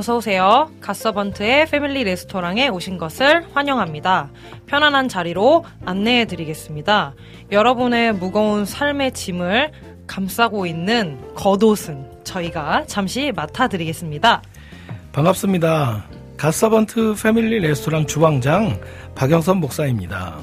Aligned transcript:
어서 0.00 0.16
오세요. 0.16 0.70
갓서번트의 0.80 1.66
패밀리 1.66 2.04
레스토랑에 2.04 2.68
오신 2.68 2.96
것을 2.96 3.44
환영합니다. 3.52 4.30
편안한 4.64 5.10
자리로 5.10 5.66
안내해 5.84 6.24
드리겠습니다. 6.24 7.14
여러분의 7.52 8.14
무거운 8.14 8.64
삶의 8.64 9.12
짐을 9.12 9.72
감싸고 10.06 10.64
있는 10.64 11.18
겉옷은 11.34 12.22
저희가 12.24 12.84
잠시 12.86 13.30
맡아 13.36 13.68
드리겠습니다. 13.68 14.40
반갑습니다. 15.12 16.06
갓서번트 16.38 17.16
패밀리 17.22 17.58
레스토랑 17.58 18.06
주방장 18.06 18.80
박영선 19.14 19.58
목사입니다. 19.58 20.38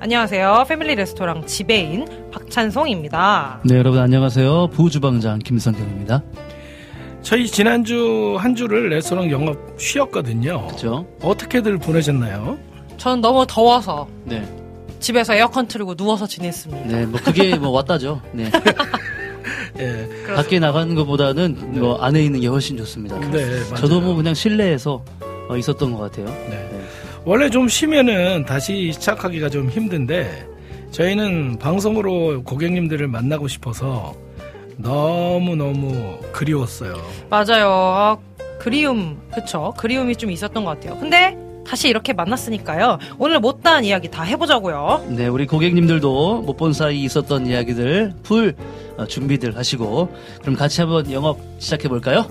안녕하세요. 0.00 0.66
패밀리 0.68 0.96
레스토랑 0.96 1.46
지배인 1.46 2.30
박찬송입니다. 2.30 3.60
네, 3.64 3.78
여러분 3.78 4.00
안녕하세요. 4.00 4.68
부주방장 4.68 5.38
김성경입니다. 5.38 6.22
저희 7.22 7.46
지난주 7.46 8.36
한 8.38 8.54
주를 8.54 8.88
레스토랑 8.88 9.30
영업 9.30 9.58
쉬었거든요. 9.78 10.66
그죠? 10.68 11.06
어떻게들 11.22 11.78
보내셨나요? 11.78 12.58
저는 12.96 13.20
너무 13.20 13.44
더워서 13.46 14.08
네. 14.24 14.46
집에서 15.00 15.34
에어컨 15.34 15.66
틀고 15.66 15.94
누워서 15.94 16.26
지냈습니다. 16.26 16.86
네, 16.86 17.06
뭐 17.06 17.20
그게 17.22 17.56
뭐 17.56 17.70
왔다죠. 17.70 18.20
네. 18.32 18.50
예. 19.78 20.08
밖에 20.34 20.58
나가는 20.58 20.94
것보다는 20.94 21.80
뭐 21.80 21.96
안에 21.98 22.22
있는 22.22 22.40
게 22.40 22.48
훨씬 22.48 22.76
좋습니다. 22.76 23.18
네, 23.30 23.46
맞아요. 23.46 23.74
저도 23.76 24.00
뭐 24.00 24.14
그냥 24.14 24.34
실내에서 24.34 25.02
어, 25.48 25.56
있었던 25.56 25.92
것 25.92 25.98
같아요. 25.98 26.26
네. 26.48 26.68
원래 27.24 27.48
좀 27.50 27.68
쉬면은 27.68 28.44
다시 28.44 28.92
시작하기가 28.92 29.48
좀 29.50 29.68
힘든데 29.68 30.46
저희는 30.90 31.58
방송으로 31.58 32.42
고객님들을 32.42 33.06
만나고 33.08 33.48
싶어서 33.48 34.14
너무너무 34.82 36.18
그리웠어요. 36.32 36.94
맞아요. 37.28 37.68
아, 37.70 38.16
그리움, 38.58 39.18
그쵸. 39.34 39.72
그리움이 39.76 40.16
좀 40.16 40.30
있었던 40.30 40.64
것 40.64 40.78
같아요. 40.78 40.98
근데 40.98 41.36
다시 41.66 41.88
이렇게 41.88 42.12
만났으니까요. 42.12 42.98
오늘 43.18 43.38
못다한 43.38 43.84
이야기 43.84 44.10
다 44.10 44.22
해보자고요. 44.24 45.04
네, 45.10 45.28
우리 45.28 45.46
고객님들도 45.46 46.42
못 46.42 46.56
본 46.56 46.72
사이 46.72 47.02
있었던 47.04 47.46
이야기들 47.46 48.14
풀 48.22 48.54
어, 48.98 49.06
준비들 49.06 49.56
하시고 49.56 50.08
그럼 50.42 50.56
같이 50.56 50.80
한번 50.82 51.10
영업 51.12 51.38
시작해 51.58 51.88
볼까요? 51.88 52.26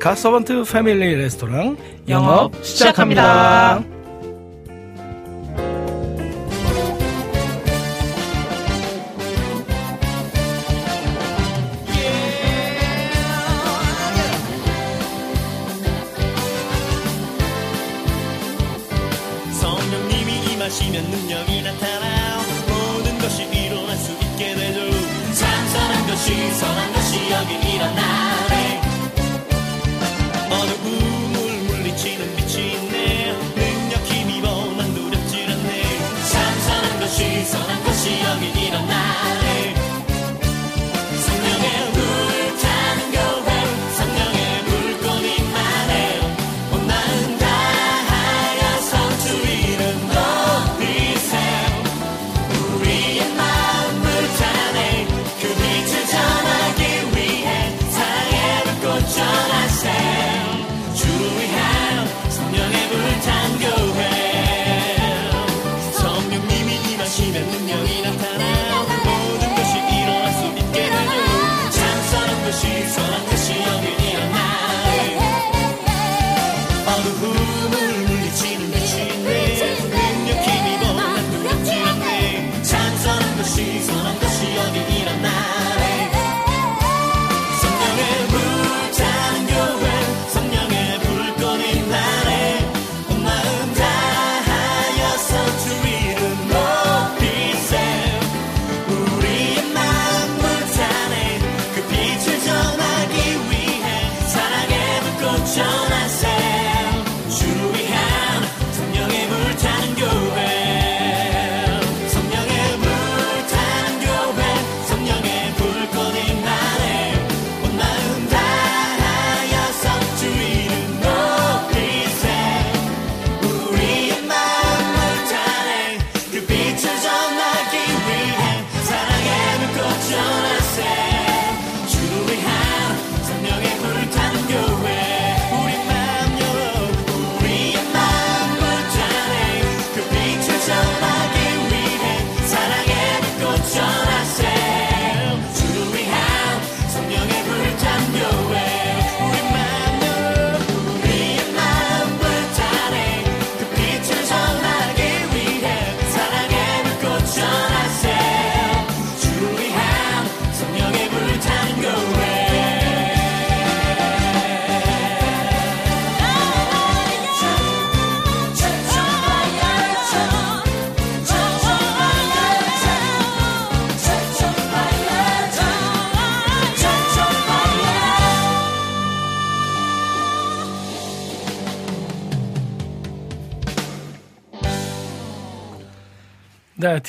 갓서번트 0.00 0.64
패밀리 0.64 1.14
레스토랑 1.14 1.76
영업, 2.08 2.26
영업 2.52 2.64
시작합니다. 2.64 3.78
시작합니다. 3.78 3.99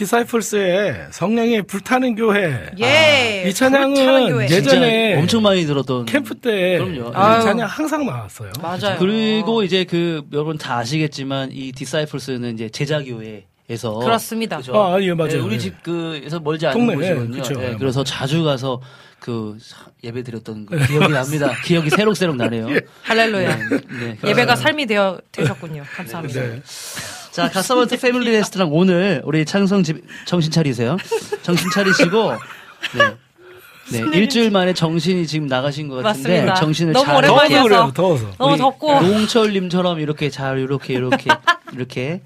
디사이플스의 0.01 1.07
성령이 1.11 1.61
불타는 1.63 2.15
교회. 2.15 2.71
예. 2.81 3.45
이 3.47 3.53
찬양은 3.53 3.93
불타는 3.93 4.29
교회. 4.29 4.45
예전- 4.45 4.57
예전에 4.65 5.19
엄청 5.19 5.43
많이 5.43 5.65
들었던 5.65 6.05
캠프 6.05 6.33
때 6.35 6.79
그럼요. 6.79 7.09
이 7.09 7.13
아유. 7.13 7.41
찬양 7.43 7.67
항상 7.67 8.05
나왔어요. 8.05 8.51
맞아요. 8.61 8.97
그리고 8.97 9.61
이제 9.63 9.83
그 9.83 10.23
여러분 10.33 10.57
다 10.57 10.77
아시겠지만 10.77 11.49
이 11.51 11.71
디사이플스는 11.71 12.55
이제 12.55 12.69
제자 12.69 13.03
교회 13.03 13.45
에서 13.69 13.93
그렇습니다. 13.99 14.57
그죠? 14.57 14.75
아, 14.75 15.01
예, 15.01 15.13
맞아요. 15.13 15.33
네, 15.33 15.37
우리 15.39 15.53
예. 15.55 15.57
집 15.59 15.81
그에서 15.83 16.39
멀지 16.41 16.65
않은 16.67 16.77
동네, 16.77 16.95
곳이거든요. 16.95 17.37
예, 17.37 17.41
그쵸. 17.41 17.61
예, 17.61 17.69
예, 17.69 17.75
그래서 17.77 18.03
자주 18.03 18.43
가서 18.43 18.81
그 19.19 19.57
예배 20.03 20.23
드렸던 20.23 20.65
그 20.65 20.77
기억이 20.87 21.13
납니다. 21.13 21.53
기억이 21.63 21.89
새록새록 21.91 22.35
나네요. 22.35 22.67
할렐루야. 23.03 23.55
네. 23.99 24.17
예배가 24.25 24.55
삶이 24.57 24.87
되어 24.87 25.19
되셨군요. 25.31 25.83
감사합니다. 25.95 26.41
네. 27.31 27.35
자, 27.35 27.49
가서번트 27.49 27.99
패밀리 27.99 28.31
레스토랑 28.31 28.73
오늘 28.73 29.21
우리 29.23 29.45
창성 29.45 29.83
집 29.83 30.03
정신 30.25 30.51
차리세요. 30.51 30.97
정신 31.43 31.69
차리시고 31.71 32.33
네. 32.97 33.99
네, 33.99 34.17
일주일 34.17 34.51
만에 34.51 34.73
정신이 34.73 35.27
지금 35.27 35.47
나가신 35.47 35.87
것 35.87 35.95
같은데 36.03 36.29
맞습니다. 36.29 36.53
정신을 36.55 36.93
너무 36.93 37.05
잘 37.05 37.15
오랜만이어서. 37.17 37.51
더워서 37.51 37.63
그래요, 37.63 37.91
더워서. 37.93 38.25
너무 38.37 38.57
덥고 38.57 39.01
노홍철님처럼 39.01 39.99
이렇게 39.99 40.29
잘 40.29 40.59
이렇게 40.59 40.93
이렇게 40.93 41.29
이렇게 41.73 42.21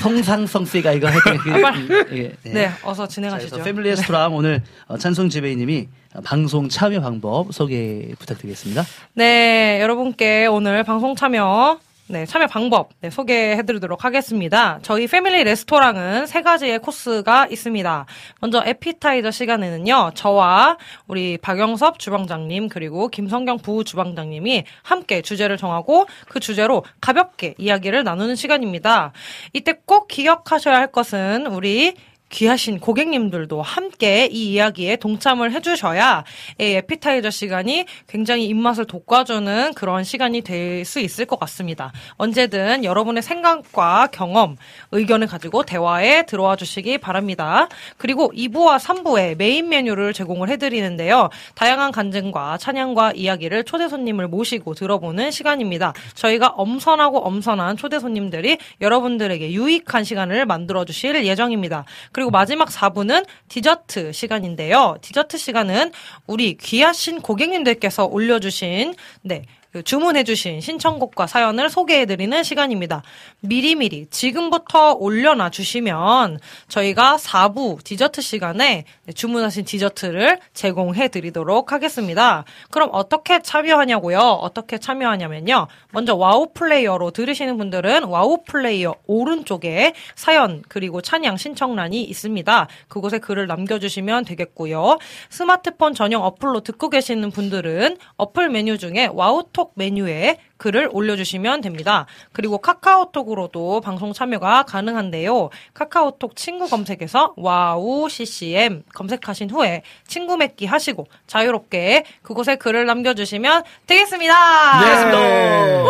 성상성세가 0.00 0.92
이거 0.92 1.08
하여튼 1.08 1.38
그, 1.38 2.06
예, 2.12 2.32
예. 2.44 2.50
네, 2.50 2.70
어서 2.84 3.06
자, 3.06 3.14
진행하시죠. 3.14 3.62
패밀리 3.62 3.88
레스토랑 3.90 4.34
오늘 4.34 4.62
어, 4.86 4.98
찬송 4.98 5.30
지배인님이 5.30 5.88
어, 6.14 6.20
방송 6.22 6.68
참여 6.68 7.00
방법 7.00 7.52
소개 7.54 8.08
부탁드리겠습니다. 8.18 8.84
네, 9.14 9.78
여러분께 9.80 10.46
오늘 10.46 10.84
방송 10.84 11.16
참여 11.16 11.78
네, 12.08 12.24
참여 12.24 12.46
방법 12.46 12.90
네, 13.00 13.10
소개해 13.10 13.64
드리도록 13.64 14.04
하겠습니다. 14.04 14.78
저희 14.82 15.08
패밀리 15.08 15.42
레스토랑은 15.42 16.26
세 16.26 16.40
가지의 16.40 16.78
코스가 16.78 17.48
있습니다. 17.48 18.06
먼저 18.40 18.62
에피타이저 18.64 19.32
시간에는요, 19.32 20.12
저와 20.14 20.78
우리 21.08 21.36
박영섭 21.36 21.98
주방장님 21.98 22.68
그리고 22.68 23.08
김성경 23.08 23.58
부 23.58 23.82
주방장님이 23.82 24.62
함께 24.84 25.20
주제를 25.20 25.56
정하고 25.56 26.06
그 26.28 26.38
주제로 26.38 26.84
가볍게 27.00 27.54
이야기를 27.58 28.04
나누는 28.04 28.36
시간입니다. 28.36 29.10
이때 29.52 29.74
꼭 29.84 30.06
기억하셔야 30.06 30.76
할 30.76 30.92
것은 30.92 31.46
우리 31.46 31.94
귀하신 32.30 32.80
고객님들도 32.80 33.62
함께 33.62 34.26
이 34.30 34.52
이야기에 34.52 34.96
동참을 34.96 35.52
해주셔야 35.52 36.24
이 36.60 36.64
에피타이저 36.64 37.30
시간이 37.30 37.86
굉장히 38.06 38.46
입맛을 38.46 38.86
돋궈주는 38.86 39.74
그런 39.74 40.04
시간이 40.04 40.40
될 40.42 40.86
수 40.86 41.00
있을 41.00 41.26
것 41.26 41.38
같습니다. 41.40 41.92
언제든 42.16 42.84
여러분의 42.84 43.22
생각과 43.22 44.08
경험, 44.12 44.56
의견을 44.92 45.26
가지고 45.26 45.64
대화에 45.64 46.24
들어와 46.24 46.56
주시기 46.56 46.98
바랍니다. 46.98 47.68
그리고 47.98 48.32
2부와 48.34 48.78
3부에 48.78 49.36
메인 49.36 49.68
메뉴를 49.68 50.12
제공을 50.12 50.48
해드리는데요. 50.48 51.28
다양한 51.54 51.92
간증과 51.92 52.58
찬양과 52.58 53.12
이야기를 53.12 53.64
초대 53.64 53.88
손님을 53.88 54.28
모시고 54.28 54.74
들어보는 54.74 55.30
시간입니다. 55.30 55.92
저희가 56.14 56.48
엄선하고 56.48 57.18
엄선한 57.26 57.76
초대 57.76 57.98
손님들이 57.98 58.58
여러분들에게 58.80 59.52
유익한 59.52 60.04
시간을 60.04 60.46
만들어 60.46 60.84
주실 60.84 61.26
예정입니다. 61.26 61.84
그리고 62.16 62.30
마지막 62.30 62.70
4부는 62.70 63.26
디저트 63.50 64.12
시간인데요. 64.12 64.96
디저트 65.02 65.36
시간은 65.36 65.92
우리 66.26 66.56
귀하신 66.56 67.20
고객님들께서 67.20 68.06
올려주신, 68.06 68.94
네, 69.20 69.42
그 69.65 69.65
주문해주신 69.82 70.60
신청곡과 70.60 71.26
사연을 71.26 71.70
소개해드리는 71.70 72.42
시간입니다. 72.42 73.02
미리미리 73.40 74.06
지금부터 74.10 74.92
올려놔 74.94 75.50
주시면 75.50 76.38
저희가 76.68 77.16
4부 77.16 77.82
디저트 77.84 78.20
시간에 78.20 78.84
네, 79.04 79.12
주문하신 79.12 79.64
디저트를 79.64 80.38
제공해드리도록 80.54 81.72
하겠습니다. 81.72 82.44
그럼 82.70 82.90
어떻게 82.92 83.40
참여하냐고요? 83.42 84.18
어떻게 84.18 84.78
참여하냐면요. 84.78 85.66
먼저 85.92 86.14
와우 86.14 86.52
플레이어로 86.52 87.10
들으시는 87.10 87.56
분들은 87.56 88.04
와우 88.04 88.44
플레이어 88.44 88.94
오른쪽에 89.06 89.94
사연 90.14 90.62
그리고 90.68 91.00
찬양 91.00 91.36
신청란이 91.36 92.02
있습니다. 92.02 92.68
그곳에 92.88 93.18
글을 93.18 93.46
남겨주시면 93.46 94.24
되겠고요. 94.24 94.98
스마트폰 95.30 95.94
전용 95.94 96.22
어플로 96.24 96.60
듣고 96.60 96.90
계시는 96.90 97.30
분들은 97.30 97.96
어플 98.16 98.48
메뉴 98.50 98.78
중에 98.78 99.08
와우톡 99.12 99.65
메뉴에 99.74 100.38
글을 100.56 100.88
올려주시면 100.92 101.60
됩니다. 101.60 102.06
그리고 102.32 102.58
카카오톡으로도 102.58 103.80
방송 103.80 104.12
참여가 104.12 104.62
가능한데요. 104.64 105.50
카카오톡 105.74 106.36
친구 106.36 106.68
검색에서 106.68 107.34
와우 107.36 108.08
CCM 108.08 108.82
검색하신 108.94 109.50
후에 109.50 109.82
친구 110.06 110.36
맺기 110.36 110.66
하시고 110.66 111.06
자유롭게 111.26 112.04
그곳에 112.22 112.56
글을 112.56 112.86
남겨주시면 112.86 113.64
되겠습니다. 113.86 114.80
네. 115.10 115.84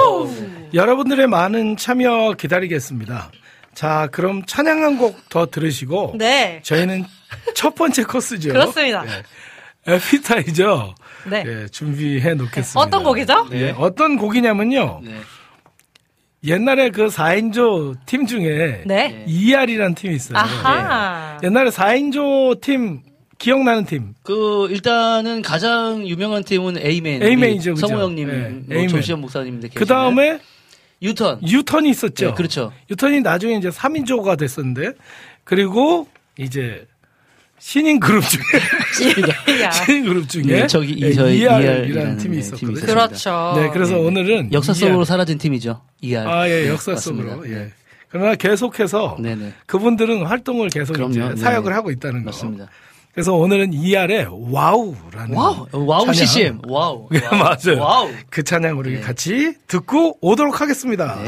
여러분들의 0.74 1.26
많은 1.26 1.76
참여 1.76 2.34
기다리겠습니다. 2.38 3.30
자, 3.74 4.08
그럼 4.10 4.44
찬양 4.46 4.82
한 4.82 4.98
곡 4.98 5.28
더 5.28 5.46
들으시고 5.46 6.14
네. 6.16 6.60
저희는 6.62 7.04
첫 7.54 7.74
번째 7.74 8.04
코스죠. 8.04 8.48
그렇습니다. 8.50 9.04
예. 9.06 9.22
에피타이저 9.92 10.94
네. 11.28 11.44
예, 11.46 11.68
준비해 11.68 12.34
놓겠습니다. 12.34 12.80
어떤 12.80 13.02
곡이죠? 13.04 13.48
예, 13.52 13.74
어떤 13.76 14.16
곡이냐면요. 14.16 15.00
네. 15.04 15.14
옛날에 16.44 16.90
그 16.90 17.06
4인조 17.06 17.96
팀 18.06 18.26
중에 18.26 18.82
네. 18.86 19.24
ER이라는 19.26 19.94
팀이 19.94 20.14
있어요. 20.14 20.38
아하. 20.38 21.38
예. 21.42 21.46
옛날에 21.46 21.70
4인조 21.70 22.60
팀 22.60 23.00
기억나는 23.38 23.84
팀. 23.84 24.14
그 24.22 24.68
일단은 24.70 25.42
가장 25.42 26.06
유명한 26.06 26.44
팀은 26.44 26.78
에이맨. 26.78 27.22
에이맨이죠, 27.22 27.72
우리 27.72 27.74
그죠? 27.74 27.88
성호 27.88 28.02
형님, 28.02 28.28
네, 28.28 28.48
뭐 28.48 28.76
에이맨. 28.76 28.88
조시현 28.88 29.20
목사님인데 29.20 29.68
그 29.74 29.84
다음에 29.84 30.38
유턴. 31.02 31.40
유턴이 31.42 31.90
있었죠. 31.90 32.28
네, 32.28 32.34
그렇죠. 32.34 32.72
유턴이 32.90 33.20
나중에 33.20 33.56
이제 33.56 33.68
3인조가 33.68 34.38
됐었는데 34.38 34.92
그리고 35.44 36.06
이제 36.38 36.86
신인 37.58 37.98
그룹 37.98 38.22
중에 38.28 39.62
야. 39.62 39.70
신인 39.72 40.04
그룹 40.04 40.28
중에 40.28 40.42
네, 40.44 40.66
저기 40.66 40.98
예, 41.02 41.08
이- 41.10 41.14
저희 41.14 41.38
ER이라는 41.38 42.12
ER 42.12 42.16
팀이 42.18 42.34
네, 42.36 42.40
있었거든요. 42.40 42.74
팀이 42.74 42.80
그렇죠. 42.86 43.52
네, 43.56 43.70
그래서 43.70 43.98
오늘은 43.98 44.52
역사 44.52 44.72
속으로 44.72 44.98
ER. 45.00 45.04
사라진 45.04 45.38
팀이죠. 45.38 45.80
ER. 46.00 46.28
아, 46.28 46.48
예, 46.48 46.62
네, 46.62 46.68
역사 46.68 46.92
맞습니다. 46.92 47.30
속으로. 47.34 47.50
예. 47.52 47.72
그러나 48.08 48.34
계속해서 48.34 49.16
네네. 49.20 49.52
그분들은 49.66 50.24
활동을 50.26 50.68
계속 50.68 50.92
그럼요. 50.94 51.10
이제 51.10 51.20
네. 51.28 51.36
사역을 51.36 51.74
하고 51.74 51.90
있다는 51.90 52.20
거. 52.24 52.26
맞습니다. 52.30 52.68
그래서 53.12 53.32
오늘은 53.34 53.72
ER의 53.72 54.26
와우라는 54.30 55.34
와우, 55.34 55.66
와우 55.72 56.04
찬양. 56.06 56.14
CCM. 56.14 56.58
와우. 56.68 57.08
네, 57.12 57.20
와우. 57.24 57.38
맞아요. 57.38 57.80
와우. 57.80 58.10
그 58.30 58.42
찬양 58.44 58.78
우리 58.78 58.96
네. 58.96 59.00
같이 59.00 59.54
듣고 59.66 60.18
오도록 60.20 60.60
하겠습니다. 60.60 61.18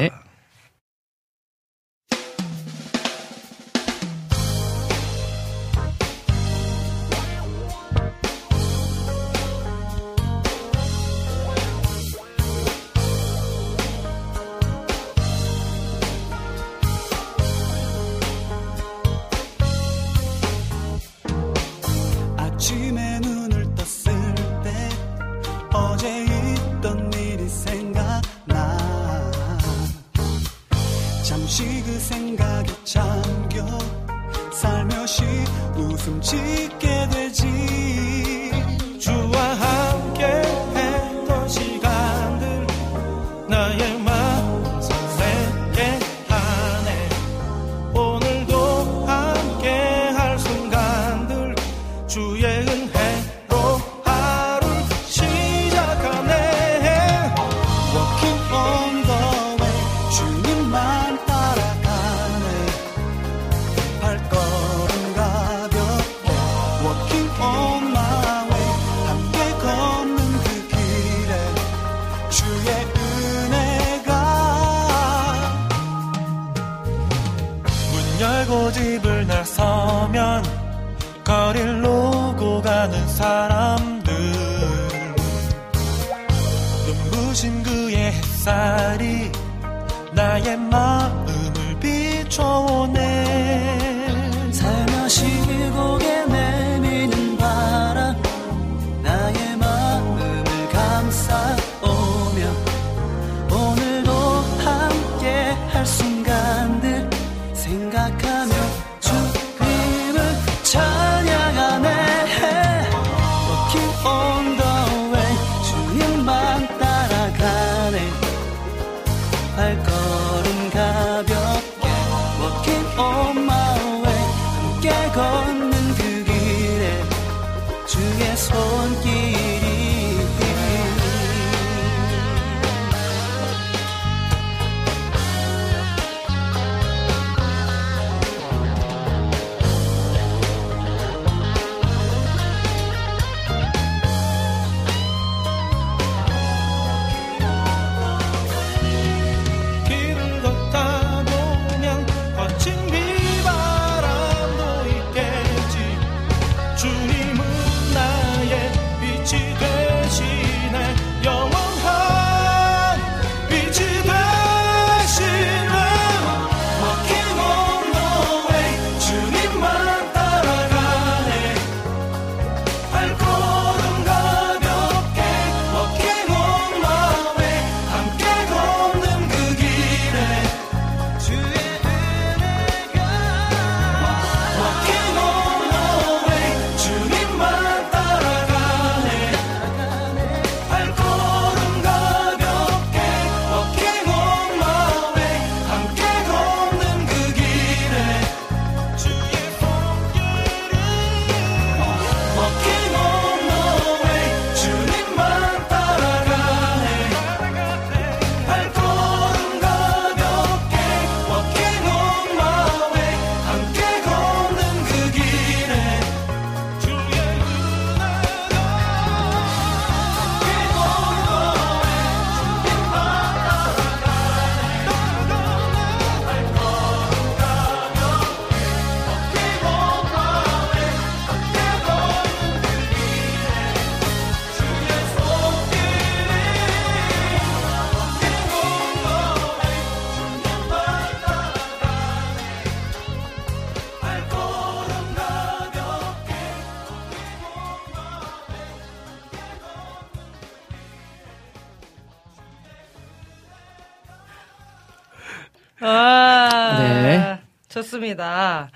좋습니다. 258.16 258.70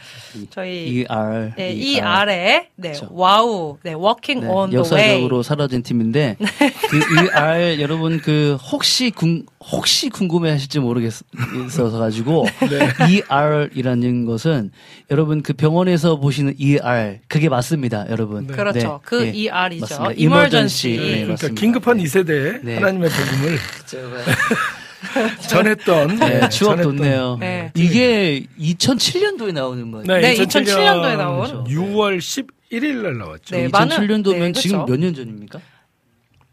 저희 0.51 0.89
ER. 0.89 1.53
네, 1.57 2.01
ER. 2.01 2.07
아래 2.07 2.69
네, 2.77 2.93
그쵸. 2.93 3.09
wow, 3.11 3.79
네, 3.83 3.95
walking 3.95 4.47
네, 4.47 4.53
on 4.53 4.71
the 4.71 4.83
way. 4.83 5.09
역사적으로 5.11 5.43
사라진 5.43 5.83
팀인데 5.83 6.37
그 6.39 6.97
ER 6.99 7.79
여러분 7.83 8.21
그 8.21 8.57
혹시 8.71 9.11
궁 9.11 9.45
혹시 9.61 10.09
궁금해하실지 10.11 10.81
모르겠어서 10.81 11.99
가지고 11.99 12.47
네. 12.69 12.89
ER이라는 13.09 14.25
것은 14.27 14.73
여러분 15.11 15.43
그 15.43 15.53
병원에서 15.53 16.17
보시는 16.17 16.55
ER 16.59 17.19
그게 17.29 17.49
맞습니다, 17.49 18.07
여러분. 18.11 18.47
그렇죠. 18.47 19.01
그 19.05 19.27
예, 19.27 19.31
ER이죠. 19.31 19.81
맞습니다. 19.81 20.13
Emergency. 20.17 20.23
Emergency. 20.25 20.97
네, 20.97 21.05
그러니까 21.23 21.33
맞습니다. 21.33 21.61
긴급한 21.61 22.01
이 22.01 22.07
세대에 22.07 22.53
네. 22.63 22.75
하나님의 22.77 23.11
복음을 23.11 23.59
전했던 25.49 26.17
네, 26.19 26.41
네, 26.41 26.49
추억 26.49 26.71
전했던 26.73 26.97
돋네요. 26.97 27.37
네. 27.41 27.71
이게 27.75 28.47
2007년도에 28.59 29.53
나오는 29.53 29.87
뭐. 29.89 30.03
네, 30.03 30.21
네, 30.21 30.35
2007년 30.35 30.65
2007년 30.67 31.03
도에 31.03 31.17
나온 31.17 31.65
6월 31.65 32.19
11일 32.19 33.03
날 33.03 33.19
나왔죠. 33.19 33.57
네, 33.57 33.69
많은- 33.69 33.89
2007년도면 33.91 34.39
네, 34.39 34.53
지금 34.53 34.81
그쵸. 34.81 34.93
몇년 34.93 35.15
전입니까? 35.15 35.61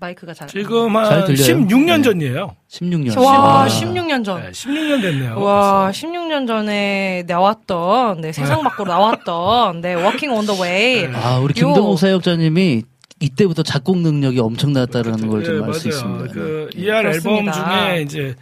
마이크가 0.02 0.34
잘. 0.34 0.48
지금 0.48 0.94
잘한 0.94 1.26
들려요? 1.26 1.46
16년 1.68 1.98
네. 1.98 2.02
전이에요. 2.04 2.56
16년. 2.72 3.20
와, 3.22 3.64
아. 3.64 3.68
16년 3.68 4.24
전. 4.24 4.42
네, 4.42 4.52
16년 4.52 5.02
됐네요. 5.02 5.42
와, 5.42 5.92
16년 5.94 6.48
전에 6.48 7.24
나왔던, 7.28 8.22
네, 8.22 8.32
세상 8.32 8.64
밖으로 8.64 8.88
나왔던, 8.94 9.82
네, 9.82 9.96
Walking 9.96 10.34
on 10.34 10.46
the 10.46 10.62
Way. 10.62 11.14
아, 11.14 11.40
우리 11.40 11.50
요- 11.52 11.54
김동욱 11.54 12.00
사역자님이 12.00 12.84
이때부터 13.20 13.64
작곡 13.64 13.98
능력이 14.00 14.40
엄청났다는 14.40 15.28
걸좀 15.28 15.60
네, 15.62 15.66
알 15.66 15.74
수. 15.74 15.88
있습니다. 15.90 16.34
그 16.34 16.70
네. 16.76 16.82
ER 16.82 17.08
앨범 17.08 17.44
그렇습니다. 17.46 17.88
중에 17.88 18.02
이제 18.02 18.36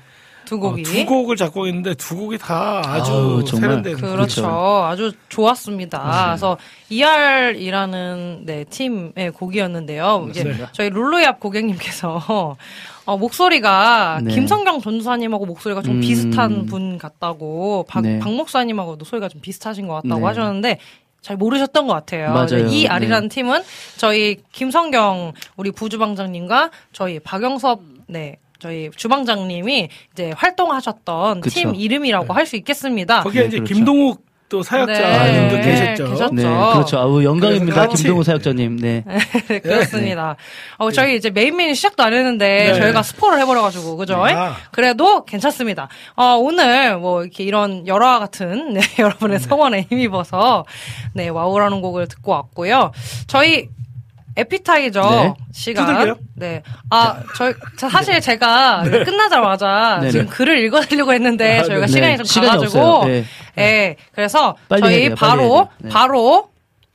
두 0.45 0.59
곡이. 0.59 0.81
어, 0.81 0.83
두 0.85 1.05
곡을 1.05 1.35
작곡했는데 1.35 1.95
두 1.95 2.15
곡이 2.15 2.37
다 2.37 2.81
아주 2.85 3.11
아우, 3.11 3.43
정말. 3.43 3.69
세련된 3.69 3.95
그렇죠. 3.97 4.15
그렇죠. 4.15 4.85
아주 4.85 5.11
좋았습니다. 5.29 6.27
그래서 6.27 6.57
ER이라는 6.89 8.43
네, 8.45 8.63
팀의 8.69 9.31
곡이었는데요. 9.33 10.27
이제 10.29 10.43
맞습니다. 10.43 10.69
저희 10.71 10.89
룰루얍 10.89 11.39
고객님께서 11.39 12.55
어, 13.05 13.17
목소리가 13.17 14.21
네. 14.23 14.33
김성경 14.33 14.81
전도사님하고 14.81 15.45
목소리가 15.45 15.81
좀 15.81 15.95
음. 15.95 15.99
비슷한 16.01 16.65
분 16.65 16.97
같다고 16.97 17.85
박, 17.87 18.01
네. 18.01 18.19
박 18.19 18.33
목사님하고도 18.33 19.05
소리가 19.05 19.29
좀 19.29 19.41
비슷하신 19.41 19.87
것 19.87 19.95
같다고 19.95 20.19
네. 20.19 20.25
하셨는데 20.25 20.79
잘 21.27 21.35
모르셨던 21.35 21.87
것 21.87 21.93
같아요. 21.93 22.31
맞아요. 22.31 22.69
이 22.69 22.87
R이라는 22.87 23.27
네. 23.27 23.35
팀은 23.35 23.61
저희 23.97 24.37
김성경 24.53 25.33
우리 25.57 25.71
부주방장님과 25.71 26.71
저희 26.93 27.19
박영섭 27.19 27.81
네 28.07 28.37
저희 28.59 28.89
주방장님이 28.95 29.89
이제 30.13 30.31
활동하셨던 30.37 31.41
그쵸. 31.41 31.53
팀 31.53 31.75
이름이라고 31.75 32.33
할수 32.33 32.55
있겠습니다. 32.55 33.23
거기에 33.23 33.41
네, 33.41 33.47
이제 33.49 33.57
그렇죠. 33.57 33.73
김동욱 33.73 34.25
또 34.49 34.63
사역자님도 34.63 35.55
네, 35.57 35.61
계셨죠. 35.61 36.11
계셨죠. 36.11 36.33
네, 36.33 36.43
그렇죠. 36.43 36.97
아우, 36.97 37.23
영광입니다. 37.23 37.87
김동우 37.87 38.23
사역자님. 38.23 38.77
네. 38.77 39.03
네, 39.47 39.59
그렇습니다. 39.59 40.37
어, 40.77 40.89
저희 40.91 41.17
이제 41.17 41.29
메인 41.29 41.57
메뉴 41.57 41.75
시작도 41.75 42.01
안 42.01 42.13
했는데 42.13 42.71
네. 42.71 42.79
저희가 42.79 43.03
스포를 43.03 43.39
해버려 43.41 43.61
가지고 43.61 43.97
그죠? 43.97 44.23
아. 44.25 44.55
그래도 44.71 45.25
괜찮습니다. 45.25 45.89
어, 46.15 46.37
오늘 46.39 46.97
뭐 46.97 47.23
이렇게 47.23 47.43
이런 47.43 47.85
열화와 47.85 48.19
같은 48.19 48.73
네, 48.73 48.81
여러분의 48.99 49.39
성원에 49.39 49.85
힘입어서 49.89 50.65
네 51.13 51.27
와우라는 51.27 51.81
곡을 51.81 52.07
듣고 52.07 52.31
왔고요. 52.31 52.91
저희 53.27 53.69
에피타이저 54.37 55.01
네. 55.01 55.33
시간. 55.51 55.87
두들겨요? 55.87 56.17
네. 56.35 56.61
아, 56.91 57.21
저희, 57.35 57.53
자, 57.75 57.89
사실 57.89 58.21
제가 58.21 58.83
끝나자마자 58.83 59.97
네네. 59.99 60.11
지금 60.11 60.27
글을 60.27 60.59
읽어드리려고 60.59 61.11
했는데 61.13 61.59
아, 61.59 61.63
저희가 61.63 61.87
네. 61.87 61.91
시간이 61.91 62.17
좀 62.17 62.25
시간이 62.25 62.51
가가지고. 62.51 63.05
네. 63.05 63.25
예. 63.57 63.95
그래서 64.13 64.55
빨리 64.69 64.81
저희 64.81 65.05
돼요, 65.07 65.15
바로. 65.15 65.69
네. 65.79 65.89
바로, 65.89 66.49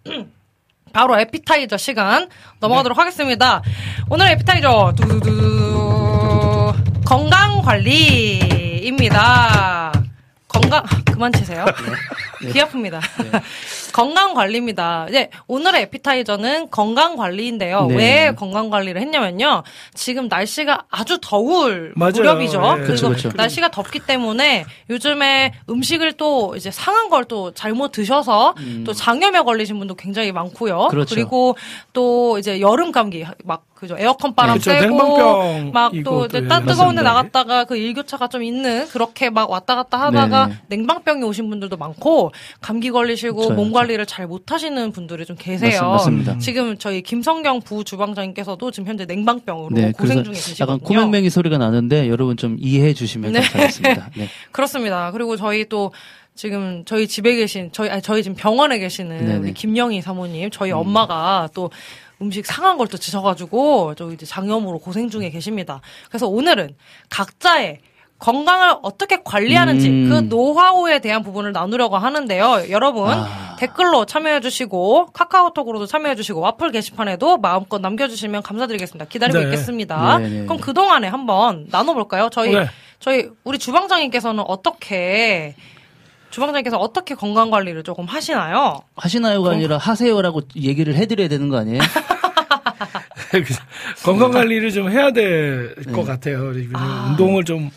바로 0.93 1.19
에피타이저 1.19 1.77
시간 1.77 2.29
넘어가도록 2.61 2.97
하겠습니다. 2.97 3.63
오늘 4.09 4.29
에피타이저, 4.29 4.93
두두두두, 4.97 6.73
건강 7.05 7.61
관리입니다. 8.83 9.23
건강, 10.53 10.83
그만 11.07 11.33
치세요. 11.33 11.65
귀 12.43 12.61
아픕니다. 12.61 13.01
건강 13.95 14.35
관리입니다. 14.35 15.07
이제 15.09 15.31
오늘의 15.47 15.83
에피타이저는 15.83 16.71
건강 16.71 17.17
관리인데요. 17.17 17.87
네. 17.87 17.95
왜 17.97 18.35
건강 18.35 18.69
관리를 18.69 19.01
했냐면요. 19.01 19.63
지금 19.95 20.29
날씨가 20.29 20.85
아주 20.91 21.19
더울 21.23 21.93
맞아요. 21.95 22.13
무렵이죠. 22.15 22.61
예. 22.61 22.81
그리고 22.81 22.93
그쵸, 22.93 23.09
그쵸. 23.11 23.31
날씨가 23.35 23.71
덥기 23.71 24.01
때문에 24.01 24.65
요즘에 24.91 25.55
음식을 25.71 26.13
또 26.15 26.55
이제 26.57 26.71
상한 26.71 27.09
걸 27.09 27.23
또 27.29 27.53
잘못 27.55 27.93
드셔서 27.93 28.55
또 28.85 28.93
장염에 28.93 29.43
걸리신 29.43 29.79
분도 29.79 29.95
굉장히 29.95 30.33
많고요. 30.33 30.87
음. 30.87 30.89
그렇죠. 30.89 31.15
리고 31.15 31.57
또 31.93 32.37
이제 32.37 32.61
여름 32.61 32.91
감기 32.91 33.25
막 33.45 33.65
그죠 33.83 33.97
에어컨 33.99 34.33
바람 34.33 34.59
그쵸, 34.59 34.71
sve고 34.71 34.87
냉방병 34.97 35.71
막또 35.73 35.97
이것도 35.97 36.27
이제 36.27 36.41
예, 36.45 36.47
따 36.47 36.61
뜨거운 36.61 36.95
데. 36.95 37.03
나갔다가 37.03 37.65
그 37.65 37.77
일교차가 37.77 38.29
좀 38.29 38.45
있는 38.45 38.87
그렇게 38.87 39.29
막 39.29 39.51
왔다 39.51 39.75
갔다 39.75 40.01
하다가 40.03 40.47
네네. 40.47 40.59
냉방병이 40.69 41.25
오신 41.25 41.51
분들도 41.51 41.77
많고 41.77 42.31
감기 42.61 42.93
걸리시고 42.93 43.35
그쵸, 43.41 43.55
몸 43.55 43.65
그쵸. 43.67 43.75
관리를 43.75 44.07
잘 44.07 44.29
못하시는 44.29 44.93
분들이 44.93 45.27
좀 45.27 45.35
계세요. 45.37 45.81
맞습- 45.81 45.91
맞습니다. 46.13 46.39
지금 46.39 46.79
저희 46.79 47.03
김성경 47.03 47.63
부 47.63 47.83
주방장님께서도 47.83 48.71
지금 48.71 48.89
현재 48.89 49.05
냉방병으로 49.05 49.71
네, 49.75 49.91
고생 49.91 50.23
중에 50.23 50.35
계시거든요. 50.35 50.65
약간 50.75 50.79
코맹맹이 50.79 51.29
소리가 51.29 51.59
나는데 51.59 52.09
여러분 52.09 52.37
좀 52.37 52.57
이해해 52.61 52.95
주시면 52.95 53.33
네. 53.33 53.41
감사하겠습니다. 53.41 54.11
네. 54.17 54.29
그렇습니다. 54.53 55.11
그리고 55.11 55.37
저희 55.37 55.69
또 55.69 55.93
지금 56.37 56.83
저희 56.87 57.07
집에 57.09 57.35
계신 57.35 57.71
저희 57.73 57.91
아니 57.91 58.01
저희 58.01 58.23
지금 58.23 58.37
병원에 58.37 58.79
계시는. 58.79 59.29
음. 59.29 59.43
우리 59.43 59.53
김영희 59.53 60.01
사모님 60.03 60.51
저희 60.51 60.71
엄마가 60.71 61.49
또 61.53 61.71
음식 62.23 62.47
상한 62.47 62.79
걸 62.79 62.87
또 62.87 62.97
드셔가지고 62.99 63.95
저 63.97 64.11
이제 64.13 64.25
장염으로 64.27 64.79
고생 64.79 65.09
중에 65.11 65.31
계십니다. 65.31 65.81
그래서 66.09 66.29
오늘은 66.29 66.77
각자의 67.11 67.79
건강을 68.19 68.77
어떻게 68.83 69.21
관리하는지 69.25 69.89
음. 69.89 70.09
그 70.09 70.15
노하우에 70.29 71.01
대한 71.01 71.23
부분을 71.25 71.51
나누려고 71.53 71.97
하는데요. 71.97 72.71
여러분 72.71 73.11
아. 73.11 73.57
댓글로 73.59 74.05
참여해주시고 74.05 75.07
카카오톡으로도 75.13 75.87
참여해주시고 75.87 76.39
와플 76.39 76.71
게시판에도 76.71 77.39
마음껏 77.39 77.81
남겨주시면 77.81 78.43
감사드리겠습니다. 78.43 79.07
기다리고 79.07 79.39
네. 79.41 79.45
있겠습니다. 79.47 80.19
네, 80.19 80.29
네. 80.29 80.45
그럼 80.45 80.59
그 80.61 80.73
동안에 80.73 81.09
한번 81.09 81.67
나눠볼까요? 81.71 82.29
저희 82.31 82.55
네. 82.55 82.67
저희 83.01 83.29
우리 83.43 83.59
주방장님께서는 83.59 84.45
어떻게 84.47 85.57
주방장님께서 86.33 86.79
어떻게 86.79 87.15
건강 87.15 87.51
관리를 87.51 87.83
조금 87.83 88.07
하시나요? 88.07 88.81
하시나요가 88.97 89.53
아니라 89.53 89.77
하세요라고 89.77 90.43
얘기를 90.57 90.95
해드려야 90.95 91.29
되는 91.29 91.49
거 91.49 91.59
아니에요? 91.59 91.81
건강 94.03 94.33
관리를 94.33 94.71
좀 94.71 94.91
해야 94.91 95.13
될것 95.13 95.87
네. 95.87 96.05
같아요. 96.05 96.53
아. 96.73 97.09
운동을 97.11 97.45
좀 97.45 97.71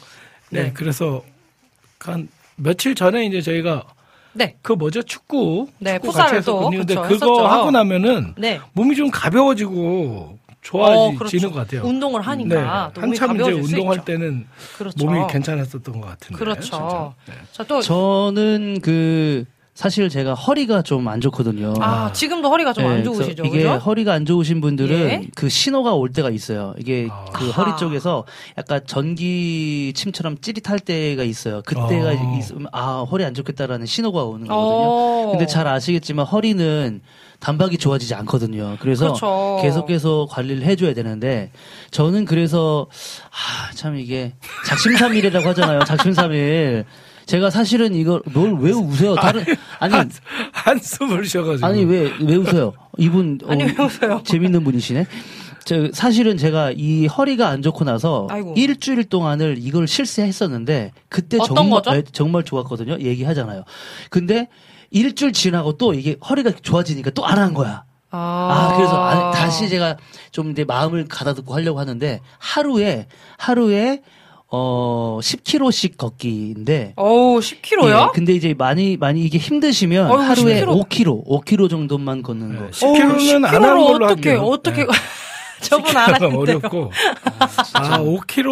네, 0.50 0.64
네. 0.64 0.72
그래서 0.74 1.22
한 2.00 2.30
며칠 2.56 2.96
전에 2.96 3.26
이제 3.26 3.42
저희가 3.42 3.84
네, 4.34 4.56
그 4.62 4.74
뭐죠 4.74 5.04
축구 5.04 5.68
네, 5.80 5.96
축구 5.96 6.14
같이 6.14 6.32
또, 6.32 6.38
했었거든요. 6.38 6.78
근데 6.80 6.96
그거 6.96 7.08
했었죠. 7.08 7.48
하고 7.48 7.72
나면은 7.72 8.36
네. 8.38 8.60
몸이 8.74 8.96
좀 8.96 9.12
가벼워지고 9.12 10.40
좋아지는 10.66 11.52
것 11.52 11.60
같아요. 11.60 11.84
운동을 11.84 12.22
하니까 12.22 12.92
또 12.94 13.02
몸이 13.02 13.18
네. 13.18 13.20
한참 13.26 13.42
이제 13.42 13.52
운동할. 13.52 14.04
때는 14.04 14.48
그렇죠. 14.78 15.06
몸이 15.06 15.28
괜찮았었던 15.30 16.02
것 16.02 16.08
같은데. 16.08 16.38
그렇죠. 16.38 17.14
네. 17.28 17.34
자, 17.52 17.64
또 17.64 17.82
저는 17.82 18.80
그 18.82 19.46
사실 19.76 20.08
제가 20.10 20.34
허리가 20.36 20.82
좀 20.82 21.08
안 21.08 21.20
좋거든요. 21.22 21.74
아, 21.82 22.12
지금도 22.14 22.50
허리가 22.50 22.72
좀안 22.74 22.98
네, 22.98 23.04
좋으시죠, 23.04 23.44
이게 23.46 23.58
그죠? 23.64 23.74
허리가 23.76 24.14
안 24.14 24.26
좋으신 24.26 24.62
분들은 24.62 24.98
예. 24.98 25.22
그 25.36 25.50
신호가 25.50 25.94
올 25.94 26.12
때가 26.12 26.30
있어요. 26.30 26.74
이게 26.80 27.08
아. 27.12 27.26
그. 27.34 27.50
허리 27.52 27.76
쪽에서 27.78 28.24
약간 28.58 28.82
전기 28.88 29.92
침처럼 29.96 30.38
찌릿할 30.40 30.80
때가 30.80 31.24
있어요. 31.24 31.62
그때가 31.66 32.10
어. 32.10 32.38
있으면 32.40 32.68
아 32.72 33.06
허리 33.10 33.24
안 33.26 33.34
좋겠다라는 33.34 33.86
신호가 33.86 34.24
오는 34.24 34.48
거거든요. 34.48 34.90
어. 34.90 35.30
근데 35.32 35.46
잘 35.46 35.68
아시겠지만 35.68 36.26
허리는 36.26 37.02
단박이 37.46 37.78
좋아지지 37.78 38.16
않거든요. 38.16 38.76
그래서 38.80 39.06
그렇죠. 39.14 39.60
계속해서 39.62 40.26
관리를 40.32 40.64
해줘야 40.64 40.96
되는데 40.96 41.52
저는 41.92 42.26
그래서 42.26 42.88
아 43.30 43.72
참 43.76 43.98
이게 43.98 44.34
작심삼일이라고 44.66 45.48
하잖아요. 45.50 45.82
작심삼일. 45.84 46.86
제가 47.28 47.50
사실은 47.52 47.94
이걸 47.94 48.22
뭘 48.34 48.52
왜 48.60 48.72
우세요? 48.72 49.14
다른 49.16 49.44
아니 49.80 49.94
한, 49.94 50.10
한숨을 50.54 51.26
쉬어가지고. 51.26 51.68
아니 51.68 51.84
왜 51.84 52.12
왜 52.20 52.36
웃어요? 52.36 52.74
이분 52.98 53.40
어, 53.44 53.52
아니, 53.52 53.64
왜 53.64 53.72
웃어요? 53.74 54.22
재밌는 54.24 54.64
분이시네. 54.64 55.06
저 55.66 55.90
사실은 55.94 56.38
제가 56.38 56.72
이 56.76 57.06
허리가 57.08 57.50
안 57.50 57.62
좋고 57.62 57.84
나서 57.84 58.28
아이고. 58.32 58.54
일주일 58.58 59.04
동안을 59.04 59.58
이걸 59.60 59.88
실시했었는데 59.88 60.94
그때 61.10 61.38
정말 61.46 61.82
거죠? 61.82 61.92
네, 61.92 62.04
정말 62.12 62.44
좋았거든요. 62.44 62.98
얘기하잖아요. 63.02 63.66
근데 64.10 64.48
일주일 64.92 65.32
지나고 65.34 65.78
또 65.78 65.94
이게 65.94 66.16
허리가 66.28 66.52
좋아지니까 66.52 67.12
또 67.12 67.26
안 67.26 67.38
한 67.40 67.54
거야. 67.54 67.84
아, 68.12 68.72
아, 68.74 68.78
그래서 68.78 68.96
아, 68.96 69.32
다시 69.32 69.68
제가 69.68 69.98
좀 70.32 70.52
이제 70.52 70.64
마음을 70.64 71.06
가다듬고 71.10 71.54
하려고 71.54 71.80
하는데 71.80 72.22
하루에 72.38 73.08
하루에 73.38 74.02
어 74.48 75.20
10km씩 75.22 75.98
걷기인데 75.98 76.94
어우, 76.96 77.40
10kg요? 77.40 77.90
예, 77.90 78.08
근데 78.14 78.32
이제 78.34 78.54
많이 78.58 78.96
많이 78.96 79.22
이게 79.22 79.38
힘드시면 79.38 80.12
어이구, 80.12 80.22
하루에 80.24 80.62
10kg. 80.64 80.88
5km, 80.88 81.26
5km 81.28 81.70
정도만 81.70 82.22
걷는 82.22 82.58
거. 82.60 82.70
10kg는 82.70 83.44
안 83.44 83.56
하는 83.56 83.84
걸로 83.84 84.06
어떻게. 84.06 84.34
어떻게, 84.36 84.84
네. 84.86 84.88
저분 85.70 85.96
안 85.98 86.06
10kg 86.14 86.20
가 86.20 86.26
하는데요. 86.26 86.40
어렵고. 86.40 86.92
아, 87.74 88.00
5kg, 88.00 88.46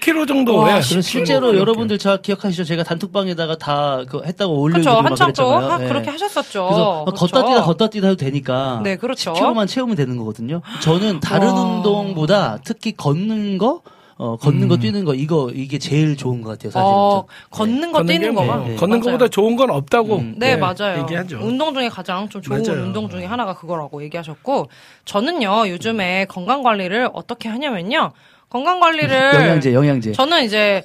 5kg 0.00 0.28
정도. 0.28 0.56
와, 0.56 0.68
예. 0.68 0.72
그래서 0.80 1.00
실제로 1.00 1.56
여러분들 1.56 1.98
잘 1.98 2.20
기억하시죠? 2.22 2.64
제가 2.64 2.82
단톡방에다가 2.84 3.56
다 3.58 4.04
그 4.08 4.22
했다고 4.24 4.60
올리고 4.60 4.80
그렇죠. 4.80 5.02
막 5.02 5.10
한참 5.10 5.32
또. 5.34 5.50
하- 5.54 5.82
예. 5.82 5.88
그렇게 5.88 6.10
하셨었죠. 6.10 6.66
그래서 6.66 7.04
그렇죠. 7.06 7.26
걷다 7.26 7.46
뛰다 7.48 7.62
걷다 7.62 7.90
뛰다 7.90 8.08
해도 8.08 8.16
되니까 8.16 8.80
네, 8.82 8.96
그렇죠. 8.96 9.32
10km만 9.34 9.68
채우면 9.68 9.96
되는 9.96 10.16
거거든요. 10.16 10.62
저는 10.80 11.20
다른 11.20 11.48
와. 11.48 11.60
운동보다 11.62 12.58
특히 12.64 12.92
걷는 12.96 13.58
거, 13.58 13.82
어, 14.22 14.36
걷는 14.36 14.68
거 14.68 14.76
뛰는 14.76 15.06
거 15.06 15.14
이거 15.14 15.50
이게 15.54 15.78
제일 15.78 16.14
좋은 16.14 16.42
것 16.42 16.50
같아요. 16.50 16.70
사실은. 16.72 16.84
어, 16.92 17.24
저- 17.26 17.56
걷는 17.56 17.90
거 17.90 17.98
걷는 18.00 18.12
뛰는 18.14 18.28
게 18.28 18.34
뭐, 18.34 18.44
거만. 18.44 18.68
네. 18.68 18.76
걷는 18.76 18.98
맞아요. 18.98 19.12
것보다 19.16 19.28
좋은 19.28 19.56
건 19.56 19.70
없다고. 19.70 20.16
음. 20.16 20.34
네, 20.36 20.50
예, 20.52 20.56
맞아요. 20.56 21.00
얘기하죠. 21.02 21.38
운동 21.42 21.72
중에 21.72 21.88
가장 21.88 22.28
좀 22.28 22.42
좋은 22.42 22.62
맞아요. 22.62 22.82
운동 22.82 23.08
중에 23.08 23.24
하나가 23.24 23.54
그거라고 23.54 24.02
얘기하셨고, 24.02 24.68
저는요, 25.06 25.68
요즘에 25.70 26.26
건강 26.26 26.62
관리를 26.62 27.08
어떻게 27.14 27.48
하냐면요, 27.48 28.12
건강 28.50 28.80
관리를. 28.80 29.16
영양제, 29.34 29.72
영양제. 29.72 30.12
저는 30.12 30.42
이제, 30.44 30.82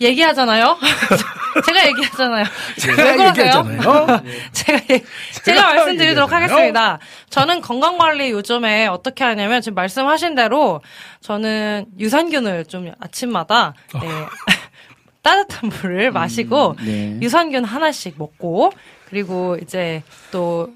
얘기하잖아요? 0.00 0.78
제가 1.66 1.86
얘기하잖아요. 1.88 2.44
제가 2.78 3.02
왜 3.04 3.16
그러세요? 3.16 3.44
얘기했잖아요. 3.66 4.22
제가, 4.52 4.78
얘- 4.90 5.04
제가 5.44 5.62
말씀드리도록 5.74 6.30
얘기하잖아요. 6.32 6.42
하겠습니다. 6.44 6.98
저는 7.30 7.60
건강 7.60 7.98
관리 7.98 8.30
요즘에 8.30 8.86
어떻게 8.86 9.22
하냐면, 9.22 9.60
지금 9.60 9.74
말씀하신 9.76 10.34
대로, 10.34 10.80
저는 11.20 11.86
유산균을 11.98 12.64
좀 12.64 12.90
아침마다, 12.98 13.74
네, 14.00 14.08
따뜻한 15.22 15.70
물을 15.70 16.10
마시고, 16.10 16.76
네. 16.84 17.18
유산균 17.20 17.64
하나씩 17.64 18.14
먹고 18.18 18.72
그리고 19.08 19.56
이제 19.62 20.02
또 20.30 20.70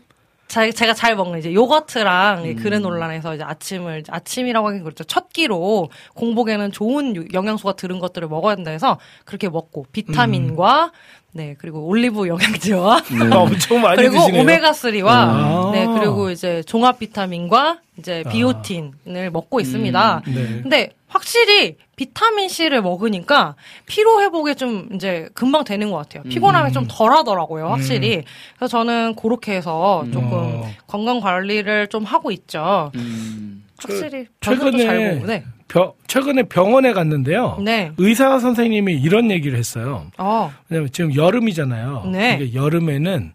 자- 0.48 0.70
제가 0.70 0.94
잘 0.94 1.14
먹는 1.14 1.38
이제 1.40 1.52
요거트랑 1.52 2.46
이 2.46 2.54
그래놀라에서 2.54 3.34
이제 3.34 3.44
아침을 3.44 4.00
이제 4.00 4.10
아침이라고 4.10 4.68
하긴 4.68 4.82
그렇죠. 4.82 5.04
첫 5.04 5.30
끼로 5.32 5.90
공복에는 6.14 6.72
좋은 6.72 7.14
유- 7.16 7.26
영양소가 7.34 7.74
들은 7.74 7.98
것들을 7.98 8.26
먹어야 8.28 8.54
된다 8.56 8.70
해서 8.70 8.98
그렇게 9.26 9.48
먹고 9.50 9.84
비타민과 9.92 10.92
네 11.38 11.54
그리고 11.56 11.86
올리브 11.86 12.26
영양제와 12.26 13.00
네. 13.30 13.34
엄청 13.36 13.80
많이 13.80 13.96
그리고 13.96 14.14
드시네요. 14.18 14.42
오메가 14.42 14.72
3와 14.72 15.06
아. 15.06 15.70
네 15.72 15.86
그리고 15.86 16.30
이제 16.32 16.64
종합 16.64 16.98
비타민과 16.98 17.78
이제 17.96 18.24
비오틴을 18.28 19.30
먹고 19.32 19.60
있습니다. 19.60 20.22
네. 20.26 20.32
근데 20.62 20.90
확실히 21.06 21.76
비타민 21.94 22.48
C를 22.48 22.82
먹으니까 22.82 23.54
피로 23.86 24.20
회복이 24.20 24.56
좀 24.56 24.88
이제 24.94 25.28
금방 25.32 25.62
되는 25.62 25.92
것 25.92 25.98
같아요. 25.98 26.24
피곤함이 26.24 26.72
좀 26.72 26.86
덜하더라고요, 26.88 27.68
확실히. 27.68 28.24
그래서 28.56 28.68
저는 28.68 29.14
그렇게 29.14 29.54
해서 29.54 30.04
조금 30.12 30.32
어. 30.32 30.70
건강 30.86 31.20
관리를 31.20 31.86
좀 31.86 32.04
하고 32.04 32.30
있죠. 32.32 32.90
음. 32.96 33.64
확실히 33.78 34.26
최근에 34.40 34.84
잘 34.84 35.14
보고, 35.14 35.26
네. 35.26 35.44
벼- 35.68 35.94
최근에 36.06 36.44
병원에 36.44 36.92
갔는데요. 36.92 37.58
네. 37.62 37.92
의사 37.98 38.38
선생님이 38.38 38.94
이런 38.94 39.30
얘기를 39.30 39.58
했어요. 39.58 40.06
어, 40.16 40.50
왜냐면 40.68 40.90
지금 40.92 41.14
여름이잖아요. 41.14 42.08
네. 42.10 42.50
여름에는 42.54 43.32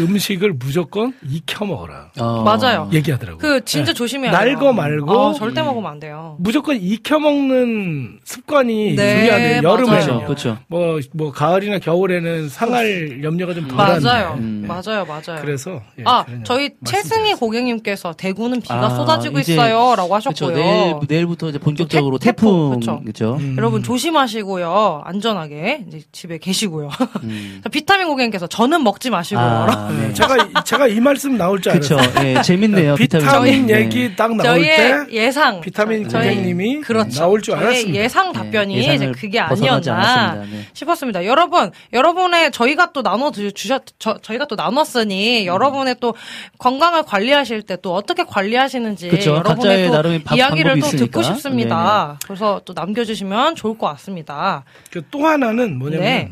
음식을 0.00 0.52
무조건 0.54 1.12
익혀 1.28 1.64
먹어라. 1.64 2.10
어. 2.18 2.42
맞아요. 2.42 2.88
얘기하더라고요. 2.92 3.38
그 3.38 3.64
진짜 3.64 3.92
네. 3.92 3.94
조심해야 3.94 4.30
날 4.32 4.46
돼요. 4.46 4.58
거 4.58 4.72
말고 4.72 5.10
어, 5.12 5.32
절대 5.34 5.62
먹으면 5.62 5.90
안 5.90 6.00
돼요. 6.00 6.36
무조건 6.38 6.76
익혀 6.76 7.18
먹는 7.18 8.20
습관이 8.24 8.94
네, 8.96 9.20
중요하대요. 9.20 9.62
여름에는 9.62 10.06
맞아요. 10.06 10.24
그렇죠. 10.26 10.58
뭐, 10.68 10.98
뭐, 11.12 11.32
가을이나 11.32 11.78
겨울에는 11.78 12.48
상할 12.48 13.22
염려가 13.22 13.54
좀 13.54 13.68
덜한데. 13.68 14.04
맞아요. 14.04 14.34
음. 14.38 14.64
맞아요. 14.66 15.04
맞아요. 15.06 15.40
그래서 15.40 15.80
예, 15.98 16.02
아, 16.06 16.24
저희 16.44 16.70
최승희. 16.84 17.34
고객님께서 17.34 18.12
대구는 18.14 18.60
비가 18.60 18.86
아, 18.86 18.90
쏟아지고 18.90 19.38
있어요라고. 19.40 20.14
하셨고요. 20.14 20.54
내일 20.54 20.94
내일 21.08 21.26
부터 21.26 21.48
이제 21.48 21.58
본격적으로 21.58 22.18
태- 22.18 22.32
그쵸. 22.32 23.00
그렇죠. 23.02 23.36
음. 23.40 23.54
여러분 23.58 23.82
조심하시고요. 23.82 25.02
안전하게 25.04 25.84
이제 25.88 26.00
집에 26.12 26.38
계시고요. 26.38 26.88
음. 27.22 27.60
자, 27.64 27.68
비타민 27.68 28.06
고객님께서 28.08 28.46
저는 28.46 28.82
먹지 28.84 29.10
마시고요. 29.10 29.44
아, 29.44 29.85
네. 29.90 30.12
제가, 30.12 30.62
제가 30.64 30.86
이 30.88 31.00
말씀 31.00 31.36
나올 31.36 31.60
줄. 31.60 31.72
알았어요. 31.72 31.98
예, 32.24 32.42
재밌네요. 32.42 32.94
비타민 32.96 33.66
네. 33.66 33.80
얘기 33.80 34.14
딱 34.16 34.34
나올 34.36 34.58
저희의 34.60 34.76
때 34.76 35.06
예상 35.12 35.60
비타민 35.60 36.08
고객님이 36.08 36.80
그렇죠. 36.80 37.20
나올 37.20 37.40
줄 37.42 37.54
알았습니다. 37.54 37.98
예상 37.98 38.32
답변이 38.32 38.74
네, 38.76 38.80
이제 38.82 38.92
예상을 38.94 39.12
그게 39.12 39.38
아니었나. 39.40 40.34
네. 40.50 40.66
싶었습니다. 40.72 41.24
여러분, 41.24 41.70
여러분의 41.92 42.50
저희가 42.52 42.92
또 42.92 43.02
나눠 43.02 43.30
주- 43.30 43.52
주셨 43.52 43.82
저, 43.98 44.18
저희가 44.18 44.46
또 44.46 44.56
나눴으니 44.56 45.42
음. 45.42 45.46
여러분의 45.46 45.96
또 46.00 46.14
건강을 46.58 47.02
관리하실 47.04 47.62
때 47.62 47.76
또 47.82 47.94
어떻게 47.94 48.24
관리하시는지 48.24 49.10
그쵸. 49.10 49.32
여러분의 49.32 49.90
각자의 49.90 50.22
또 50.28 50.34
이야기를 50.34 50.80
또. 50.80 50.86
듣고 50.88 51.22
싶습니다. 51.22 52.18
그래서 52.24 52.60
또 52.64 52.72
남겨주시면 52.72 53.54
좋을 53.54 53.76
것 53.78 53.86
같습니다. 53.88 54.64
그 54.90 55.02
또 55.10 55.26
하나는 55.26 55.78
뭐냐면 55.78 56.04
네. 56.04 56.30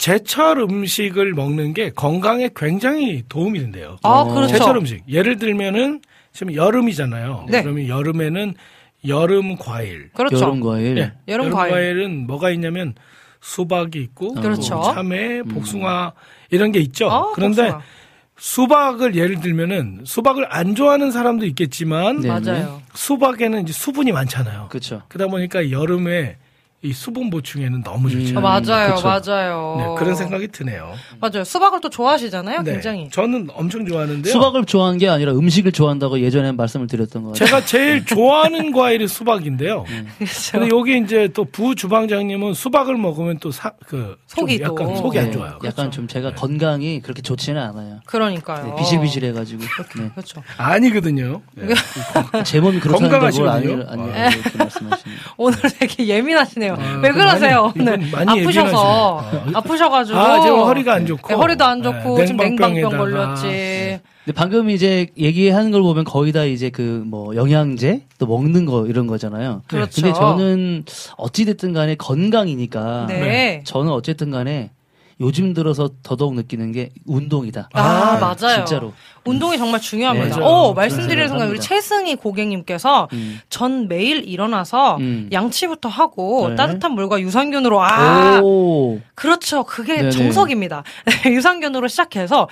그 0.00 0.04
제철 0.04 0.58
음식을 0.58 1.34
먹는 1.34 1.74
게 1.74 1.90
건강에 1.90 2.48
굉장히 2.56 3.22
도움이 3.28 3.60
된대요. 3.60 3.98
아, 4.02 4.08
어. 4.08 4.34
그렇죠. 4.34 4.54
제철 4.54 4.76
음식. 4.78 5.02
예를 5.08 5.36
들면은 5.36 6.00
지금 6.32 6.54
여름이잖아요. 6.54 7.46
네. 7.50 7.62
그러면 7.62 7.86
여름에는 7.86 8.54
여름 9.06 9.56
과일. 9.56 10.10
그렇죠. 10.14 10.38
여름 10.38 10.60
과일. 10.60 10.98
예, 10.98 11.12
여름 11.28 11.46
여름, 11.46 11.50
과일. 11.52 11.72
과일은 11.72 12.26
뭐가 12.26 12.50
있냐면 12.50 12.94
수박이 13.42 13.98
있고 14.00 14.34
그렇죠. 14.34 14.74
또 14.76 14.92
참외, 14.92 15.42
복숭아 15.42 16.12
이런 16.50 16.72
게 16.72 16.80
있죠. 16.80 17.08
어, 17.08 17.32
그런데 17.32 17.62
복숭아. 17.64 17.82
수박을 18.36 19.16
예를 19.16 19.40
들면은 19.40 20.00
수박을 20.04 20.46
안 20.48 20.74
좋아하는 20.74 21.10
사람도 21.10 21.44
있겠지만 21.46 22.20
네. 22.20 22.28
맞아요. 22.28 22.80
수박에는 22.94 23.62
이제 23.62 23.72
수분이 23.72 24.12
많잖아요. 24.12 24.68
그렇죠. 24.70 25.02
그러다 25.08 25.30
보니까 25.30 25.70
여름에 25.70 26.36
이 26.82 26.94
수분 26.94 27.28
보충에는 27.28 27.82
너무 27.82 28.08
좋죠. 28.08 28.32
음. 28.32 28.38
아, 28.38 28.40
맞아요, 28.60 28.94
그쵸. 28.94 29.06
맞아요. 29.06 29.74
네, 29.78 29.94
그런 29.98 30.16
생각이 30.16 30.48
드네요. 30.48 30.94
맞아요. 31.20 31.44
수박을 31.44 31.82
또 31.82 31.90
좋아하시잖아요, 31.90 32.62
네, 32.62 32.72
굉장히. 32.72 33.10
저는 33.10 33.48
엄청 33.52 33.84
좋아하는데요. 33.86 34.32
수박을 34.32 34.64
좋아하는 34.64 34.98
게 34.98 35.06
아니라 35.06 35.32
음식을 35.32 35.72
좋아한다고 35.72 36.20
예전에 36.20 36.52
말씀을 36.52 36.86
드렸던 36.86 37.22
거 37.24 37.32
같아요. 37.32 37.46
제가 37.46 37.64
제일 37.66 38.06
좋아하는 38.06 38.72
과일이 38.72 39.06
수박인데요. 39.08 39.84
그렇죠. 40.16 40.52
근데 40.52 40.74
여기 40.74 40.98
이제 40.98 41.28
또 41.34 41.44
부 41.50 41.74
주방장님은 41.74 42.54
수박을 42.54 42.96
먹으면 42.96 43.38
또 43.40 43.50
사, 43.50 43.72
그, 43.86 44.16
좀 44.28 44.42
속이 44.48 44.60
약간 44.62 44.86
또. 44.86 44.96
속이 44.96 45.18
안 45.18 45.24
네, 45.26 45.30
좋아요. 45.32 45.58
약간 45.64 45.90
좀 45.90 46.06
제가 46.08 46.32
건강이 46.34 47.00
그렇게 47.02 47.20
좋지는 47.22 47.60
않아요. 47.60 48.00
그러니까요. 48.06 48.64
네, 48.66 48.74
비실비실해가지고. 48.76 49.62
네. 49.98 50.10
그렇죠. 50.14 50.42
아니거든요. 50.56 51.42
네. 51.56 51.74
제 52.44 52.60
몸이 52.60 52.78
그렇다는데 52.80 53.18
뭘 53.18 53.30
건강하시거든요. 53.30 53.86
아니, 53.90 54.02
아니, 54.12 54.12
아. 54.12 54.30
말씀하시는. 54.56 55.16
오늘 55.36 55.58
되게 55.78 56.06
예민하시네요. 56.06 56.69
아, 56.78 57.00
왜그 57.02 57.18
그러세요? 57.18 57.72
많이- 57.74 57.90
오늘 57.90 58.10
많이 58.10 58.40
아프셔서 58.42 59.24
예민하시네. 59.32 59.52
아프셔가지고 59.56 60.18
아, 60.18 60.40
지금 60.40 60.58
허리가 60.60 60.94
안 60.94 61.06
좋고. 61.06 61.28
네, 61.28 61.34
허리도 61.34 61.64
안 61.64 61.82
좋고 61.82 62.18
네, 62.18 62.26
지금 62.26 62.44
냉방병. 62.44 62.90
걸렸지. 62.96 63.46
네. 63.46 64.00
근데 64.24 64.36
방금 64.36 64.68
이제 64.70 65.06
얘기하는 65.18 65.70
걸 65.70 65.82
보면 65.82 66.04
거의 66.04 66.32
다 66.32 66.44
이제 66.44 66.70
그 66.70 67.02
뭐 67.06 67.34
영양제 67.34 68.02
또 68.18 68.26
먹는 68.26 68.66
거 68.66 68.86
이런 68.86 69.06
거잖아요. 69.06 69.62
그렇죠. 69.66 70.02
근데 70.02 70.12
저는 70.12 70.84
어찌 71.16 71.44
됐든 71.46 71.72
간에 71.72 71.94
건강이니까 71.96 73.06
네. 73.08 73.62
저는 73.64 73.90
어쨌든 73.90 74.30
간에 74.30 74.70
요즘 75.20 75.52
들어서 75.52 75.90
더더욱 76.02 76.34
느끼는 76.34 76.72
게 76.72 76.90
운동이다. 77.06 77.68
아, 77.74 77.80
아, 77.80 78.18
맞아요. 78.18 78.64
진짜로. 78.64 78.92
운동이 79.26 79.58
정말 79.58 79.80
중요합니다. 79.80 80.36
네, 80.36 80.42
오, 80.42 80.48
맞아요. 80.48 80.72
말씀드리는 80.72 81.28
순간 81.28 81.50
우리 81.50 81.60
최승희 81.60 82.16
고객님께서 82.16 83.08
음. 83.12 83.38
전 83.50 83.86
매일 83.86 84.26
일어나서 84.26 84.96
음. 84.96 85.28
양치부터 85.30 85.90
하고 85.90 86.48
네. 86.48 86.54
따뜻한 86.56 86.92
물과 86.92 87.20
유산균으로 87.20 87.82
아 87.82 88.40
오. 88.42 88.98
그렇죠. 89.14 89.64
그게 89.64 89.96
네네. 89.96 90.10
정석입니다. 90.10 90.84
유산균으로 91.26 91.86
시작해서 91.88 92.48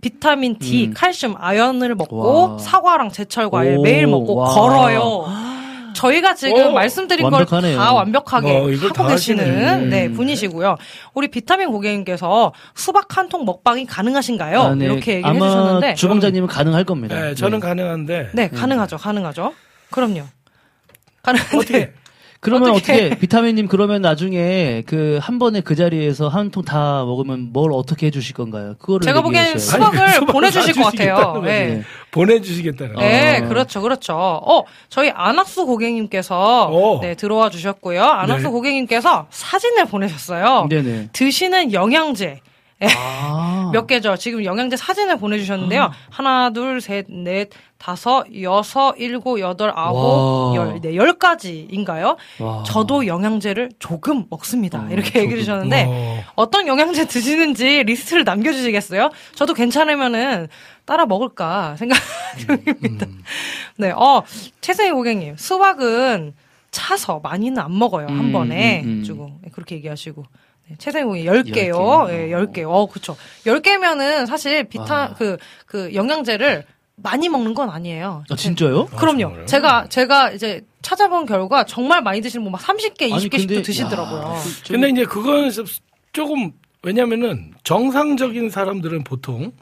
비타민 0.00 0.58
D, 0.58 0.86
음. 0.86 0.94
칼슘, 0.94 1.34
아연을 1.38 1.94
먹고 1.94 2.52
와. 2.52 2.58
사과랑 2.58 3.10
제철 3.10 3.50
과일 3.50 3.78
오, 3.78 3.82
매일 3.82 4.06
먹고 4.06 4.34
와. 4.36 4.48
걸어요. 4.54 5.24
저희가 5.94 6.34
지금 6.34 6.66
오, 6.68 6.72
말씀드린. 6.72 7.28
걸 7.30 7.44
다 7.46 7.92
완벽하게 7.92 8.50
어, 8.50 8.70
하고 8.70 8.92
다 8.92 9.06
계시는. 9.08 9.90
네, 9.90 10.06
음. 10.06 10.14
분이시고요. 10.14 10.76
우리 11.14 11.28
비타민 11.28 11.70
고객님께서 11.70 12.52
수박 12.74 13.16
한 13.16 13.28
통 13.28 13.44
먹방이 13.44 13.86
가능하신가요? 13.86 14.60
아, 14.60 14.74
네. 14.74 14.84
이렇게 14.84 15.12
얘기를 15.14 15.24
아마 15.30 15.46
해주셨는데 15.46 15.94
주방장님은 15.94 16.48
가능할 16.48 16.84
겁니다. 16.84 17.18
네, 17.20 17.34
저는 17.34 17.60
네. 17.60 17.66
가능한데. 17.66 18.30
네, 18.34 18.48
가능하죠, 18.48 18.96
가능하죠. 18.98 19.54
그럼요. 19.90 20.22
가능한데 21.22 21.56
어떻게? 21.56 21.92
그러면 22.42 22.70
어떻게- 22.72 22.92
어떻게, 23.06 23.18
비타민님 23.20 23.68
그러면 23.68 24.02
나중에 24.02 24.82
그 24.86 25.18
한 25.22 25.38
번에 25.38 25.60
그 25.60 25.76
자리에서 25.76 26.26
한 26.28 26.50
통 26.50 26.64
다 26.64 27.04
먹으면 27.04 27.50
뭘 27.52 27.72
어떻게 27.72 28.06
해주실 28.06 28.34
건가요? 28.34 28.74
그거를 28.80 29.04
제가 29.04 29.22
얘기해주셔야죠. 29.24 29.60
수박을 29.84 29.98
아니, 30.00 30.26
보내주실 30.26 30.74
것 30.74 30.84
같아요. 30.84 31.40
네. 31.44 31.66
네. 31.66 31.82
보내주시겠다는. 32.10 32.96
네, 32.96 33.38
아. 33.44 33.48
그렇죠, 33.48 33.80
그렇죠. 33.80 34.14
어, 34.16 34.64
저희 34.88 35.10
안학수 35.14 35.66
고객님께서 35.66 36.68
오. 36.72 37.00
네 37.00 37.14
들어와 37.14 37.48
주셨고요. 37.48 38.02
안학수 38.02 38.44
네. 38.46 38.50
고객님께서 38.50 39.26
사진을 39.30 39.84
보내셨어요. 39.86 40.66
네네. 40.68 41.10
드시는 41.12 41.72
영양제 41.72 42.40
아. 42.96 43.70
몇 43.72 43.86
개죠? 43.86 44.16
지금 44.16 44.44
영양제 44.44 44.76
사진을 44.76 45.16
보내주셨는데요. 45.18 45.90
하나, 46.10 46.50
둘, 46.50 46.80
셋, 46.80 47.06
넷, 47.08 47.48
다섯, 47.78 48.26
여섯, 48.42 48.94
일곱, 48.98 49.40
여덟, 49.40 49.72
아홉, 49.74 49.96
와. 49.96 50.54
열, 50.56 50.80
네, 50.80 50.94
열 50.94 51.14
가지인가요? 51.18 52.16
와. 52.40 52.62
저도 52.64 53.06
영양제를 53.06 53.70
조금 53.78 54.26
먹습니다. 54.30 54.80
어, 54.80 54.88
이렇게 54.90 55.20
얘기해 55.20 55.38
주셨는데 55.40 55.86
어. 55.88 56.24
어떤 56.34 56.66
영양제 56.68 57.06
드시는지 57.06 57.82
리스트를 57.84 58.24
남겨주시겠어요? 58.24 59.10
저도 59.34 59.54
괜찮으면은 59.54 60.48
따라 60.84 61.06
먹을까 61.06 61.76
생각 61.76 61.98
중입니다. 62.38 63.06
음. 63.06 63.22
네, 63.78 63.90
어, 63.90 64.22
최승희 64.60 64.90
고객님, 64.92 65.36
수박은 65.36 66.34
차서 66.72 67.20
많이는 67.22 67.58
안 67.58 67.78
먹어요. 67.78 68.06
한 68.06 68.18
음, 68.18 68.32
번에. 68.32 68.82
음, 68.84 69.00
음. 69.00 69.04
주고. 69.04 69.38
네, 69.42 69.50
그렇게 69.52 69.76
얘기하시고. 69.76 70.24
네, 70.68 70.76
최승희 70.78 71.24
고객님, 71.26 71.52
10개요. 71.54 72.08
열 72.08 72.08
개. 72.08 72.60
예, 72.60 72.62
10개. 72.64 72.64
어, 72.70 72.86
그쵸. 72.86 73.16
10개면은 73.44 74.26
사실 74.26 74.64
비타, 74.64 74.94
와. 74.94 75.14
그, 75.14 75.36
그 75.66 75.92
영양제를 75.94 76.64
많이 76.96 77.28
먹는 77.28 77.54
건 77.54 77.68
아니에요. 77.70 78.24
아, 78.30 78.36
진짜요? 78.36 78.86
그럼요. 78.86 79.18
정말요? 79.20 79.46
제가, 79.46 79.88
제가 79.88 80.30
이제 80.32 80.64
찾아본 80.82 81.26
결과 81.26 81.64
정말 81.64 82.02
많이 82.02 82.20
드시는 82.20 82.44
분막 82.44 82.60
30개, 82.60 83.10
20개씩도 83.10 83.30
근데- 83.48 83.62
드시더라고요. 83.62 84.20
야, 84.20 84.34
그- 84.64 84.72
근데 84.72 84.88
이제 84.90 85.04
그건 85.04 85.50
조금 86.12 86.52
왜냐면은 86.82 87.54
정상적인 87.64 88.50
사람들은 88.50 89.04
보통 89.04 89.52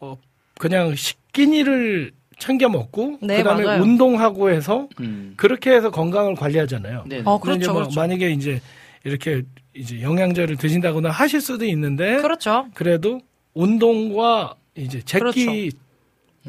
어 0.00 0.16
그냥 0.58 0.94
끼니를 0.94 2.12
챙겨 2.38 2.68
먹고 2.68 3.18
네, 3.20 3.38
그다음에 3.38 3.64
맞아요. 3.64 3.82
운동하고 3.82 4.50
해서 4.50 4.88
음. 5.00 5.34
그렇게 5.36 5.72
해서 5.72 5.90
건강을 5.90 6.34
관리하잖아요. 6.36 7.04
네. 7.06 7.22
어, 7.24 7.38
근데 7.40 7.56
이제 7.56 7.66
그렇죠, 7.66 7.72
뭐 7.72 7.82
그렇죠. 7.82 8.00
만약에 8.00 8.30
이제 8.30 8.60
이렇게 9.04 9.42
이제 9.74 10.00
영양제를 10.02 10.56
드신다거나 10.56 11.10
하실 11.10 11.40
수도 11.40 11.64
있는데 11.64 12.16
그렇죠. 12.20 12.66
그래도 12.74 13.20
운동과 13.54 14.54
이제 14.76 15.00
제끼 15.04 15.20
그렇죠. 15.20 15.40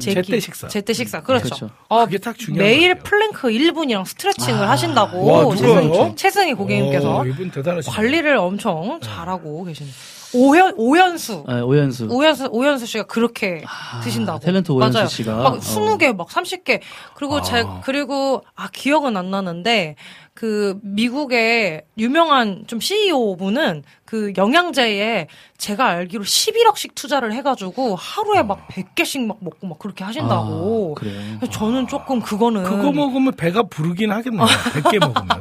제때 0.00 0.40
식사 0.40 0.68
제때 0.68 0.92
식사. 0.92 1.22
그렇죠. 1.22 1.44
그렇죠. 1.44 1.70
어, 1.88 2.04
그게 2.04 2.18
딱 2.18 2.36
중요한 2.36 2.66
매일. 2.68 2.94
플랭크 2.96 3.48
1분이랑 3.48 4.04
스트레칭을 4.04 4.64
아. 4.64 4.70
하신다고 4.70 5.24
와, 5.24 5.42
누가요? 5.42 5.56
최승희, 5.56 6.16
최승희 6.16 6.54
고객님께서 6.54 7.18
어, 7.20 7.26
이분 7.26 7.50
대단하시네. 7.50 7.94
관리를 7.94 8.36
엄청 8.36 8.98
잘하고 9.00 9.64
계시는 9.64 9.90
오현 10.34 10.74
오현수 10.76 11.44
아, 11.46 11.60
오연수. 11.60 12.08
오현수 12.10 12.48
오현수 12.50 12.86
씨가 12.86 13.04
그렇게 13.04 13.62
아, 13.66 14.00
드신다고 14.00 14.40
탤런트 14.40 14.70
오연수 14.70 14.98
맞아요. 14.98 15.08
씨가. 15.08 15.36
막 15.36 15.54
어. 15.54 15.58
20개 15.58 16.14
막 16.14 16.28
30개 16.28 16.80
그리고 17.14 17.36
아. 17.36 17.42
제 17.42 17.64
그리고 17.84 18.42
아 18.56 18.68
기억은 18.72 19.16
안 19.16 19.30
나는데 19.30 19.96
그 20.34 20.78
미국의 20.82 21.82
유명한 21.96 22.64
좀 22.66 22.80
CEO 22.80 23.36
분은 23.36 23.84
그 24.04 24.32
영양제에 24.36 25.28
제가 25.58 25.86
알기로 25.86 26.24
11억씩 26.24 26.94
투자를 26.96 27.32
해가지고 27.34 27.94
하루에 27.94 28.42
막 28.42 28.66
100개씩 28.68 29.24
막 29.26 29.36
먹고 29.40 29.66
막 29.68 29.78
그렇게 29.78 30.02
하신다고. 30.02 30.94
아, 30.96 31.00
그래요. 31.00 31.38
저는 31.52 31.86
조금 31.86 32.20
그거는 32.20 32.64
그거 32.64 32.90
먹으면 32.90 33.34
배가 33.36 33.62
부르긴 33.62 34.10
하겠네요. 34.10 34.44
100개 34.74 34.98
먹으면. 34.98 35.40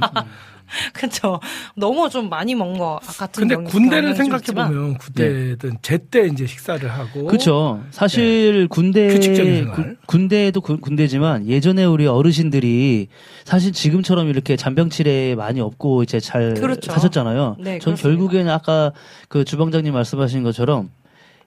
그쵸. 0.94 1.40
너무 1.76 2.10
좀 2.10 2.30
많이 2.30 2.56
먹은 2.56 2.78
것 2.78 3.00
같은 3.18 3.48
근데 3.48 3.70
군대를 3.70 4.16
생각해 4.16 4.44
보면 4.48 4.98
군대든 4.98 5.78
제때 5.82 6.28
이제 6.28 6.46
식사를 6.48 6.90
하고 6.92 7.26
그렇죠. 7.26 7.84
사실 7.92 8.68
군대 8.70 9.08
네. 9.08 9.14
규칙적인 9.14 9.56
생활. 9.56 9.76
군- 9.76 9.98
군대도 10.08 10.62
군- 10.62 10.82
군대지만 10.82 11.48
예전에 11.48 11.84
우리 11.86 12.08
어르신들이 12.08 13.08
사실 13.46 13.72
지금처럼 13.72 14.30
이렇게 14.30 14.56
잔병치레 14.56 15.36
많이 15.36 15.60
없고 15.62 16.04
이제 16.04 16.20
잘 16.20 16.54
그렇죠. 16.56 16.92
사셨잖아요. 16.92 17.58
네, 17.60 17.80
전 17.80 17.94
그렇습니다. 17.96 18.02
결국에는 18.04 18.52
아까 18.52 18.92
그 19.30 19.44
주방장님 19.46 19.94
말씀하신 19.94 20.44
것처럼 20.44 20.90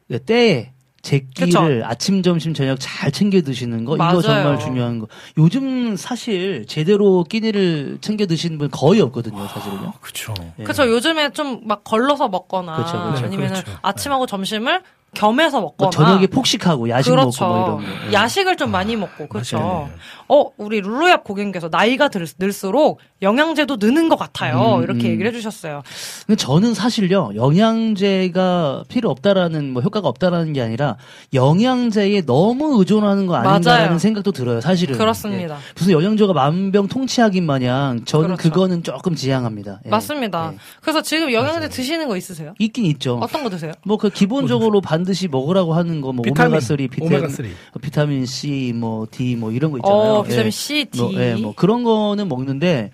그 0.09 0.19
때에 0.21 0.71
제 1.07 1.21
끼를 1.21 1.85
아침, 1.85 2.21
점심, 2.21 2.53
저녁 2.53 2.79
잘 2.81 3.13
챙겨 3.13 3.41
드시는 3.41 3.85
거 3.85 3.95
맞아요. 3.95 4.15
이거 4.15 4.23
정말 4.23 4.59
중요한 4.59 4.99
거. 4.99 5.07
요즘 5.39 5.95
사실 5.95 6.67
제대로 6.67 7.23
끼니를 7.23 7.99
챙겨 8.01 8.27
드시는 8.27 8.59
분 8.59 8.69
거의 8.73 9.01
없거든요, 9.03 9.47
사실은요. 9.47 9.93
그렇죠. 10.01 10.35
예. 10.59 10.65
그쵸. 10.65 10.89
요즘에 10.91 11.31
좀 11.31 11.61
막 11.65 11.85
걸러서 11.85 12.27
먹거나 12.29 12.77
그쵸, 12.77 13.13
그쵸. 13.13 13.25
아니면 13.25 13.53
네, 13.53 13.57
은 13.59 13.63
그렇죠. 13.63 13.79
아침하고 13.83 14.27
점심을 14.27 14.83
겸해서 15.17 15.61
먹거나 15.61 15.87
뭐 15.87 15.91
저녁에 15.91 16.27
폭식하고 16.27 16.89
야식 16.89 17.11
그렇죠. 17.11 17.45
먹고 17.45 17.55
뭐 17.55 17.67
이런 17.67 17.77
거. 18.01 18.09
예. 18.09 18.13
야식을 18.13 18.57
좀 18.57 18.71
많이 18.71 18.97
먹고 18.97 19.29
그렇죠. 19.29 19.59
맞아요. 19.59 19.91
어 20.29 20.45
우리 20.57 20.83
룰루얍 20.83 21.25
고객님께서 21.25 21.69
나이가 21.71 22.09
들, 22.09 22.27
늘수록 22.39 22.99
영양제도 23.23 23.77
느는 23.77 24.09
것 24.09 24.19
같아요. 24.19 24.77
음, 24.77 24.83
이렇게 24.83 25.07
음. 25.09 25.13
얘기를 25.13 25.29
해주셨어요. 25.33 25.83
근데 26.27 26.37
저는 26.37 26.75
사실요 26.75 27.31
영양제가 27.35 28.85
필요 28.89 29.11
없다라는 29.11 29.73
뭐 29.73 29.83
효과가 29.83 30.09
없다라는 30.09 30.53
게 30.53 30.61
아니라 30.63 30.97
영양제에 31.33 32.23
너무 32.27 32.79
의존하는 32.79 33.27
거 33.27 33.37
아닌가라는 33.37 33.87
맞아요. 33.89 33.99
생각도 33.99 34.33
들어요 34.33 34.61
사실은 34.61 34.97
그렇습니다. 34.99 35.55
예. 35.55 35.59
무슨 35.77 35.93
영양제가 35.93 36.33
만병 36.33 36.89
통치하긴 36.89 37.45
마냥 37.47 38.05
저는 38.05 38.37
그렇죠. 38.37 38.43
그거는 38.51 38.83
조금 38.83 39.15
지향합니다 39.15 39.81
예. 39.87 39.89
맞습니다. 39.89 40.51
예. 40.55 40.59
그래서 40.83 41.03
지금 41.03 41.33
영양제 41.33 41.69
드시는 41.69 42.09
거 42.09 42.17
있으세요? 42.17 42.55
있긴 42.59 42.85
있죠 42.87 43.19
어떤 43.23 43.43
거 43.43 43.51
드세요? 43.51 43.73
뭐 43.85 43.97
그 43.97 44.11
기본적으로 44.11 44.81
반 44.83 45.05
드시 45.07 45.29
먹으라고 45.29 45.73
하는 45.73 46.03
거뭐 46.03 46.21
비타민, 46.23 46.53
오메가 46.53 46.61
3 46.61 46.77
비타민 46.77 47.13
오메가 47.15 47.29
3. 47.31 47.47
비타민 47.81 48.27
C 48.27 48.73
뭐 48.77 49.07
D 49.11 49.37
뭐 49.37 49.51
이런 49.53 49.71
거 49.71 49.79
있잖아요 49.79 49.99
어 49.99 50.23
비타민 50.23 50.47
예. 50.47 50.51
C, 50.51 50.85
D. 50.85 51.01
뭐, 51.01 51.13
예, 51.15 51.35
뭐 51.37 51.55
그런 51.57 51.83
거는 51.85 52.29
먹는데 52.29 52.91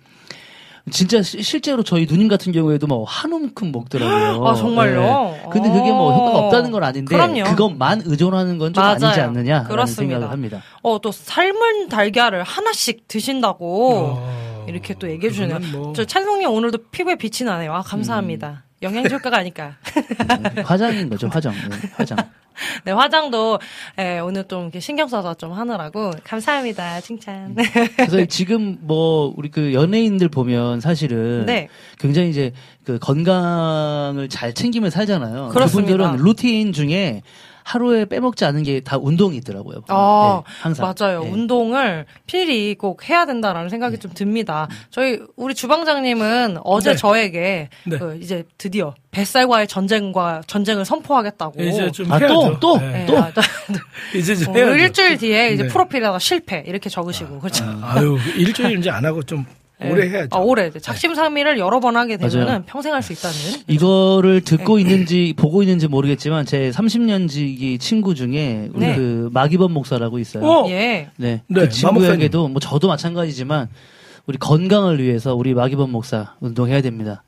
진짜 0.91 1.23
시- 1.23 1.43
실제로 1.43 1.85
저희 1.85 2.07
누님 2.11 2.27
같은 2.27 2.51
경우에도 2.53 2.89
뭐한 2.89 3.33
움큼 3.33 3.71
먹더라고요. 3.71 4.43
아, 4.47 4.55
정말요? 4.57 5.37
예. 5.45 5.49
근데 5.51 5.69
그게 5.69 5.93
뭐 5.93 6.13
효과가 6.13 6.39
없다는 6.47 6.73
건 6.73 6.83
아닌데 6.83 7.15
그럼요. 7.15 7.45
그것만 7.45 8.03
의존하는 8.05 8.59
건 8.59 8.73
좀. 8.73 8.83
아니지 8.83 9.07
않느냐라는 9.07 9.69
그렇습니다. 9.71 10.15
생각을 10.15 10.33
합니다. 10.33 10.61
어, 10.83 11.01
또 11.01 11.13
삶은 11.13 11.89
달걀을 11.89 12.43
하나씩 12.43 13.07
드신다고 13.07 14.17
어, 14.17 14.65
이렇게 14.69 14.95
또 14.99 15.09
얘기해 15.09 15.31
주네요. 15.33 15.61
뭐- 15.73 15.93
저 15.95 16.05
찬송님 16.05 16.51
오늘도 16.51 16.79
피부에 16.91 17.15
빛이 17.15 17.47
나네요. 17.49 17.73
아, 17.73 17.83
감사합니다. 17.83 18.65
영양제 18.83 19.15
효과가 19.15 19.39
아닐까. 19.39 19.77
음, 19.97 20.63
화장인 20.65 21.09
거죠, 21.09 21.29
화장. 21.29 21.53
네, 21.53 21.91
화장. 21.95 22.19
네, 22.85 22.93
화장도 22.93 23.59
예, 23.99 24.19
오늘 24.19 24.45
좀 24.47 24.65
이렇게 24.65 24.81
신경 24.81 25.09
써서 25.09 25.35
좀 25.35 25.53
하느라고 25.53 26.13
감사합니다. 26.25 27.01
칭찬. 27.01 27.55
그래서 27.97 28.25
지금 28.27 28.79
뭐 28.81 29.33
우리 29.37 29.51
그 29.51 29.73
연예인들 29.73 30.29
보면 30.29 30.81
사실은 30.81 31.47
네. 31.47 31.69
굉장히 31.99 32.31
이제 32.31 32.53
그 32.85 32.99
건강을 32.99 34.29
잘 34.29 34.53
챙기며 34.53 34.91
살잖아요. 34.91 35.49
그렇습니다. 35.49 35.93
그분들은 35.93 36.25
루틴 36.25 36.73
중에 36.73 37.23
하루에 37.65 38.05
빼먹지 38.05 38.45
않은 38.45 38.63
게 38.63 38.81
다 38.83 38.99
운동이 38.99 39.37
있더라고요. 39.39 39.83
아, 39.89 40.43
네, 40.47 40.53
항상. 40.63 40.93
맞아요. 40.99 41.23
네. 41.25 41.31
운동을 41.31 42.07
필히 42.27 42.75
꼭 42.75 43.09
해야 43.09 43.27
된다라는 43.27 43.69
생각이 43.69 43.99
좀 43.99 44.13
듭니다. 44.13 44.69
저희 44.91 45.21
우리 45.37 45.55
주방장님은 45.55 46.59
어제 46.65 46.91
네. 46.91 46.97
저에게 46.97 47.69
네. 47.87 47.99
그 47.99 48.19
이제 48.21 48.45
드디어 48.59 48.95
뱃살과의 49.13 49.69
전쟁과 49.69 50.43
전쟁을 50.47 50.85
선포하겠다고. 50.85 51.63
이제 51.63 51.91
좀 51.93 52.11
아, 52.13 52.17
해야죠. 52.17 52.35
또, 52.35 52.61
또? 52.61 52.79
네. 52.79 52.93
네, 52.93 53.07
또? 53.07 53.19
아, 53.19 53.31
이제 54.17 54.35
좀 54.35 54.55
어. 54.55 54.59
일주일 54.59 55.19
뒤에 55.19 55.51
이제 55.53 55.63
네. 55.65 55.69
프로필에다가 55.69 56.19
실패 56.19 56.65
이렇게 56.67 56.89
적으시고 56.91 57.39
그렇죠. 57.41 57.65
아 57.83 58.01
유 58.03 58.19
일주일 58.37 58.79
이제 58.79 58.91
안 58.91 59.05
하고 59.05 59.23
좀 59.23 59.45
네. 59.83 59.91
오래 59.91 60.09
해야죠. 60.09 60.29
아, 60.33 60.39
오래. 60.39 60.71
작심삼일을 60.71 61.59
여러 61.59 61.81
번 61.81 61.97
하게 61.97 62.17
맞아요. 62.17 62.63
평생 62.67 62.93
할 62.95 63.03
수 63.03 63.13
있다는. 63.13 63.37
이거를 63.69 64.41
듣고 64.43 64.77
네. 64.77 64.83
있는지 64.83 65.35
보고 65.37 65.63
있는지 65.63 65.89
모르겠지만 65.89 66.47
제 66.47 66.71
30년 66.71 67.29
지기 67.29 67.79
친구 67.79 68.15
중에 68.15 68.69
우리 68.75 68.87
네. 68.87 68.97
그 68.97 69.29
마기범 69.33 69.73
목사라고 69.73 70.19
있어요. 70.19 70.45
어? 70.45 70.69
예. 70.71 71.09
네. 71.17 71.43
네, 71.47 71.61
그 71.61 71.69
친구에게도 71.69 72.49
뭐 72.49 72.61
저도 72.61 72.89
마찬가지지만 72.89 73.69
우리 74.27 74.39
건강을 74.39 75.03
위해서 75.03 75.35
우리 75.35 75.53
마기범 75.55 75.91
목사 75.91 76.35
운동해야 76.41 76.81
됩니다. 76.81 77.23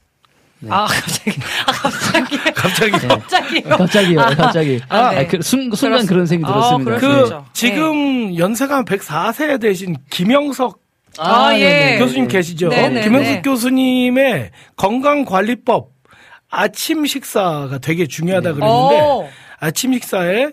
네. 0.61 0.69
아 0.71 0.87
갑자기. 0.87 1.33
아 1.67 1.73
갑자기. 1.73 2.39
갑자기 2.55 2.93
네. 2.93 3.09
갑자기. 3.09 3.63
갑자기요, 3.63 4.19
갑자기. 4.37 4.81
아, 4.89 5.11
네. 5.11 5.19
아, 5.19 5.27
그 5.27 5.43
순, 5.43 5.71
순간 5.75 5.99
그렇습- 6.03 6.09
그런 6.09 6.27
생각이 6.27 6.53
아, 6.53 6.55
들었습니다. 6.57 6.97
그수 6.99 7.23
있죠. 7.25 7.45
지금 7.53 8.37
연세가 8.39 8.85
104세 8.85 9.61
되신 9.61 9.97
김영석 10.09 10.79
아, 11.19 11.53
예. 11.55 11.59
네네. 11.59 11.99
교수님 11.99 12.29
계시죠? 12.29 12.69
네, 12.69 12.89
네, 12.89 13.03
김영석 13.03 13.33
네. 13.35 13.43
교수님의 13.43 14.51
건강관리법 14.77 15.91
아침 16.51 17.07
식사가 17.07 17.79
되게 17.79 18.07
중요하다 18.07 18.53
그랬는데 18.55 19.01
어. 19.01 19.29
아침 19.59 19.93
식사에 19.93 20.49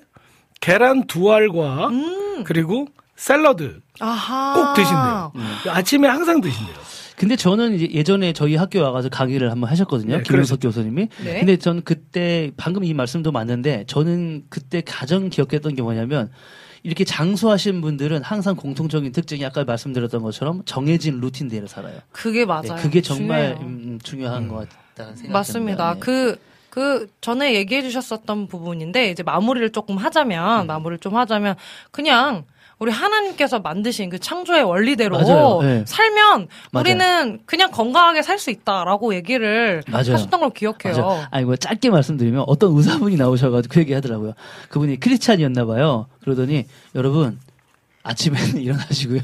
계란 0.59 1.05
두 1.07 1.31
알과 1.31 1.87
음. 1.89 2.43
그리고 2.43 2.87
샐러드 3.15 3.81
아하. 3.99 4.53
꼭 4.53 4.73
드신대요. 4.75 5.31
아침에 5.73 6.07
항상 6.07 6.41
드신대요. 6.41 6.75
근데 7.17 7.35
저는 7.35 7.75
이제 7.75 7.87
예전에 7.91 8.33
저희 8.33 8.55
학교 8.55 8.81
와가서 8.81 9.09
강의를 9.09 9.51
한번 9.51 9.69
하셨거든요. 9.69 10.17
네, 10.17 10.23
김영석 10.23 10.59
교수님이. 10.59 11.07
네. 11.23 11.39
근데 11.39 11.57
전 11.57 11.83
그때 11.83 12.49
방금 12.57 12.83
이 12.83 12.95
말씀도 12.95 13.31
맞는데 13.31 13.83
저는 13.85 14.45
그때 14.49 14.81
가장 14.81 15.29
기억했던 15.29 15.75
게 15.75 15.83
뭐냐면 15.83 16.31
이렇게 16.83 17.03
장수하신 17.03 17.81
분들은 17.81 18.23
항상 18.23 18.55
공통적인 18.55 19.11
특징이 19.11 19.45
아까 19.45 19.63
말씀드렸던 19.63 20.21
것처럼 20.21 20.63
정해진 20.65 21.19
루틴대로 21.19 21.67
살아요. 21.67 21.99
그게 22.11 22.45
맞아요. 22.45 22.75
네, 22.75 22.81
그게 22.81 23.01
정말 23.01 23.55
중요해요. 23.55 23.67
음, 23.67 23.99
중요한 24.01 24.47
것 24.47 24.69
같다는 24.69 25.15
생각이 25.15 25.31
맞습니다. 25.31 25.93
듭니다. 25.93 25.93
네. 25.93 25.99
그, 25.99 26.39
그, 26.69 27.07
전에 27.21 27.53
얘기해 27.53 27.83
주셨었던 27.83 28.47
부분인데, 28.47 29.11
이제 29.11 29.23
마무리를 29.23 29.71
조금 29.71 29.95
음. 29.95 29.97
하자면, 29.99 30.67
마무리를 30.67 30.99
좀 30.99 31.15
하자면, 31.15 31.55
그냥, 31.91 32.45
우리 32.81 32.91
하나님께서 32.91 33.59
만드신 33.59 34.09
그 34.09 34.17
창조의 34.17 34.63
원리대로 34.63 35.15
맞아요. 35.19 35.59
네. 35.61 35.83
살면 35.85 36.47
맞아요. 36.71 36.81
우리는 36.81 37.39
그냥 37.45 37.69
건강하게 37.69 38.23
살 38.23 38.39
수 38.39 38.49
있다라고 38.49 39.13
얘기를 39.13 39.83
맞아요. 39.87 40.13
하셨던 40.13 40.39
걸 40.39 40.49
기억해요. 40.49 40.95
맞아. 41.05 41.27
아니 41.29 41.45
뭐 41.45 41.55
짧게 41.55 41.91
말씀드리면 41.91 42.45
어떤 42.47 42.75
의사분이 42.75 43.17
나오셔가지고 43.17 43.71
그 43.71 43.79
얘기 43.81 43.93
하더라고요. 43.93 44.33
그분이 44.69 44.99
크리스찬이었나 44.99 45.65
봐요. 45.65 46.07
그러더니 46.23 46.65
여러분 46.95 47.37
아침에는 48.03 48.57
일어나시고요. 48.61 49.21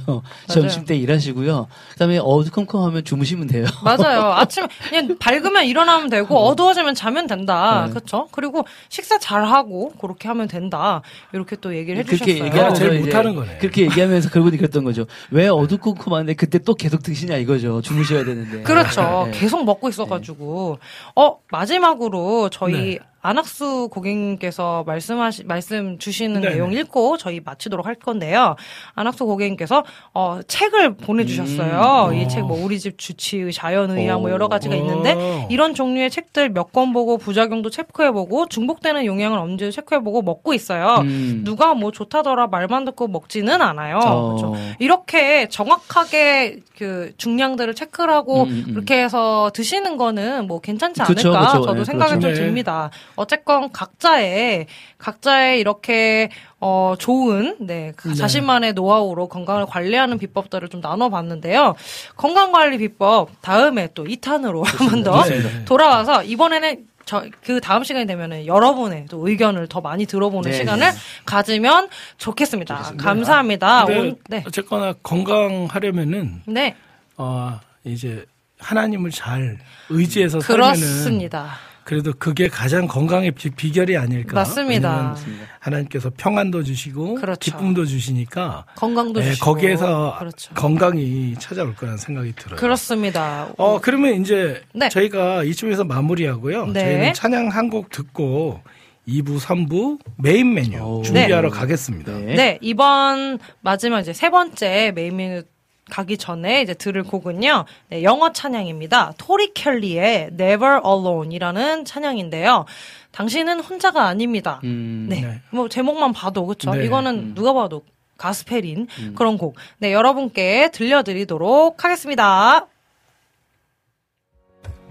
점심 0.48 0.86
때 0.86 0.96
일하시고요. 0.96 1.68
그다음에 1.94 2.20
어두컴컴하면 2.20 3.04
주무시면 3.04 3.48
돼요. 3.48 3.66
맞아요. 3.84 4.32
아침에 4.34 4.68
그냥 4.90 5.18
밝으면 5.20 5.66
일어나면 5.66 6.10
되고 6.10 6.38
어두워지면 6.38 6.94
자면 6.96 7.28
된다. 7.28 7.86
네. 7.86 7.90
그렇죠? 7.94 8.28
그리고 8.32 8.66
식사 8.90 9.18
잘 9.18 9.46
하고 9.46 9.92
그렇게 10.00 10.28
하면 10.28 10.48
된다. 10.48 11.02
이렇게 11.34 11.56
또 11.56 11.76
얘기를 11.76 12.04
그렇게 12.04 12.32
해주셨어요. 12.34 12.46
얘기하면서 12.46 12.80
제일 12.80 13.00
못하는 13.02 13.36
거네. 13.36 13.58
그렇게 13.58 13.84
얘기하면서 13.84 14.30
그분이 14.30 14.58
그랬던 14.58 14.84
거죠. 14.84 15.06
왜 15.32 15.48
어두컴컴한데 15.48 16.36
그때 16.36 16.60
또 16.60 16.76
계속 16.76 17.02
드시냐 17.04 17.38
이거죠. 17.38 17.82
주무셔야 17.82 18.24
되는데. 18.26 18.62
그렇죠. 18.64 19.30
네. 19.32 19.40
계속 19.40 19.64
먹고 19.66 19.90
있어가지고. 19.90 20.78
어, 21.16 21.38
마지막으로 21.52 22.50
저희 22.50 22.74
네. 22.74 23.00
안학수 23.22 23.90
고객님께서 23.92 24.84
말씀하시, 24.86 25.44
말씀 25.46 25.98
주시는 25.98 26.42
네네. 26.42 26.54
내용 26.56 26.72
읽고 26.74 27.18
저희 27.18 27.40
마치도록 27.44 27.86
할 27.86 27.96
건데요. 27.96 28.56
안학수 28.94 29.26
고객님께서, 29.26 29.84
어, 30.14 30.40
책을 30.48 30.96
보내주셨어요. 30.96 32.10
음. 32.10 32.14
이 32.16 32.26
어. 32.26 32.28
책 32.28 32.46
뭐, 32.46 32.64
우리 32.64 32.80
집 32.80 32.98
주치의, 32.98 33.52
자연의학 33.52 34.22
뭐 34.22 34.30
오. 34.30 34.34
여러 34.34 34.48
가지가 34.48 34.76
있는데, 34.76 35.14
어. 35.14 35.48
이런 35.50 35.74
종류의 35.74 36.10
책들 36.10 36.50
몇 36.50 36.68
권 36.72 36.94
보고 36.94 37.18
부작용도 37.18 37.70
체크해보고, 37.70 38.48
중복되는 38.48 39.06
용량을 39.06 39.40
언제 39.40 39.72
체크해보고 39.72 40.22
먹고 40.22 40.54
있어요. 40.54 40.98
음. 41.02 41.42
누가 41.44 41.74
뭐 41.74 41.92
좋다더라 41.92 42.48
말만 42.48 42.86
듣고 42.86 43.08
먹지는 43.08 43.62
않아요. 43.62 43.98
어. 43.98 44.36
그렇죠. 44.36 44.56
이렇게 44.80 45.48
정확하게 45.50 46.60
그 46.78 47.12
중량들을 47.18 47.74
체크를 47.74 48.14
하고 48.14 48.44
음, 48.44 48.66
음. 48.68 48.74
그렇게 48.74 49.02
해서 49.04 49.50
드시는 49.54 49.98
거는 49.98 50.46
뭐 50.48 50.60
괜찮지 50.62 51.02
그쵸, 51.02 51.30
않을까 51.34 51.52
그쵸. 51.54 51.66
저도 51.66 51.80
예, 51.80 51.84
생각이 51.86 52.10
그렇죠. 52.12 52.28
좀 52.28 52.34
네. 52.36 52.46
듭니다. 52.48 52.90
어쨌건 53.18 53.72
각자의 53.72 54.68
각자의 54.98 55.60
이렇게 55.60 56.30
어 56.62 56.94
좋은 56.98 57.58
네, 57.60 57.92
그 57.98 58.16
자신만의 58.16 58.74
노하우로 58.74 59.28
건강을 59.28 59.66
관리하는 59.66 60.18
비법들을 60.18 60.70
좀 60.70 60.80
나눠봤는데요. 60.82 61.76
건강 62.16 62.52
관리 62.52 62.78
비법 62.78 63.30
다음에 63.42 63.90
또 63.94 64.06
2탄으로 64.06 64.64
한 64.66 64.88
번더 64.90 65.24
네. 65.26 65.66
돌아와서 65.66 66.24
이번에는 66.24 66.86
저그 67.06 67.62
다음 67.62 67.84
시간이 67.86 68.06
되면은 68.06 68.46
여러분의 68.48 69.06
또 69.10 69.28
의견을 69.28 69.68
더 69.68 69.80
많이 69.82 70.06
들어보는 70.06 70.52
네, 70.52 70.58
시간을 70.58 70.92
가지면 71.26 71.88
좋겠습니다. 72.18 72.94
감사합니다. 72.98 73.86
근데 73.86 74.00
온- 74.00 74.16
네. 74.28 74.44
어쨌거나 74.46 74.94
건강하려면은 75.04 76.42
네. 76.46 76.76
어, 77.18 77.60
이제 77.84 78.26
하나님을 78.60 79.12
잘 79.12 79.58
의지해서 79.90 80.40
살면은 80.42 80.74
그렇습니다. 80.74 81.54
그래도 81.88 82.12
그게 82.20 82.50
가장 82.50 82.86
건강의 82.86 83.32
비, 83.32 83.50
비결이 83.50 83.96
아닐까. 83.96 84.34
맞습니다. 84.34 85.16
하나님께서 85.62 86.12
평안도 86.18 86.64
주시고 86.64 87.16
그렇죠. 87.16 87.40
기쁨도 87.40 87.86
주시니까 87.86 88.66
건강도 88.76 89.22
예, 89.22 89.30
주시고 89.30 89.46
거기에서 89.46 90.18
그렇죠. 90.20 90.54
건강이 90.54 91.36
찾아올 91.40 91.74
거라는 91.76 91.98
생각이 91.98 92.34
들어요. 92.36 92.58
그렇습니다. 92.60 93.48
어 93.58 93.80
그러면 93.80 94.20
이제 94.22 94.62
네. 94.74 94.90
저희가 94.90 95.44
이쯤에서 95.44 95.86
마무리하고요. 95.86 96.66
네. 96.68 96.80
저희는 96.82 97.14
찬양 97.14 97.48
한 97.48 97.70
곡 97.70 97.90
듣고 97.90 98.60
2부, 99.08 99.40
3부 99.40 100.00
메인 100.18 100.54
메뉴 100.54 100.80
오. 100.82 101.02
준비하러 101.04 101.50
네. 101.52 101.58
가겠습니다. 101.58 102.12
네. 102.18 102.36
네, 102.36 102.58
이번 102.62 103.40
마지막 103.62 104.02
이제 104.02 104.12
세 104.12 104.30
번째 104.30 104.92
메인 104.94 105.16
메뉴 105.16 105.44
가기 105.90 106.18
전에 106.18 106.62
이제 106.62 106.74
들을 106.74 107.04
곡은요. 107.04 107.66
네, 107.90 108.04
영어 108.04 108.32
찬양입니다. 108.32 109.14
Tori 109.18 109.54
Kelly의 109.54 110.30
Never 110.34 110.82
Alone이라는 110.86 111.86
찬양인데요. 111.86 112.66
당신은 113.12 113.62
혼자가 113.62 114.06
아닙니다. 114.06 114.60
음, 114.64 115.08
네. 115.10 115.22
네. 115.22 115.42
뭐 115.50 115.70
제목만 115.70 116.14
봐도 116.14 116.46
그렇죠. 116.46 116.74
네. 116.74 116.86
이거는 116.86 117.34
누가 117.34 117.54
봐도 117.54 117.84
가스펠인 118.18 118.88
그런 119.16 119.38
곡. 119.38 119.56
네, 119.78 119.94
여러분께 119.94 120.72
들려드리도록 120.72 121.84
하겠습니다. 121.84 122.68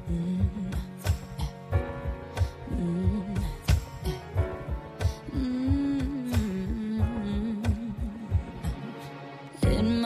In 0.08 0.55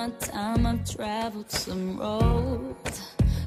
my 0.00 0.08
time, 0.20 0.64
I've 0.64 0.90
traveled 0.90 1.50
some 1.50 1.98
roads, 1.98 3.02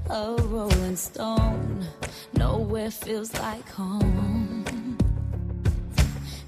a 0.07 0.35
rolling 0.53 0.95
stone. 0.95 1.87
Nowhere 2.33 2.91
feels 2.91 3.33
like 3.39 3.67
home. 3.69 4.63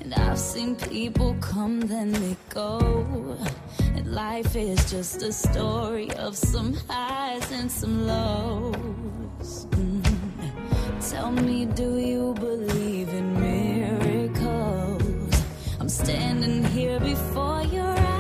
And 0.02 0.14
I've 0.14 0.38
seen 0.38 0.76
people 0.76 1.36
come, 1.42 1.80
then 1.80 2.12
they 2.12 2.38
go. 2.50 3.36
And 3.96 4.14
life 4.14 4.56
is 4.56 4.78
just 4.92 5.24
a 5.24 5.34
story 5.34 6.12
of 6.12 6.38
some 6.38 6.76
highs 6.88 7.52
and 7.52 7.72
some 7.72 8.06
lows. 8.06 9.66
Mm. 9.72 10.04
Tell 11.10 11.32
me, 11.32 11.66
do 11.66 11.98
you 11.98 12.36
believe 12.36 13.10
in 13.10 13.28
miracles? 13.50 15.34
I'm 15.80 15.90
standing 15.90 16.64
here 16.64 17.00
before 17.00 17.64
your 17.64 17.88
eyes. 17.88 18.15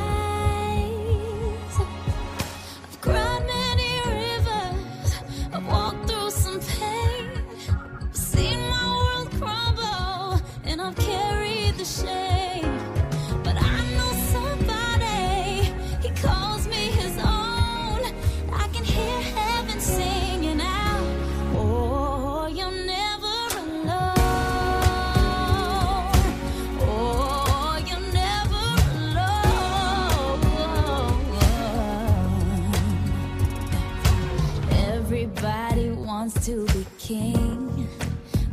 To 36.45 36.63
be 36.67 36.85
king. 36.99 37.89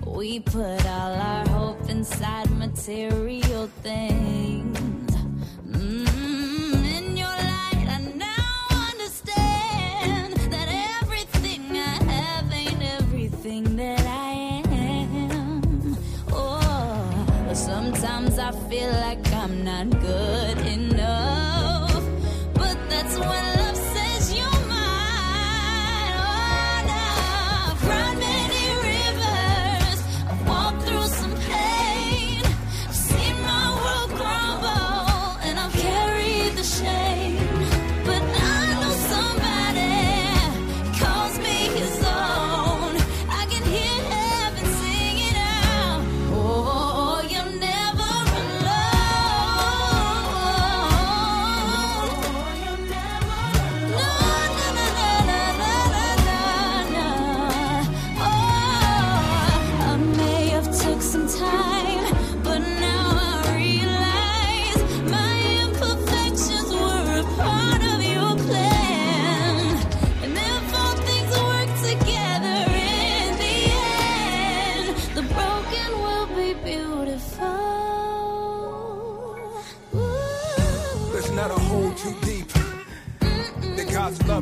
We 0.06 0.40
put 0.40 0.86
all 0.86 1.12
our 1.12 1.46
hope 1.48 1.90
inside 1.90 2.50
material 2.82 3.68
things. 3.84 4.61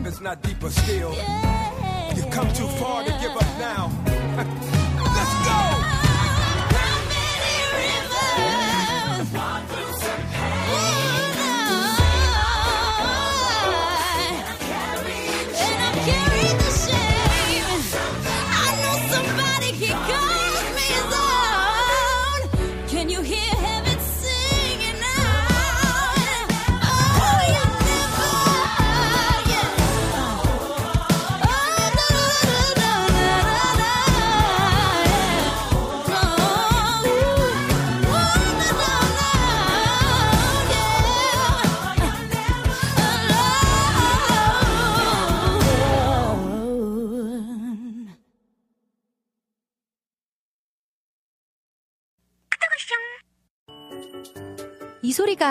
Love 0.03 0.13
is 0.13 0.21
not 0.21 0.43
deeper 0.43 0.71
still. 0.71 1.15
You've 2.15 2.31
come 2.31 2.51
too 2.55 2.69
far 2.79 3.05
to 3.05 3.11
give 3.21 3.33
up 3.33 3.59
now. 3.59 4.10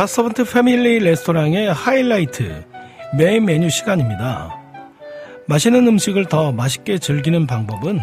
갓서번트 0.00 0.44
패밀리 0.44 0.98
레스토랑의 0.98 1.74
하이라이트 1.74 2.64
메인 3.18 3.44
메뉴 3.44 3.68
시간입니다. 3.68 4.58
맛있는 5.46 5.86
음식을 5.86 6.24
더 6.24 6.52
맛있게 6.52 6.96
즐기는 6.96 7.46
방법은 7.46 8.00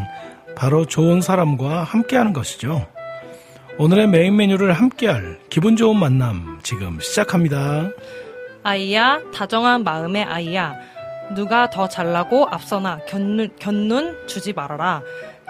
바로 0.56 0.86
좋은 0.86 1.22
사람과 1.22 1.82
함께하는 1.82 2.34
것이죠. 2.34 2.86
오늘의 3.80 4.10
메인 4.10 4.36
메뉴를 4.36 4.74
함께할 4.74 5.40
기분 5.50 5.76
좋은 5.76 5.98
만남 5.98 6.60
지금 6.62 7.00
시작합니다. 7.00 7.90
아이야, 8.62 9.20
다정한 9.34 9.84
마음의 9.84 10.24
아이야. 10.24 10.76
누가 11.34 11.68
더 11.72 11.90
잘나고 11.90 12.48
앞서나 12.52 13.00
곁눈, 13.08 13.50
곁눈 13.58 14.28
주지 14.28 14.54
말아라. 14.54 15.02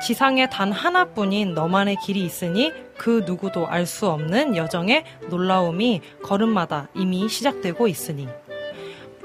지상에 0.04 0.48
단 0.50 0.72
하나뿐인 0.72 1.54
너만의 1.54 1.98
길이 2.06 2.24
있으니 2.24 2.72
그 2.98 3.24
누구도 3.26 3.68
알 3.68 3.86
수 3.86 4.08
없는 4.08 4.56
여정의 4.56 5.04
놀라움이 5.30 6.02
걸음마다 6.24 6.88
이미 6.94 7.28
시작되고 7.30 7.88
있으니. 7.88 8.28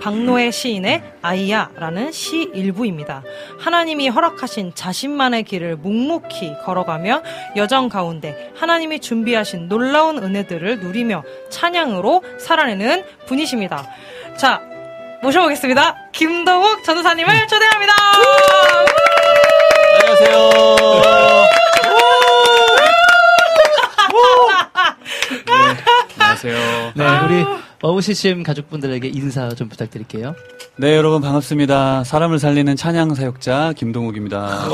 박노의 0.01 0.51
시인의 0.51 1.03
아이야라는 1.23 2.11
시 2.11 2.51
일부입니다. 2.55 3.23
하나님이 3.61 4.09
허락하신 4.09 4.73
자신만의 4.75 5.45
길을 5.45 5.77
묵묵히 5.77 6.55
걸어가며 6.64 7.23
여정 7.55 7.89
가운데 7.89 8.51
하나님이 8.57 8.99
준비하신 8.99 9.68
놀라운 9.68 10.18
은혜들을 10.18 10.81
누리며 10.81 11.23
찬양으로 11.51 12.25
살아내는 12.39 13.05
분이십니다. 13.27 13.87
자, 14.37 14.61
모셔보겠습니다. 15.23 16.11
김동욱 16.11 16.83
전도사님을 16.83 17.47
초대합니다. 17.47 17.93
안녕하세요. 20.23 20.62
안녕하세요. 26.18 26.93
네, 26.95 27.18
우리 27.25 27.45
어우 27.83 28.01
CCM 28.01 28.43
가족분들에게 28.43 29.09
인사 29.09 29.49
좀 29.51 29.68
부탁드릴게요. 29.68 30.35
네, 30.77 30.97
여러분 30.97 31.20
반갑습니다. 31.20 32.05
사람을 32.05 32.39
살리는 32.39 32.77
찬양 32.77 33.14
사역자 33.14 33.73
김동욱입니다. 33.77 34.68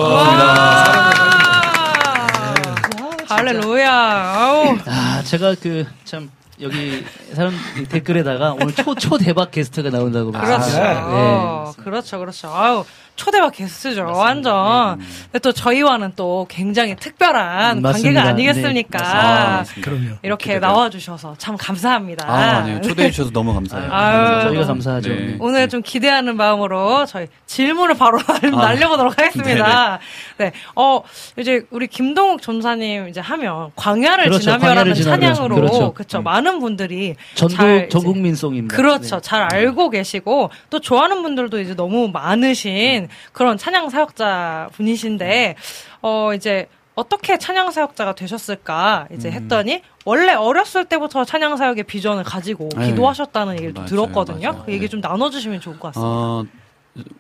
할렐루야. 3.29 3.91
아우. 3.93 4.77
아, 4.87 5.23
제가 5.25 5.55
그 5.55 5.85
참 6.05 6.31
여기 6.61 7.05
사람 7.35 7.53
댓글에다가 7.89 8.53
오늘 8.55 8.75
초, 8.75 8.95
초 8.95 9.17
대박 9.19 9.51
게스트가 9.51 9.91
나온다고 9.91 10.33
그렇죠. 10.33 10.49
말씀하셨어요. 10.49 11.05
어, 11.09 11.73
그렇죠, 11.85 12.19
그렇죠. 12.19 12.51
아유, 12.53 12.85
초대박 13.15 13.53
게스트죠, 13.53 14.05
완전. 14.05 14.99
근데 14.99 15.39
또 15.41 15.53
저희와는 15.53 16.13
또 16.17 16.47
굉장히 16.49 16.97
특별한 16.97 17.79
음, 17.79 17.83
맞습니다. 17.83 18.23
관계가 18.23 18.29
아니겠습니까? 18.31 18.99
네, 18.99 19.05
아, 19.05 19.65
그럼요. 19.83 20.17
이렇게 20.23 20.55
기대돼요. 20.55 20.61
나와주셔서 20.73 21.35
참 21.39 21.57
감사합니다. 21.57 22.29
아, 22.29 22.35
아니요. 22.59 22.81
초대해 22.81 23.11
주셔서 23.11 23.31
너무 23.31 23.55
감사해요. 23.55 23.93
아유. 23.93 24.43
저희가 24.43 24.67
감사하죠. 24.67 25.09
네. 25.11 25.17
네. 25.17 25.37
오늘 25.41 25.69
좀 25.69 25.83
기대하는 25.83 26.37
마음으로 26.37 27.07
저희 27.07 27.27
질문을 27.47 27.97
바로 27.97 28.19
날려보도록 28.43 29.19
하겠습니다. 29.19 29.99
네. 30.39 30.53
어, 30.77 31.03
이제 31.37 31.63
우리 31.71 31.87
김동욱 31.89 32.43
전사님 32.43 33.09
이제 33.09 33.21
하면 33.21 33.71
광야를 33.77 34.25
그렇죠. 34.25 34.41
지나며라는. 34.43 34.95
찬양으로 34.95 35.55
그렇죠. 35.57 35.93
그렇죠. 35.93 36.19
음. 36.19 36.25
많은 36.49 36.59
분들이 36.61 37.15
전국 37.35 37.57
잘 37.57 37.77
이제 37.77 37.89
전국민송입니다. 37.89 38.75
그렇죠. 38.75 39.17
네. 39.17 39.21
잘 39.23 39.43
알고 39.43 39.91
계시고 39.91 40.51
또 40.71 40.81
좋아하는 40.81 41.23
분들도 41.23 41.61
이제 41.61 41.75
너무 41.75 42.09
많으신 42.09 43.09
그런 43.33 43.59
찬양 43.59 43.91
사역자 43.91 44.71
분이신데 44.73 45.57
어 46.03 46.33
이제 46.35 46.67
어떻게 46.95 47.39
찬양 47.39 47.71
사역자가 47.71 48.15
되셨을까 48.15 49.07
이제 49.15 49.29
음. 49.29 49.35
했더니 49.35 49.83
원래 50.05 50.33
어렸을 50.33 50.87
때부터 50.87 51.25
찬양 51.25 51.57
사역의 51.57 51.85
비전을 51.85 52.25
가지고 52.25 52.71
네. 52.77 52.87
기도하셨다는 52.87 53.55
얘기를 53.55 53.75
좀 53.75 53.85
맞아요, 53.85 53.89
들었거든요. 53.89 54.51
맞아요. 54.51 54.65
그 54.65 54.73
얘기 54.73 54.87
네. 54.87 54.89
좀 54.89 55.01
나눠주시면 55.01 55.61
좋을 55.61 55.79
것 55.79 55.93
같습니다. 55.93 56.09
어, 56.09 56.45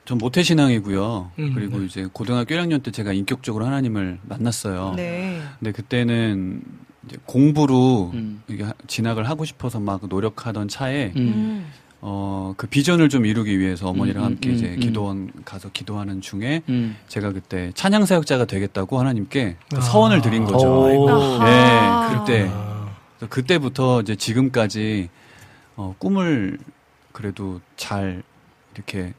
전 0.04 0.18
모태신앙이고요. 0.18 1.30
음, 1.38 1.52
그리고 1.54 1.78
이제 1.82 2.08
고등학교 2.12 2.56
1학년 2.56 2.82
때 2.82 2.90
제가 2.90 3.12
인격적으로 3.12 3.64
하나님을 3.66 4.18
만났어요. 4.22 4.94
네. 4.96 5.40
근데 5.60 5.70
그때는 5.70 6.62
이제 7.08 7.16
공부로 7.24 8.10
음. 8.14 8.42
진학을 8.86 9.28
하고 9.28 9.44
싶어서 9.44 9.80
막 9.80 10.00
노력하던 10.08 10.68
차에 10.68 11.12
음. 11.16 11.20
음. 11.20 11.66
어, 12.00 12.54
그 12.56 12.66
비전을 12.68 13.08
좀 13.08 13.26
이루기 13.26 13.58
위해서 13.58 13.88
어머니랑 13.88 14.22
음, 14.22 14.26
음, 14.26 14.32
함께 14.32 14.50
음, 14.50 14.54
이제 14.54 14.66
음. 14.66 14.80
기도원 14.80 15.32
가서 15.44 15.68
기도하는 15.72 16.20
중에 16.20 16.62
음. 16.68 16.96
제가 17.08 17.32
그때 17.32 17.72
찬양 17.74 18.06
사역자가 18.06 18.44
되겠다고 18.44 19.00
하나님께 19.00 19.56
그 19.70 19.78
아. 19.78 19.80
서원을 19.80 20.20
드린 20.20 20.44
거죠. 20.44 20.68
오. 20.68 21.08
아하. 21.08 21.44
네, 21.44 22.18
그때 22.18 22.50
아, 22.52 22.86
그때부터 23.28 24.02
이제 24.02 24.14
지금까지 24.14 25.08
어, 25.76 25.94
꿈을 25.98 26.58
그래도 27.10 27.60
잘 27.76 28.22
이렇게 28.74 29.12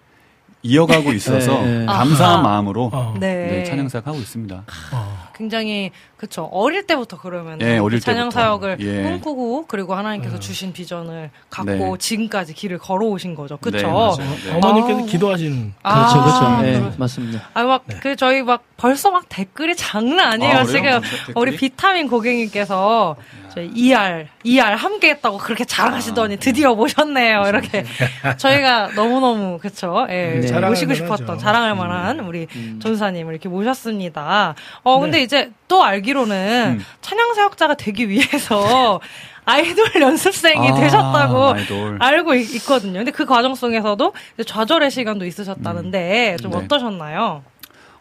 이어가고 0.62 1.12
있어서 1.14 1.62
네, 1.62 1.80
네. 1.80 1.86
감사한 1.86 2.36
아하. 2.36 2.44
마음으로 2.44 2.92
어, 2.94 3.14
네. 3.20 3.48
네, 3.48 3.64
찬양 3.66 3.90
사역 3.90 4.08
하고 4.08 4.20
있습니다. 4.20 4.64
어. 4.94 5.29
굉장히 5.50 5.92
그쵸 6.18 6.50
어릴 6.52 6.86
때부터 6.86 7.18
그러면 7.18 7.62
예, 7.62 7.78
어릴 7.78 8.02
찬양 8.02 8.24
때부터. 8.26 8.40
사역을 8.42 8.78
예. 8.82 9.04
꿈꾸고 9.04 9.68
그리고 9.68 9.96
하나님께서 9.96 10.36
음. 10.36 10.40
주신 10.42 10.74
비전을 10.74 11.30
갖고 11.50 11.72
네. 11.72 11.94
지금까지 11.98 12.54
길을 12.54 12.78
걸어오신 12.78 13.36
거죠. 13.36 13.56
그쵸? 13.58 14.18
네. 14.20 14.26
네. 14.50 14.58
어머니께서 14.58 15.00
아우. 15.00 15.06
기도하시는 15.06 15.74
그렇죠, 15.82 16.24
그렇죠. 16.24 16.46
아, 16.46 16.62
네, 16.62 16.92
맞습니다. 16.98 17.50
아, 17.54 17.64
막, 17.64 17.84
네. 17.88 17.96
그, 18.02 18.18
저희 18.18 18.42
막, 18.44 18.64
벌써 18.76 19.12
막 19.12 19.30
댓글이 19.30 19.78
장난 19.78 20.34
아니에요, 20.34 20.58
아? 20.58 20.64
지금. 20.66 21.00
우리 21.36 21.56
비타민 21.56 22.10
고객님께서, 22.10 23.16
저희 23.54 23.72
ER, 23.74 24.28
ER 24.44 24.76
함께 24.76 25.10
했다고 25.12 25.38
그렇게 25.38 25.64
자랑하시더니 25.66 26.34
아, 26.34 26.38
네. 26.38 26.40
드디어 26.40 26.76
모셨네요, 26.76 27.44
이렇게. 27.48 27.86
저희가 28.38 28.90
너무 28.96 29.20
너무, 29.22 29.58
그쵸, 29.58 30.06
예, 30.10 30.42
네. 30.42 30.60
모시고. 30.60 30.94
싶었던, 30.96 31.40
자랑할 31.40 31.76
만한 31.76 32.20
우리 32.20 32.48
음. 32.56 32.80
전사님을 32.82 33.34
이렇게 33.34 33.48
모셨습니다. 33.50 34.56
어, 34.84 35.00
근데 35.00 35.18
네. 35.20 35.24
이제 35.30 35.52
또 35.68 35.84
알기로는 35.84 36.80
음. 36.80 36.86
찬양 37.02 37.36
사역자가 37.36 37.76
되기 37.76 38.10
위해서 38.10 39.00
아이돌 39.46 40.02
연습생이 40.02 40.70
아, 40.70 40.74
되셨다고 40.74 41.54
아이돌. 41.54 41.98
알고 42.02 42.34
있, 42.34 42.56
있거든요. 42.56 42.94
근데 42.94 43.12
그 43.12 43.26
과정 43.26 43.54
속에서도 43.54 44.14
이제 44.34 44.44
좌절의 44.44 44.90
시간도 44.90 45.26
있으셨다는데 45.28 46.38
좀 46.42 46.50
네. 46.52 46.58
어떠셨나요? 46.58 47.44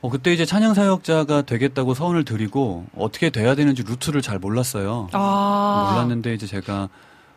어, 0.01 0.09
그때 0.09 0.33
이제 0.33 0.47
찬양 0.47 0.73
사역자가 0.73 1.43
되겠다고 1.43 1.93
서원을 1.93 2.25
드리고 2.25 2.87
어떻게 2.97 3.29
돼야 3.29 3.55
되는지 3.55 3.83
루트를 3.83 4.23
잘 4.23 4.39
몰랐어요. 4.39 5.09
아. 5.13 5.91
몰랐는데 5.93 6.33
이제 6.33 6.47
제가 6.47 6.89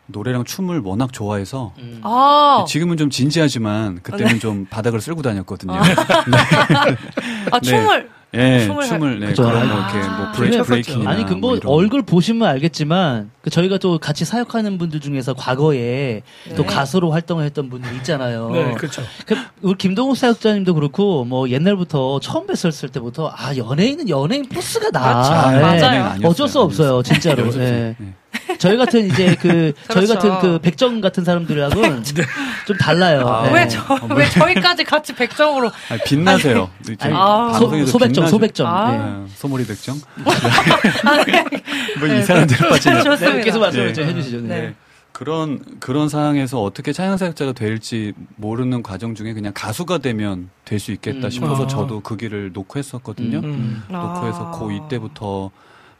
노래랑 0.06 0.44
춤을 0.44 0.80
워낙 0.80 1.12
좋아해서 1.12 1.74
음. 1.78 2.00
아, 2.02 2.64
지금은 2.66 2.96
좀 2.96 3.10
진지하지만 3.10 4.00
그때는 4.02 4.34
네. 4.34 4.38
좀 4.38 4.66
바닥을 4.70 5.02
쓸고 5.02 5.20
다녔거든요. 5.22 5.74
아 5.74 5.84
네. 7.60 7.68
춤을 7.68 8.10
예, 8.34 8.64
춤을 8.64 8.86
춤을, 8.86 9.20
네, 9.20 9.26
그쵸. 9.26 9.44
그런 9.44 9.68
뭐 9.68 9.76
아. 9.76 9.90
이렇게 9.90 10.08
뭐 10.08 10.32
브레이크 10.32 10.56
췄었죠. 10.56 10.68
breaking이나 10.68 11.10
아니 11.10 11.26
그뭐뭐 11.26 11.56
이런 11.56 11.72
얼굴 11.72 12.02
보시면 12.02 12.48
알겠지만 12.48 13.30
그 13.42 13.50
저희가 13.50 13.76
또 13.76 13.98
같이 13.98 14.24
사역하는 14.24 14.78
분들 14.78 15.00
중에서 15.00 15.34
과거에 15.34 16.22
또 16.56 16.62
네. 16.62 16.64
가수로 16.64 17.10
활동을 17.10 17.44
했던 17.44 17.68
분들 17.68 17.94
있잖아요. 17.96 18.50
네, 18.50 18.72
그렇죠. 18.72 19.02
그 19.26 19.36
우리 19.60 19.76
김동욱 19.76 20.16
사역자님도 20.16 20.74
그렇고 20.74 21.24
뭐 21.24 21.50
옛날부터 21.50 22.20
처음 22.20 22.46
뵀었을 22.46 22.90
때부터 22.90 23.30
아 23.36 23.54
연예인은 23.54 24.08
연예인 24.08 24.48
플러스가 24.48 24.90
나. 24.90 25.50
그렇죠. 25.50 25.50
네. 25.56 25.80
맞아요. 25.82 26.18
어쩔 26.24 26.48
수 26.48 26.60
없어요, 26.60 27.02
진짜로. 27.02 27.42
아니었어요. 27.42 27.94
네. 27.98 28.14
네. 28.48 28.58
저희 28.58 28.76
같은 28.76 29.06
이제 29.06 29.36
그 29.40 29.72
저희 29.88 30.06
그렇죠. 30.06 30.28
같은 30.30 30.40
그 30.40 30.58
백정 30.60 31.00
같은 31.00 31.24
사람들하고는 31.24 32.02
좀 32.66 32.76
달라요. 32.78 33.26
아, 33.28 33.46
네. 33.48 33.54
왜 33.54 33.68
저, 33.68 33.82
왜 34.14 34.28
저희까지 34.28 34.84
같이 34.84 35.14
백정으로 35.14 35.70
아니, 35.90 36.00
빛나세요. 36.04 36.70
아니, 37.00 37.14
아. 37.14 37.52
소, 37.58 37.66
소백정, 37.86 37.98
빛나죠. 38.24 38.26
소백정. 38.26 38.66
아. 38.66 38.90
네. 38.92 38.98
네, 38.98 39.26
소머리 39.36 39.66
백정. 39.66 39.96
아, 41.04 41.24
네. 41.24 41.44
뭐 41.98 42.08
이상한 42.08 42.46
데로 42.46 42.70
빠지네. 42.70 43.02
좋습니다. 43.02 43.36
네, 43.36 43.40
계속 43.42 43.60
말씀을 43.60 43.86
네. 43.88 43.92
좀 43.92 44.04
해주시죠. 44.08 44.40
네. 44.42 44.48
네. 44.48 44.74
그런 45.12 45.60
그런 45.78 46.08
상황에서 46.08 46.62
어떻게 46.62 46.92
찬양 46.92 47.18
사역자가 47.18 47.52
될지 47.52 48.14
모르는 48.36 48.82
과정 48.82 49.14
중에 49.14 49.34
그냥 49.34 49.52
가수가 49.54 49.98
되면 49.98 50.48
될 50.64 50.80
수 50.80 50.90
있겠다 50.90 51.28
음. 51.28 51.30
싶어서 51.30 51.64
아. 51.64 51.66
저도 51.66 52.00
그 52.00 52.16
길을 52.16 52.52
놓고 52.54 52.78
했었거든요. 52.78 53.40
음. 53.44 53.82
놓고 53.90 54.26
해서 54.26 54.50
아. 54.54 54.58
고2 54.58 54.88
때부터 54.88 55.50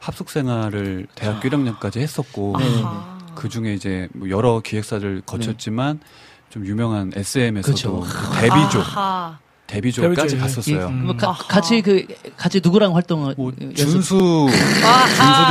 합숙 0.03 0.29
생활을 0.29 1.07
대학교 1.15 1.47
1학년까지 1.49 1.97
했었고 2.01 2.55
네. 2.59 2.65
아하. 2.83 3.17
그 3.35 3.47
중에 3.47 3.73
이제 3.73 4.09
뭐 4.13 4.29
여러 4.29 4.59
기획사를 4.59 5.21
거쳤지만 5.25 6.01
좀 6.49 6.65
유명한 6.65 7.11
SM에서도 7.15 7.73
그쵸. 7.73 8.03
데뷔조 8.41 8.79
아하. 8.81 9.37
데뷔조까지 9.65 10.15
데뷔조에. 10.35 10.39
갔었어요. 10.39 10.87
음. 10.87 11.05
뭐 11.05 11.15
가- 11.15 11.29
아하. 11.29 11.41
같이 11.47 11.81
그 11.81 12.05
같이 12.35 12.59
누구랑 12.61 12.93
활동을 12.95 13.35
뭐 13.37 13.53
준수. 13.53 13.75
준수도 13.77 14.49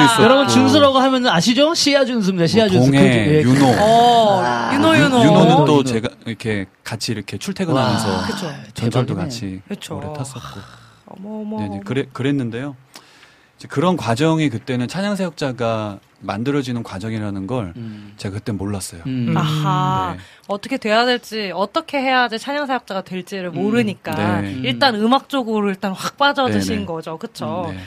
있었고 0.05 0.22
여러분 0.22 0.48
준수라고 0.48 0.98
하면 0.98 1.26
아시죠? 1.28 1.74
시아 1.74 2.05
준수입니다. 2.05 2.46
시아 2.46 2.68
준수. 2.68 2.90
뭐 2.90 2.98
동해, 3.00 3.24
그- 3.24 3.34
예, 3.34 3.42
윤호. 3.42 3.66
어, 3.80 4.42
아, 4.44 4.70
윤호, 4.74 4.96
윤호. 4.96 5.18
윤호는 5.24 5.57
또 5.64 5.72
윤호. 5.78 5.84
제가 5.84 6.09
이렇게 6.26 6.66
같이 6.84 7.12
이렇게 7.12 7.36
와, 7.36 7.38
출퇴근하면서. 7.38 8.26
전철도. 8.74 9.16
같이 9.16 9.62
그쵸. 9.66 9.96
오래 9.96 10.12
탔었고 10.12 10.61
어머, 11.07 11.40
어머. 11.40 11.61
네, 11.62 11.68
네, 11.70 11.80
그래, 11.84 12.05
그랬는데요. 12.12 12.76
이제 13.62 13.68
그런 13.68 13.96
과정이 13.96 14.48
그때는 14.48 14.88
찬양사역자가 14.88 16.00
만들어지는 16.18 16.82
과정이라는 16.82 17.46
걸 17.46 17.72
음. 17.76 18.12
제가 18.16 18.34
그때 18.34 18.50
몰랐어요. 18.50 19.02
음. 19.06 19.34
아하. 19.36 20.14
네. 20.16 20.20
어떻게 20.48 20.78
돼야 20.78 21.04
될지, 21.04 21.52
어떻게 21.54 21.98
해야지 21.98 22.40
찬양사역자가 22.40 23.02
될지를 23.02 23.52
모르니까, 23.52 24.40
네. 24.40 24.60
일단 24.64 24.96
음악 24.96 25.28
쪽으로 25.28 25.68
일단 25.68 25.92
확 25.92 26.16
빠져드신 26.16 26.74
네네. 26.74 26.86
거죠. 26.86 27.18
그쵸? 27.18 27.68
네. 27.72 27.78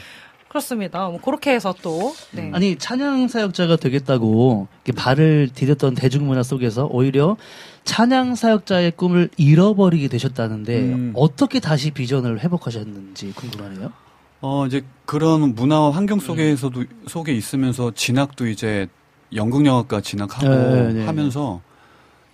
그렇습니다. 0.48 1.10
뭐, 1.10 1.20
그렇게 1.20 1.52
해서 1.52 1.76
또, 1.82 2.16
네. 2.32 2.52
아니 2.54 2.78
찬양 2.78 3.28
사역자가 3.28 3.76
되겠다고 3.76 4.70
이렇게 4.86 4.98
발을 4.98 5.50
디뎠던 5.54 5.98
대중문화 5.98 6.44
속에서 6.44 6.88
오히려 6.90 7.36
찬양 7.84 8.36
사역자의 8.36 8.92
꿈을 8.92 9.30
잃어버리게 9.36 10.08
되셨다는데 10.08 10.80
음. 10.80 11.14
어떻게 11.16 11.60
다시 11.60 11.92
비전을 11.92 12.40
회복하셨는지 12.40 13.34
궁금하네요. 13.36 14.05
어, 14.42 14.66
이제 14.68 14.84
그런 15.06 15.56
문화와 15.56 15.92
환경 15.92 16.20
속에서도, 16.20 16.84
속에 17.08 17.34
있으면서 17.34 17.92
진학도 17.92 18.48
이제 18.48 18.88
연극영화과 19.34 20.02
진학하고 20.02 20.48
네, 20.48 20.94
네. 20.94 21.06
하면서 21.06 21.62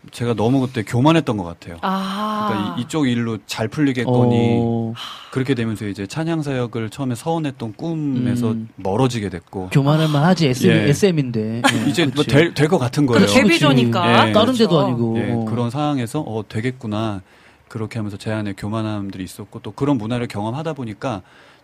제가 0.10 0.34
너무 0.34 0.62
그때 0.62 0.84
교만했던 0.84 1.38
것 1.38 1.44
같아요. 1.44 1.78
아. 1.82 2.48
그러니까 2.50 2.76
이, 2.80 2.88
쪽 2.88 3.08
일로 3.08 3.38
잘 3.46 3.68
풀리겠거니 3.68 4.58
어, 4.60 4.94
그렇게 5.32 5.54
되면서 5.54 5.88
이제 5.88 6.08
찬양 6.08 6.42
사역을 6.42 6.90
처음에 6.90 7.14
서원했던 7.14 7.74
꿈에서 7.74 8.52
음. 8.52 8.70
멀어지게 8.78 9.30
됐고 9.30 9.70
교만할 9.72 10.10
만 10.10 10.24
하지 10.24 10.48
SM, 10.48 10.72
예. 10.72 10.90
SM인데 10.90 11.62
이제 11.88 12.08
뭐될것 12.08 12.80
같은 12.80 13.06
거예요. 13.06 13.20
그렇죠. 13.20 13.42
데뷔조니까. 13.42 14.30
예. 14.30 14.34
다른 14.34 14.54
데도 14.54 14.70
그렇죠. 14.70 14.80
아니고 14.88 15.18
예, 15.20 15.46
그런 15.48 15.70
상황에서 15.70 16.20
어 16.22 16.44
되겠구나 16.48 17.22
그렇게 17.68 18.00
하면서 18.00 18.18
제 18.18 18.32
안에 18.32 18.54
교만함들이 18.54 19.24
있었고 19.24 19.60
또 19.60 19.72
그런 19.72 19.98
문화를 19.98 20.28
경험하다 20.28 20.74
보니까 20.74 21.22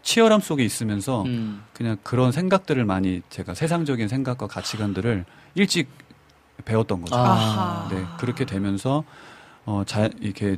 치열함 0.08 0.40
속에 0.40 0.64
있으면서 0.64 1.24
음. 1.24 1.64
그냥 1.74 1.98
그런 2.02 2.32
생각들을 2.32 2.86
많이 2.86 3.22
제가 3.30 3.54
세상적인 3.54 4.08
생각과 4.08 4.48
가치관들을 4.48 5.26
일찍 5.56 5.90
배웠던 6.64 7.02
거죠. 7.02 7.14
아하. 7.18 7.90
네 7.90 8.06
그렇게 8.18 8.46
되면서 8.46 9.04
어 9.66 9.84
자, 9.86 10.10
이렇게 10.22 10.56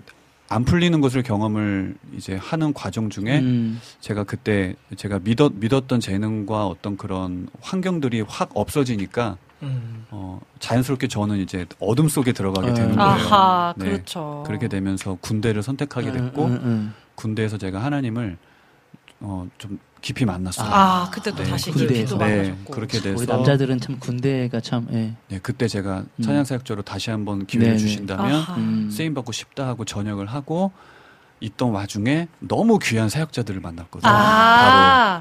안 0.50 0.66
풀리는 0.66 1.02
것을 1.02 1.24
경험을 1.24 1.96
이제 2.16 2.36
하는 2.36 2.74
과정 2.74 3.10
중에 3.10 3.40
음. 3.40 3.82
제가 4.02 4.24
그때 4.24 4.76
제가 4.96 5.18
믿었 5.24 5.54
믿었던 5.56 6.00
재능과 6.00 6.68
어떤 6.68 6.96
그런 6.96 7.50
환경들이 7.60 8.22
확 8.28 8.52
없어지니까 8.54 9.38
음. 9.64 10.06
어, 10.12 10.40
자연스럽게 10.60 11.08
저는 11.08 11.40
이제 11.40 11.66
어둠 11.80 12.08
속에 12.08 12.34
들어가게 12.34 12.70
아. 12.70 12.74
되는 12.76 12.96
거예요. 12.96 13.10
아하, 13.10 13.74
네. 13.78 13.86
그렇죠. 13.86 14.44
그렇게 14.46 14.68
되면서 14.68 15.18
군대를 15.22 15.64
선택하게 15.64 16.12
됐고 16.12 16.46
음, 16.46 16.52
음, 16.64 16.94
군대에서 17.16 17.58
제가 17.58 17.84
하나님을 17.84 18.38
어, 19.22 19.48
좀 19.58 19.80
깊이 20.02 20.24
만났어요. 20.26 20.70
아, 20.72 21.10
그때 21.12 21.32
또 21.32 21.44
네, 21.44 21.50
다시 21.50 21.72
군대에서. 21.72 22.18
깊이도 22.18 22.18
네. 22.18 22.56
그렇게 22.72 23.00
돼서 23.00 23.18
우리 23.18 23.26
남자들은 23.26 23.80
참 23.82 24.00
군대가 24.00 24.62
참 24.62 24.88
예. 24.94 25.14
네, 25.28 25.40
그때 25.44 25.68
제가 25.68 26.06
음. 26.16 26.24
찬양사역자로 26.24 26.84
다시 26.84 27.10
한번 27.12 27.46
기회를 27.46 27.72
네네. 27.72 27.78
주신다면. 27.80 28.44
음. 28.58 28.90
쓰임 28.92 29.14
받고 29.14 29.32
싶다 29.34 29.68
하고 29.68 29.84
전역을 29.84 30.26
하고 30.28 30.72
있던 31.42 31.72
와중에 31.72 32.28
너무 32.40 32.80
귀한 32.80 33.10
사역자들을 33.10 33.60
만났거든요. 33.62 34.12
바로 34.12 35.14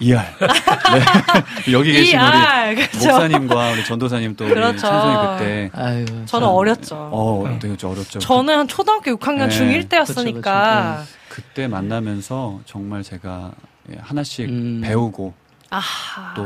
아, 0.00 0.04
이알. 0.04 0.34
네. 1.64 1.72
여기 1.72 1.92
계신 1.92 2.18
우리 2.18 2.26
ER, 2.26 2.74
그렇죠. 2.74 2.98
목사님과 2.98 3.72
우리 3.72 3.84
전도사님 3.84 4.36
또 4.36 4.44
우리 4.46 4.54
그렇죠. 4.54 4.78
찬송이 4.78 5.38
그때 5.38 5.70
아유. 5.74 6.04
저는 6.06 6.26
참. 6.26 6.42
어렸죠. 6.42 6.96
어, 7.12 7.58
되게 7.60 7.76
좀 7.76 7.90
어렵죠. 7.92 8.18
저는 8.18 8.58
한 8.58 8.68
초등학교 8.68 9.16
6학년 9.16 9.48
네. 9.48 9.58
중1 9.58 9.88
때였으니까. 9.88 11.04
그, 11.28 11.42
때 11.54 11.68
만나면서 11.68 12.60
정말 12.64 13.02
제가 13.02 13.52
예, 13.92 13.98
하나씩 14.00 14.48
음. 14.48 14.80
배우고 14.82 15.32
아하. 15.70 16.34
또 16.34 16.44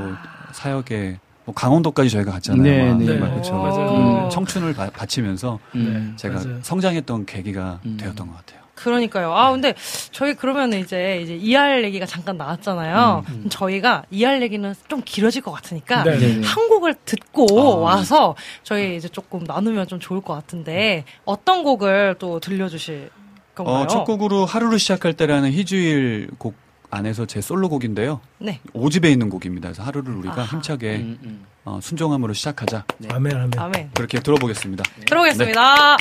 사역에 0.53 1.19
뭐 1.47 1.55
강원도까지 1.55 2.11
저희가 2.11 2.33
갔잖아요. 2.33 2.63
네, 2.63 2.89
막. 2.89 2.99
네. 2.99 3.07
정말 3.07 3.29
네, 3.29 3.35
그렇죠. 3.35 3.55
맞아요. 3.55 4.29
그 4.29 4.35
청춘을 4.35 4.75
바, 4.75 4.91
바치면서 4.91 5.59
음. 5.75 6.15
제가 6.17 6.35
맞아요. 6.37 6.59
성장했던 6.63 7.27
계기가 7.27 7.81
음. 7.87 7.97
되었던 7.99 8.27
것 8.29 8.37
같아요. 8.37 8.64
그러니까요. 8.85 9.32
아, 9.32 9.51
근데 9.51 9.74
저희 10.12 10.35
그러면 10.35 10.74
이제 10.74 11.20
이제 11.22 11.35
ER 11.35 11.82
얘기가 11.85 12.05
잠깐 12.05 12.37
나왔잖아요. 12.37 13.24
음, 13.28 13.43
음. 13.45 13.49
저희가 13.49 14.05
ER 14.11 14.43
얘기는 14.43 14.74
좀 14.89 15.01
길어질 15.03 15.41
것 15.41 15.53
같으니까 15.53 16.05
네. 16.05 16.18
네. 16.18 16.43
한 16.43 16.68
곡을 16.68 16.95
듣고 17.07 17.89
아. 17.89 17.95
와서 17.95 18.37
저희 18.62 18.97
이제 18.97 19.09
조금 19.09 19.43
나누면 19.45 19.89
좀 19.89 19.99
좋을 19.99 20.20
것 20.20 20.35
같은데 20.35 21.05
어떤 21.24 21.64
곡을 21.64 22.16
또 22.18 22.41
들려주실 22.41 23.09
건가요? 23.55 23.76
어, 23.76 23.87
첫 23.87 24.05
곡으로 24.05 24.45
하루를 24.45 24.78
시작할 24.78 25.14
때라는 25.14 25.51
희주일 25.51 26.28
곡 26.39 26.55
안에서 26.91 27.26
제 27.26 27.41
솔로곡인데요. 27.41 28.20
네. 28.39 28.61
오집에 28.72 29.11
있는 29.11 29.30
곡입니다. 29.30 29.68
그래서 29.68 29.82
하루를 29.82 30.14
우리가 30.14 30.43
아하. 30.43 30.45
힘차게 30.45 30.97
음, 30.97 31.18
음. 31.24 31.47
어, 31.64 31.80
순종함으로 31.82 32.35
시작하자. 32.35 32.85
네. 32.99 33.09
아멘 33.11 33.35
아멘. 33.35 33.51
아멘. 33.57 33.91
그렇게 33.95 34.20
들어보겠습니다. 34.20 34.85
들어보겠습니다. 35.07 35.61
하 35.61 35.97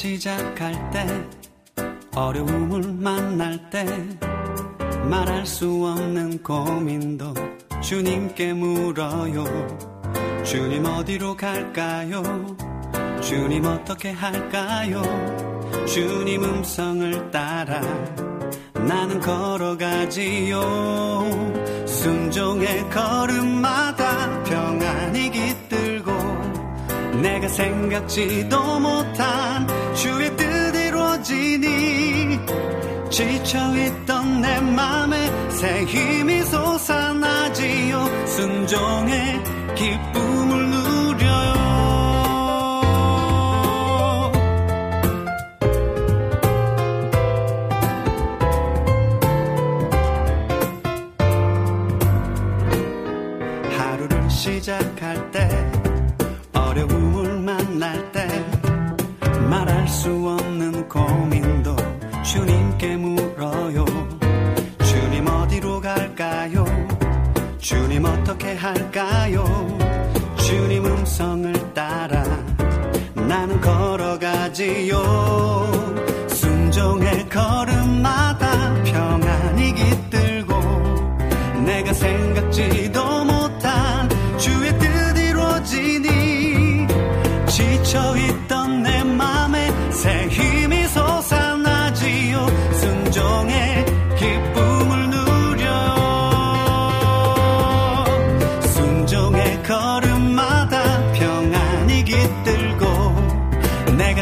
시작할 0.00 0.90
때 0.90 1.06
어려움을 2.16 2.90
만날 2.94 3.68
때 3.68 3.84
말할 5.04 5.44
수 5.44 5.66
없는 5.84 6.42
고민도 6.42 7.34
주님께 7.82 8.54
물어요. 8.54 9.44
주님 10.42 10.86
어디로 10.86 11.36
갈까요? 11.36 12.22
주님 13.20 13.66
어떻게 13.66 14.12
할까요? 14.12 15.02
주님 15.86 16.44
음성을 16.44 17.30
따라 17.30 17.82
나는 18.72 19.20
걸어가지요. 19.20 20.62
순종의 21.86 22.88
걸음마다 22.88 24.44
평안이 24.44 25.30
깃들고 25.30 25.69
내가 27.22 27.48
생각지도 27.48 28.80
못한 28.80 29.66
주의 29.94 30.36
뜻 30.36 30.74
이루어지니 30.74 32.38
지쳐있던 33.10 34.40
내 34.40 34.60
맘에 34.60 35.50
새 35.50 35.84
힘이 35.84 36.42
솟아나지요. 36.44 38.26
순종의 38.26 39.42
기쁨을 39.74 40.70
누려요. 40.70 41.60
시작 54.28 54.99
말할 59.80 59.88
수 59.88 60.08
없는 60.10 60.88
고민도 60.88 61.74
주님께 62.22 62.96
물어요. 62.96 63.84
주님 64.84 65.26
어디로 65.26 65.80
갈까요? 65.80 66.64
주님 67.58 68.04
어떻게 68.04 68.54
할까요? 68.54 69.44
주님 70.36 70.84
음성을 70.84 71.52
따라 71.74 72.24
나는 73.14 73.60
걸어가지요. 73.60 74.96
순종의 76.28 77.28
걸음마다 77.28 78.74
평안이 78.84 79.74
깃들고 79.74 80.54
내가 81.64 81.92
생각지도 81.92 83.24
못한 83.24 84.08
주의 84.38 84.78
뜻 84.78 85.18
이루어지니 85.18 86.86
지쳐있던 87.46 88.49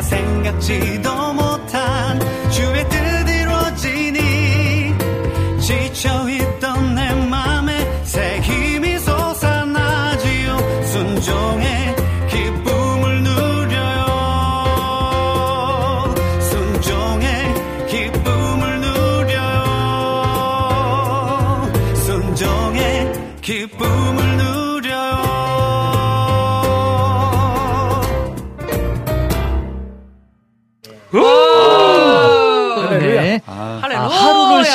생각지도 0.08 1.34
못한 1.34 2.18
주의 2.50 2.88
뜻 2.88 3.17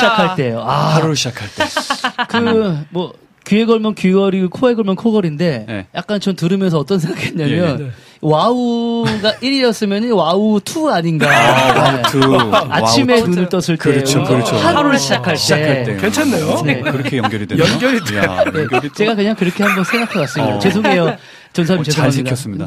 시작할 0.04 0.36
때요. 0.36 0.60
아, 0.60 0.94
하루를 0.94 1.16
시작할 1.16 1.48
때. 1.54 1.64
그, 2.28 2.84
뭐, 2.90 3.12
귀에 3.46 3.66
걸면 3.66 3.94
귀걸이고 3.94 4.48
코에 4.50 4.74
걸면 4.74 4.96
코걸인데 4.96 5.66
네. 5.68 5.86
약간 5.94 6.18
전 6.18 6.34
들으면서 6.34 6.78
어떤 6.78 6.98
생각했냐면 6.98 7.80
예, 7.80 7.84
예. 7.84 7.90
wow가 8.22 9.32
1이었으면 9.34 10.16
wow 10.16 10.58
2 10.64 10.88
아닌가. 10.90 11.28
wow, 11.28 12.02
two. 12.10 12.22
아침에 12.70 13.20
wow. 13.20 13.28
눈을 13.28 13.50
떴을 13.50 13.76
때 13.76 13.76
그렇죠, 13.76 14.24
그렇죠. 14.24 14.56
하루를 14.56 14.98
시작할 14.98 15.34
때. 15.34 15.36
시작할 15.38 15.84
때. 15.84 15.96
괜찮네요. 15.98 16.62
네. 16.64 16.80
그렇게 16.80 17.18
연결이 17.18 17.46
되네요. 17.46 17.66
연결이 17.70 18.00
돼요. 18.02 18.22
야, 18.22 18.44
네, 18.44 18.60
연결이 18.60 18.90
제가 18.94 19.14
그냥 19.14 19.36
그렇게 19.36 19.62
한번 19.62 19.84
생각해 19.84 20.20
봤습니다. 20.20 20.56
어. 20.56 20.58
죄송해요. 20.58 21.16
전도사님 21.54 21.80
어, 21.80 21.84
잘 21.84 22.10
죄송합니다. 22.10 22.66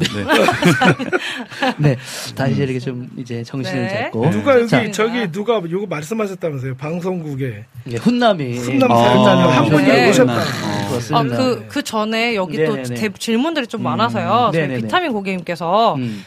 네. 1.76 1.76
네. 1.90 1.96
다시 2.34 2.54
이렇게 2.54 2.78
좀 2.78 3.06
이제 3.18 3.44
정신을 3.44 3.82
네. 3.86 4.02
잡고. 4.04 4.30
누가 4.30 4.54
여기 4.58 4.66
자, 4.68 4.90
저기 4.90 5.30
누가 5.30 5.60
요거 5.68 5.86
말씀하셨다면서요 5.86 6.74
방송국에 6.76 7.64
예, 7.90 7.96
훈남이. 7.96 8.56
훈남 8.58 8.90
아, 8.90 8.96
사연자님 8.96 9.46
한 9.46 9.64
분이 9.68 9.84
네. 9.86 10.08
오셨다. 10.10 10.32
어. 10.32 10.36
아, 10.38 10.88
그렇습니다. 10.88 11.36
그, 11.36 11.66
그 11.68 11.82
전에 11.82 12.34
여기 12.34 12.64
또. 12.64 12.82
대- 12.82 13.10
질문들이 13.12 13.66
좀 13.66 13.82
많아서요. 13.82 14.50
저희 14.54 14.62
네네네. 14.62 14.80
비타민 14.82 15.12
고객님께서 15.12 15.94
음. 15.96 16.24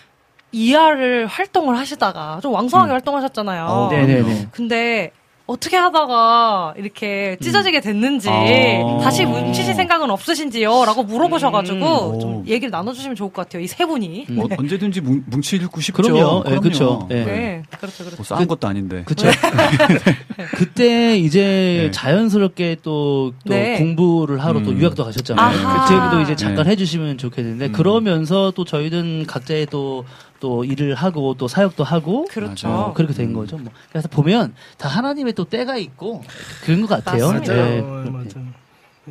이하를 0.51 1.25
활동을 1.25 1.77
하시다가 1.79 2.39
좀 2.43 2.53
왕성하게 2.53 2.91
활동하셨잖아요. 2.91 3.65
어, 3.65 3.89
네네네. 3.91 4.49
근데 4.51 5.11
어떻게 5.51 5.75
하다가 5.77 6.75
이렇게 6.77 7.37
찢어지게 7.41 7.81
됐는지 7.81 8.29
어. 8.29 8.99
다시 9.03 9.25
뭉치실 9.25 9.73
생각은 9.75 10.09
없으신지요? 10.09 10.85
라고 10.85 11.03
물어보셔가지고 11.03 12.13
음. 12.15 12.19
좀 12.19 12.35
오. 12.37 12.43
얘기를 12.47 12.71
나눠주시면 12.71 13.15
좋을 13.15 13.31
것 13.33 13.43
같아요. 13.43 13.61
이 13.63 13.67
세 13.67 13.85
분이. 13.85 14.25
음. 14.29 14.39
어, 14.39 14.47
언제든지 14.57 15.01
뭉, 15.01 15.23
뭉치고 15.27 15.81
싶죠. 15.81 16.03
그럼요. 16.03 16.43
예, 16.49 16.55
그쵸. 16.57 17.07
예. 17.11 17.15
네, 17.23 17.63
그렇죠, 17.79 18.03
그렇죠. 18.03 18.15
뭐 18.17 18.25
싸운 18.25 18.47
것도 18.47 18.67
아닌데. 18.67 19.03
그쵸. 19.05 19.27
그때 20.55 21.17
이제 21.17 21.83
네. 21.85 21.91
자연스럽게 21.91 22.77
또, 22.83 23.33
또 23.45 23.53
네. 23.53 23.77
공부를 23.77 24.43
하러 24.43 24.61
또 24.63 24.71
음. 24.71 24.79
유학도 24.79 25.03
가셨잖아요. 25.05 25.57
그 25.87 25.93
얘기도 25.95 26.21
이제 26.21 26.35
잠깐 26.35 26.65
네. 26.65 26.71
해주시면 26.71 27.17
좋겠는데, 27.17 27.67
음. 27.67 27.71
그러면서 27.71 28.51
또 28.55 28.65
저희는 28.65 29.25
각자의 29.27 29.67
또, 29.67 30.05
또 30.41 30.65
일을 30.65 30.95
하고 30.95 31.35
또 31.37 31.47
사역도 31.47 31.83
하고, 31.85 32.25
그렇죠. 32.25 32.67
어, 32.67 32.93
그렇게 32.93 33.13
된 33.13 33.31
거죠. 33.31 33.57
뭐. 33.57 33.71
그래서 33.89 34.09
보면 34.09 34.53
다 34.77 34.89
하나님의 34.89 35.33
또 35.33 35.45
때가 35.45 35.77
있고 35.77 36.23
그런 36.63 36.81
것 36.81 36.87
같아요. 36.87 37.27
맞습니다. 37.27 37.53
맞아요. 37.53 37.69
네. 37.69 37.79
어, 37.79 38.11
맞아요. 38.11 38.60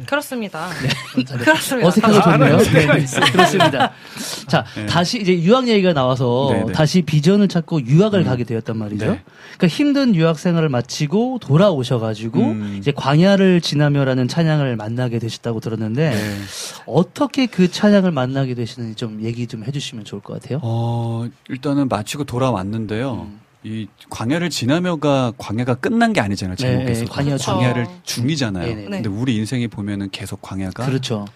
그렇습니다. 0.06 0.68
네. 0.82 1.24
그렇습니다. 1.24 1.88
어색하고 1.88 2.14
다 2.14 2.32
좋네요. 2.32 2.58
네, 2.58 3.02
있어요. 3.02 3.24
그렇습니다. 3.32 3.92
자, 4.46 4.64
네. 4.76 4.86
다시 4.86 5.20
이제 5.20 5.36
유학 5.40 5.66
얘기가 5.66 5.92
나와서 5.92 6.50
네네. 6.52 6.72
다시 6.72 7.02
비전을 7.02 7.48
찾고 7.48 7.82
유학을 7.86 8.20
음. 8.20 8.24
가게 8.24 8.44
되었단 8.44 8.76
말이죠. 8.76 9.06
네. 9.06 9.22
그러니까 9.56 9.66
힘든 9.66 10.14
유학 10.14 10.38
생활을 10.38 10.68
마치고 10.68 11.40
돌아오셔가지고 11.40 12.40
음. 12.40 12.76
이제 12.78 12.92
광야를 12.92 13.60
지나며라는 13.60 14.28
찬양을 14.28 14.76
만나게 14.76 15.18
되셨다고 15.18 15.58
들었는데 15.58 16.10
네. 16.10 16.40
어떻게 16.86 17.46
그 17.46 17.68
찬양을 17.70 18.12
만나게 18.12 18.54
되시는지 18.54 18.94
좀 18.94 19.22
얘기 19.22 19.48
좀 19.48 19.64
해주시면 19.64 20.04
좋을 20.04 20.22
것 20.22 20.40
같아요. 20.40 20.60
어, 20.62 21.26
일단은 21.48 21.88
마치고 21.88 22.24
돌아왔는데요. 22.24 23.28
음. 23.28 23.40
이 23.62 23.86
광야를 24.08 24.48
지나며가 24.50 25.32
광야가 25.36 25.74
끝난 25.76 26.12
게 26.12 26.20
아니잖아요. 26.20 26.56
네, 26.56 26.62
제목에서. 26.62 27.00
네, 27.04 27.10
광야 27.10 27.36
중. 27.36 27.54
광야를. 27.54 27.86
중이잖아요. 28.04 28.66
네네. 28.74 28.88
근데 29.02 29.08
우리 29.08 29.36
인생이 29.36 29.68
보면은 29.68 30.08
계속 30.10 30.40
광야가 30.40 30.86
그렇죠. 30.86 31.26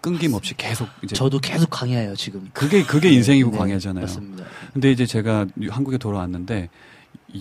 끊김없이 0.00 0.54
계속 0.56 0.88
이제 1.02 1.14
저도 1.14 1.38
계속 1.38 1.70
광야예요 1.70 2.14
지금. 2.16 2.48
그게 2.52 2.82
그게 2.82 3.10
인생이고 3.10 3.50
네, 3.52 3.58
광야잖아요. 3.58 4.02
맞습니다. 4.02 4.44
근데 4.72 4.90
이제 4.90 5.06
제가 5.06 5.46
한국에 5.70 5.98
돌아왔는데 5.98 6.68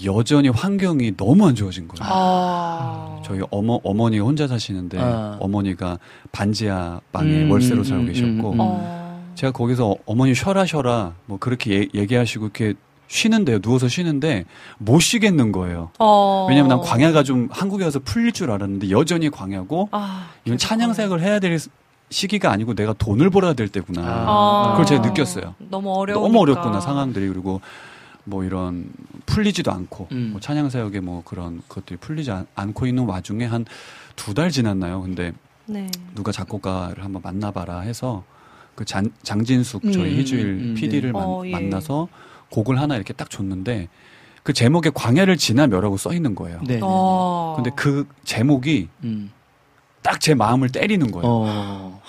여전히 0.06 0.50
환경이 0.50 1.16
너무 1.18 1.48
안 1.48 1.56
좋아진 1.56 1.88
거예요. 1.88 2.00
아. 2.12 3.22
저희 3.26 3.42
어머 3.50 3.80
어머니가 3.84 4.24
혼자 4.26 4.48
사시는데 4.48 4.98
아. 5.00 5.38
어머니가 5.40 5.98
반지하 6.32 7.00
방에 7.12 7.44
음, 7.44 7.52
월세로 7.52 7.80
음, 7.80 7.84
살고 7.84 8.04
음, 8.04 8.08
계셨고 8.08 8.50
음, 8.52 8.54
음. 8.54 8.58
어. 8.60 9.32
제가 9.36 9.52
거기서 9.52 9.92
어- 9.92 9.96
어머니 10.06 10.34
쉬어라 10.36 10.66
쉬어라 10.66 11.14
뭐 11.26 11.38
그렇게 11.40 11.82
얘- 11.82 11.88
얘기하시고 11.94 12.46
이렇게 12.46 12.74
쉬는데요 13.08 13.60
누워서 13.60 13.88
쉬는데 13.88 14.46
못 14.78 15.00
쉬겠는 15.00 15.52
거예요. 15.52 15.92
어. 16.00 16.46
왜냐면 16.50 16.70
난 16.70 16.82
광야가 16.82 17.24
좀 17.24 17.48
한국에 17.52 17.84
와서 17.86 18.00
풀릴 18.04 18.32
줄 18.32 18.52
알았는데 18.52 18.90
여전히 18.90 19.30
광야고 19.30 19.90
아, 19.92 20.30
이건 20.46 20.58
계속 20.58 20.68
찬양 20.68 20.94
사역을 20.94 21.22
해야 21.22 21.40
될 21.40 21.58
시기가 22.10 22.52
아니고 22.52 22.74
내가 22.74 22.94
돈을 22.94 23.30
벌어야 23.30 23.54
될 23.54 23.68
때구나. 23.70 24.02
아. 24.06 24.68
그걸 24.72 24.86
제가 24.86 25.08
느꼈어요. 25.08 25.56
너무 25.70 25.94
어려워. 25.94 26.22
너무 26.28 26.40
어렵구나 26.40 26.80
상황들이 26.80 27.28
그리고 27.28 27.62
뭐 28.24 28.44
이런 28.44 28.90
풀리지도 29.26 29.72
않고 29.72 30.08
음. 30.12 30.30
뭐 30.34 30.42
찬양 30.42 30.70
사역에 30.70 31.00
뭐 31.00 31.22
그런 31.24 31.62
것들이 31.70 31.98
풀리지 31.98 32.32
않, 32.32 32.46
않고 32.56 32.86
있는 32.88 33.06
와중에 33.06 33.46
한 33.46 33.66
두 34.18 34.34
달 34.34 34.50
지났나요? 34.50 35.02
근데 35.04 35.32
네. 35.68 35.88
누가 36.16 36.32
작곡가를 36.32 37.04
한번 37.04 37.22
만나봐라 37.24 37.82
해서 37.82 38.24
그 38.74 38.84
장, 38.84 39.12
장진숙 39.22 39.84
저희 39.94 40.14
음, 40.16 40.18
희주일 40.20 40.46
음, 40.46 40.60
음, 40.70 40.74
PD를 40.76 41.12
네. 41.14 41.20
어, 41.22 41.44
예. 41.46 41.52
만나서 41.52 42.08
곡을 42.52 42.80
하나 42.80 42.96
이렇게 42.96 43.14
딱 43.14 43.30
줬는데 43.30 43.90
그 44.44 44.54
제목에 44.54 44.92
광야를 44.94 45.38
지나며라고 45.38 45.98
써 45.98 46.14
있는 46.14 46.34
거예요. 46.34 46.62
네. 46.66 46.80
어. 46.82 47.54
근데 47.58 47.72
그 47.76 48.08
제목이 48.24 48.88
음. 49.04 49.32
딱제 50.02 50.36
마음을 50.36 50.70
때리는 50.70 51.12
거예요. 51.12 51.26
어. 51.28 52.02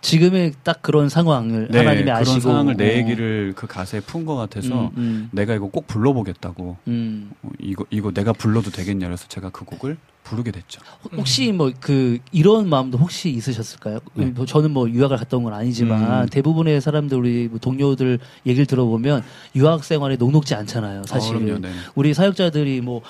지금의 0.00 0.52
딱 0.62 0.82
그런 0.82 1.08
상황을 1.08 1.68
네, 1.70 1.78
하나님이 1.78 2.04
그런 2.04 2.16
아시고 2.18 2.40
상황을 2.40 2.76
내 2.76 2.94
어. 2.94 2.96
얘기를 2.98 3.52
그 3.56 3.66
가사에 3.66 4.00
푼 4.00 4.26
것 4.26 4.36
같아서 4.36 4.88
음, 4.88 4.90
음, 4.96 5.28
내가 5.32 5.54
이거 5.54 5.66
꼭 5.68 5.86
불러보겠다고 5.86 6.76
음. 6.88 7.30
어, 7.42 7.48
이거 7.58 7.84
이거 7.90 8.12
내가 8.12 8.32
불러도 8.32 8.70
되겠냐 8.70 9.06
그래서 9.06 9.26
제가 9.28 9.50
그 9.50 9.64
곡을 9.64 9.96
부르게 10.24 10.50
됐죠. 10.50 10.80
혹시 11.16 11.52
뭐 11.52 11.70
그 11.80 12.18
이런 12.32 12.68
마음도 12.68 12.98
혹시 12.98 13.28
있으셨을까요? 13.30 13.98
네. 14.14 14.26
뭐 14.26 14.46
저는 14.46 14.70
뭐 14.70 14.88
유학을 14.90 15.16
갔다 15.18 15.36
온 15.36 15.44
건 15.44 15.52
아니지만 15.54 16.22
음. 16.22 16.28
대부분의 16.30 16.80
사람들 16.80 17.16
우리 17.18 17.46
뭐 17.48 17.58
동료들 17.60 18.18
얘기를 18.46 18.64
들어보면 18.66 19.22
유학 19.54 19.84
생활이 19.84 20.16
녹록지 20.16 20.54
않잖아요. 20.54 21.02
사실 21.06 21.36
어, 21.36 21.58
네. 21.58 21.70
우리 21.94 22.14
사역자들이 22.14 22.80
뭐 22.80 23.02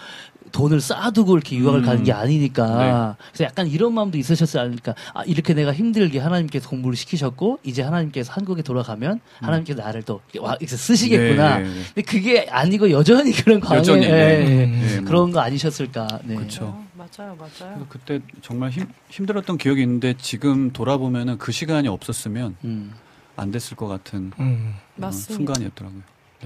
돈을 0.53 0.81
쌓아두고 0.81 1.35
이렇게 1.35 1.57
유학을 1.57 1.81
음. 1.81 1.85
가는 1.85 2.05
게 2.05 2.13
아니니까 2.13 3.17
네. 3.19 3.25
그래서 3.33 3.45
약간 3.45 3.67
이런 3.67 3.93
마음도 3.95 4.19
있으셨지 4.19 4.57
않을까 4.59 4.95
아 5.13 5.25
이렇게 5.25 5.53
내가 5.55 5.73
힘들게 5.73 6.19
하나님께서 6.21 6.69
공부를 6.69 6.97
시키셨고 6.97 7.59
이제 7.65 7.83
하나님께서 7.83 8.33
한국에 8.33 8.63
돌아가면 8.63 9.21
하나님께서 9.41 9.83
나를 9.83 10.03
또 10.03 10.21
와 10.39 10.57
이렇게 10.61 10.77
쓰시겠구나 10.77 11.59
음. 11.59 11.63
네, 11.65 11.69
네, 11.69 11.75
네. 11.75 11.83
근데 11.95 12.03
그게 12.03 12.47
아니고 12.51 12.91
여전히 12.91 13.33
그런 13.33 13.59
광해 13.61 13.79
여전히, 13.81 14.07
네. 14.07 14.13
예, 14.13 14.41
예. 14.41 14.67
네, 14.67 14.97
뭐. 15.01 15.05
그런 15.07 15.31
거 15.33 15.41
아니셨을까 15.41 16.07
네. 16.25 16.37
어, 16.37 16.84
맞아요, 17.17 17.37
맞아요. 17.37 17.51
그래서 17.59 17.87
그때 17.89 18.21
정말 18.41 18.71
힘, 18.71 18.87
힘들었던 19.09 19.59
기억이 19.59 19.83
있는데 19.83 20.15
지금 20.17 20.73
돌아보면은 20.73 21.39
그 21.39 21.53
시간이 21.53 21.89
없었으면 21.89 22.57
음. 22.65 22.95
안 23.37 23.51
됐을 23.51 23.77
것 23.77 23.89
같은 23.89 24.33
음. 24.39 24.77
어. 25.01 25.11
순간이었더라고요. 25.11 26.03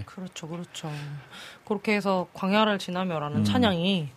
그렇죠, 0.06 0.46
그렇죠. 0.48 0.90
그렇게 1.64 1.94
해서 1.94 2.28
광야를 2.32 2.78
지나며라는 2.78 3.38
음. 3.38 3.44
찬양이 3.44 4.08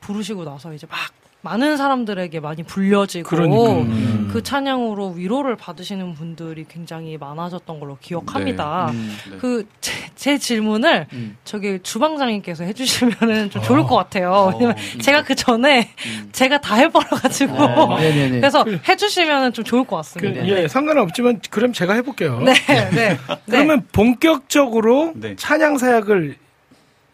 부르시고 0.00 0.44
나서 0.44 0.72
이제 0.74 0.86
막 0.86 0.98
많은 1.42 1.76
사람들에게 1.76 2.40
많이 2.40 2.62
불려지고 2.64 3.28
그러니까. 3.28 3.72
음. 3.82 4.30
그 4.32 4.42
찬양으로 4.42 5.10
위로를 5.10 5.56
받으시는 5.56 6.14
분들이 6.14 6.66
굉장히 6.68 7.16
많아졌던 7.16 7.78
걸로 7.78 7.96
기억합니다. 8.00 8.90
음. 8.90 9.16
네. 9.30 9.36
그제 9.38 10.38
질문을 10.38 11.06
음. 11.12 11.36
저기 11.44 11.78
주방장님께서 11.82 12.64
해주시면은 12.64 13.50
좀 13.50 13.62
어. 13.62 13.64
좋을 13.64 13.84
것 13.84 13.94
같아요. 13.96 14.52
왜냐면 14.54 14.76
어, 14.76 14.98
제가 15.00 15.22
그 15.22 15.34
전에 15.34 15.88
음. 16.06 16.28
제가 16.32 16.60
다 16.60 16.74
해버려가지고 16.74 17.54
아, 17.62 18.00
네네네. 18.00 18.40
그래서 18.40 18.64
해주시면은 18.88 19.52
좀 19.52 19.64
좋을 19.64 19.84
것 19.84 19.90
그, 19.90 19.96
같습니다. 19.96 20.46
예, 20.48 20.66
상관없지만 20.66 21.40
그럼 21.50 21.72
제가 21.72 21.94
해볼게요. 21.94 22.40
네, 22.40 22.54
네. 22.66 22.90
네. 22.90 23.18
그러면 23.48 23.86
본격적으로 23.92 25.12
네. 25.14 25.36
찬양 25.36 25.78
사역을 25.78 26.36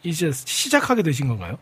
이제 0.03 0.31
시작하게 0.33 1.03
되신 1.03 1.27
건가요? 1.27 1.57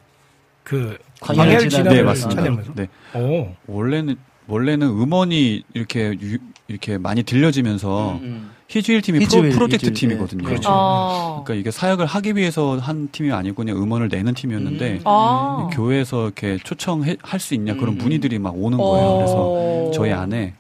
그 0.64 0.98
광야를. 1.20 1.70
지나며 1.70 1.90
네, 1.94 2.04
맞습니다. 2.04 2.42
찬양하면서. 2.42 2.74
네. 2.76 2.88
오. 3.16 3.56
원래는 3.68 4.16
원래는 4.48 4.88
음원이 4.88 5.64
이렇게 5.74 6.18
유- 6.22 6.38
이렇게 6.68 6.98
많이 6.98 7.24
들려지면서 7.24 8.20
음, 8.22 8.52
희주일 8.70 9.02
팀이 9.02 9.20
희주일, 9.22 9.52
프로, 9.52 9.68
젝트 9.68 9.88
희주일, 9.88 9.94
팀이거든요. 10.12 10.44
예. 10.46 10.48
그렇죠. 10.50 10.70
어. 10.72 11.44
그러니까 11.46 11.60
이게 11.60 11.72
사역을 11.72 12.06
하기 12.06 12.36
위해서 12.36 12.78
한 12.78 13.10
팀이 13.12 13.32
아니고 13.32 13.56
그냥 13.58 13.78
음원을 13.82 14.08
내는 14.10 14.34
팀이었는데 14.34 14.92
음. 14.94 15.02
아. 15.06 15.68
이 15.70 15.76
교회에서 15.76 16.26
이렇게 16.26 16.58
초청할 16.64 17.18
수 17.40 17.54
있냐 17.56 17.74
그런 17.76 17.96
음. 17.96 17.98
문의들이 17.98 18.40
막 18.40 18.54
오는 18.56 18.78
거예요. 18.78 19.18
그래서 19.18 19.36
어. 19.38 19.92
저희 19.94 20.12
안에 20.12 20.54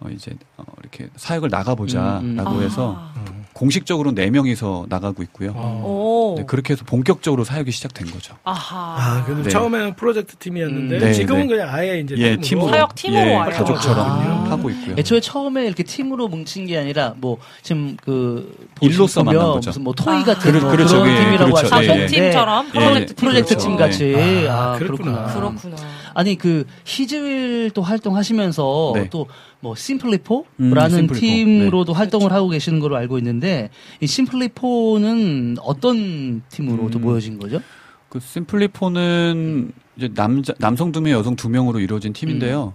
어 0.00 0.08
이제 0.10 0.32
어 0.56 0.62
이렇게 0.80 1.08
사역을 1.16 1.48
나가보자라고 1.50 2.20
음, 2.24 2.38
음. 2.38 2.46
아. 2.46 2.60
해서 2.60 3.10
공식적으로 3.58 4.12
네 4.14 4.30
명이서 4.30 4.86
나가고 4.88 5.24
있고요. 5.24 5.50
오. 5.50 6.36
네, 6.38 6.44
그렇게 6.46 6.74
해서 6.74 6.84
본격적으로 6.84 7.42
사역이 7.42 7.72
시작된 7.72 8.08
거죠. 8.12 8.36
아하. 8.44 8.94
아, 8.96 9.24
그래도 9.24 9.42
네. 9.42 9.50
처음에는 9.50 9.96
프로젝트 9.96 10.36
팀이었는데 10.36 10.96
음, 10.96 11.00
네, 11.00 11.12
지금은 11.12 11.48
네. 11.48 11.56
그냥 11.56 11.74
아예 11.74 11.98
이제 11.98 12.14
예, 12.18 12.36
팀으로. 12.36 12.68
사역 12.68 12.94
팀으로 12.94 13.20
예, 13.20 13.34
가족처럼 13.50 13.98
아. 14.06 14.46
하고 14.50 14.70
있고요. 14.70 14.94
애초에 14.96 15.20
처음에 15.20 15.66
이렇게 15.66 15.82
팀으로 15.82 16.28
뭉친 16.28 16.66
게 16.66 16.78
아니라 16.78 17.14
뭐 17.16 17.38
지금 17.62 17.96
그 18.00 18.54
일로서 18.80 19.24
만난 19.24 19.42
거죠. 19.46 19.70
무슨 19.70 19.82
뭐 19.82 19.92
토이 19.92 20.18
아. 20.18 20.24
같은 20.24 20.52
그렇- 20.52 20.60
뭐 20.62 20.70
그렇죠. 20.70 21.02
그런 21.02 21.16
예, 21.16 21.24
팀이라고 21.24 21.52
그렇죠. 21.52 21.74
할수 21.74 21.90
예, 21.90 21.94
있는데 21.94 22.14
팀처럼 22.14 22.66
예. 22.68 22.78
프로젝트 22.78 23.14
프로젝트 23.16 23.48
그렇죠. 23.56 23.68
팀 23.68 23.76
같이 23.76 24.04
네. 24.12 24.48
아, 24.48 24.74
아, 24.74 24.78
그렇구나. 24.78 25.24
그렇구나. 25.26 25.34
그렇구나. 25.34 25.76
아니 26.14 26.36
그 26.38 26.64
히즈윌도 26.84 27.82
활동하시면서 27.82 28.92
네. 28.94 29.08
또 29.10 29.26
뭐 29.60 29.74
심플리포라는 29.74 30.46
음, 30.60 30.90
심플리포. 30.90 31.14
팀으로도 31.14 31.92
활동을 31.92 32.28
그렇죠. 32.28 32.34
하고 32.36 32.48
계시는 32.48 32.78
걸로 32.80 32.96
알고 32.96 33.18
있는데 33.18 33.70
이 34.00 34.06
심플리포는 34.06 35.56
어떤 35.62 36.42
팀으로 36.48 36.90
또 36.90 36.98
음. 36.98 37.02
모여진 37.02 37.38
거죠? 37.38 37.60
그 38.08 38.20
심플리포는 38.20 39.72
이제 39.96 40.08
남자 40.14 40.54
남성 40.58 40.92
두 40.92 41.00
명, 41.00 41.12
여성 41.12 41.34
두 41.36 41.48
명으로 41.48 41.80
이루어진 41.80 42.12
팀인데요. 42.12 42.74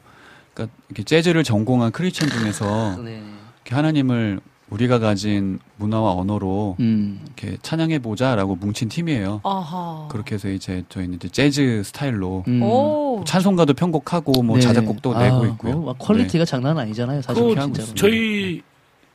그러니까 0.54 0.76
이렇게 0.90 1.04
재즈를 1.04 1.44
전공한 1.44 1.92
크리스천 1.92 2.30
중에서 2.30 3.02
네. 3.04 3.24
이렇게 3.64 3.76
하나님을 3.76 4.40
우리가 4.70 4.97
가진 4.99 5.59
문화와 5.78 6.14
언어로 6.14 6.78
음. 6.80 7.22
이렇게 7.26 7.57
찬양해 7.61 7.99
보자라고 7.99 8.55
뭉친 8.55 8.89
팀이에요. 8.89 9.41
아하. 9.43 10.07
그렇게 10.09 10.36
해서 10.36 10.49
이제 10.49 10.84
저희는 10.89 11.16
이제 11.16 11.30
재즈 11.30 11.84
스타일로 11.86 12.43
음. 12.47 12.64
오. 12.64 13.24
찬송가도 13.26 13.74
편곡하고 13.74 14.41
뭐 14.41 14.55
네. 14.55 14.61
자작곡도 14.61 15.16
아, 15.16 15.24
내고 15.24 15.45
있고요. 15.47 15.80
막 15.82 15.97
퀄리티가 15.99 16.45
장난 16.45 16.78
아니잖아요, 16.78 17.22
사실 17.22 17.43
그거 17.43 17.61
진짜로. 17.61 17.93
저희 17.93 18.61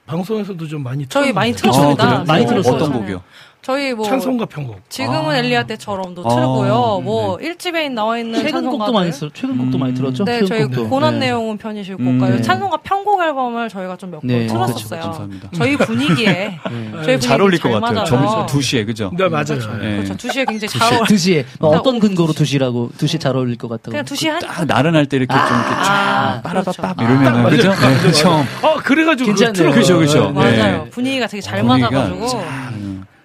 방송에서도 0.06 0.66
좀 0.66 0.82
많이 0.82 1.06
저희 1.06 1.32
많이 1.32 1.52
틀었는데. 1.52 1.96
틀었습니다. 1.96 2.20
아? 2.20 2.24
많이 2.24 2.44
네. 2.44 2.48
들었어요. 2.48 2.74
어떤 2.74 2.92
네. 2.92 2.98
곡이요? 2.98 3.22
저희 3.60 3.92
뭐 3.92 4.06
찬송가 4.06 4.46
편곡. 4.46 4.88
지금은 4.88 5.28
아. 5.30 5.36
엘리야 5.38 5.64
때처럼도 5.64 6.22
아, 6.24 6.28
틀고요. 6.34 7.00
뭐 7.04 7.36
1집에 7.36 7.90
나와 7.92 8.18
있는 8.18 8.40
최근 8.40 8.62
곡도 8.64 8.78
찬송가들. 8.78 8.92
많이 8.94 9.10
들 9.12 9.30
최근 9.34 9.58
곡도 9.58 9.76
음. 9.76 9.80
많이 9.80 9.94
들었죠? 9.94 10.24
네, 10.24 10.44
저희 10.46 10.64
곡도. 10.64 10.88
고난 10.88 11.18
네. 11.18 11.26
내용은 11.26 11.58
편이실 11.58 11.96
음. 12.00 12.18
곡가요. 12.18 12.36
네. 12.36 12.42
찬송가 12.42 12.78
편곡 12.78 13.20
앨범을 13.20 13.68
저희가 13.68 13.96
좀 13.96 14.10
몇번 14.12 14.26
네, 14.26 14.46
틀었었어요. 14.46 14.88
그렇죠, 14.88 15.00
감사합니다. 15.00 15.48
저희 15.54 15.76
분위기에 15.76 16.26
네. 16.32 16.60
저희 16.70 17.02
분위기 17.02 17.20
잘 17.26 17.40
어울릴 17.42 17.60
것잘 17.60 17.80
같아요. 17.80 17.94
맞아서. 18.20 18.46
점 18.46 18.58
2시에 18.58 18.86
그죠? 18.86 19.10
네, 19.16 19.28
맞아요. 19.28 19.44
그렇죠. 19.44 19.70
예. 19.82 19.96
그렇죠. 19.96 20.14
2시에 20.16 20.48
굉장히 20.48 20.68
잘 20.78 20.92
어울려. 20.94 21.04
2시에 21.04 21.44
뭐딱 21.60 21.80
어떤 21.80 21.98
근거로 22.00 22.32
2시. 22.32 22.58
2시라고 22.58 22.90
2시 22.96 23.20
잘 23.20 23.36
어울릴 23.36 23.58
것 23.58 23.68
같다고. 23.68 23.90
그냥 23.90 24.04
2시 24.06 24.28
한 24.28 24.38
딱 24.40 24.64
나른할 24.64 25.06
때 25.06 25.18
이렇게 25.18 25.34
좀 25.34 25.42
이렇게 25.44 25.74
아, 25.74 25.82
쫙 25.84 26.40
빠라바빠. 26.42 26.94
이러면은 27.02 27.42
딱 27.42 27.50
그죠? 27.50 27.68
맞아요. 27.68 27.98
네, 28.02 28.12
처음 28.12 28.46
어, 28.62 28.76
그래 28.82 29.04
가지고 29.04 29.26
괜찮네요. 29.34 29.64
그거 29.70 29.74
그죠, 29.74 29.98
그죠. 29.98 30.30
네. 30.30 30.56
맞아요. 30.62 30.86
분위기가 30.90 31.26
되게 31.26 31.40
잘 31.42 31.60
분위기가 31.62 31.90
맞아 31.90 32.08
가지고. 32.08 32.44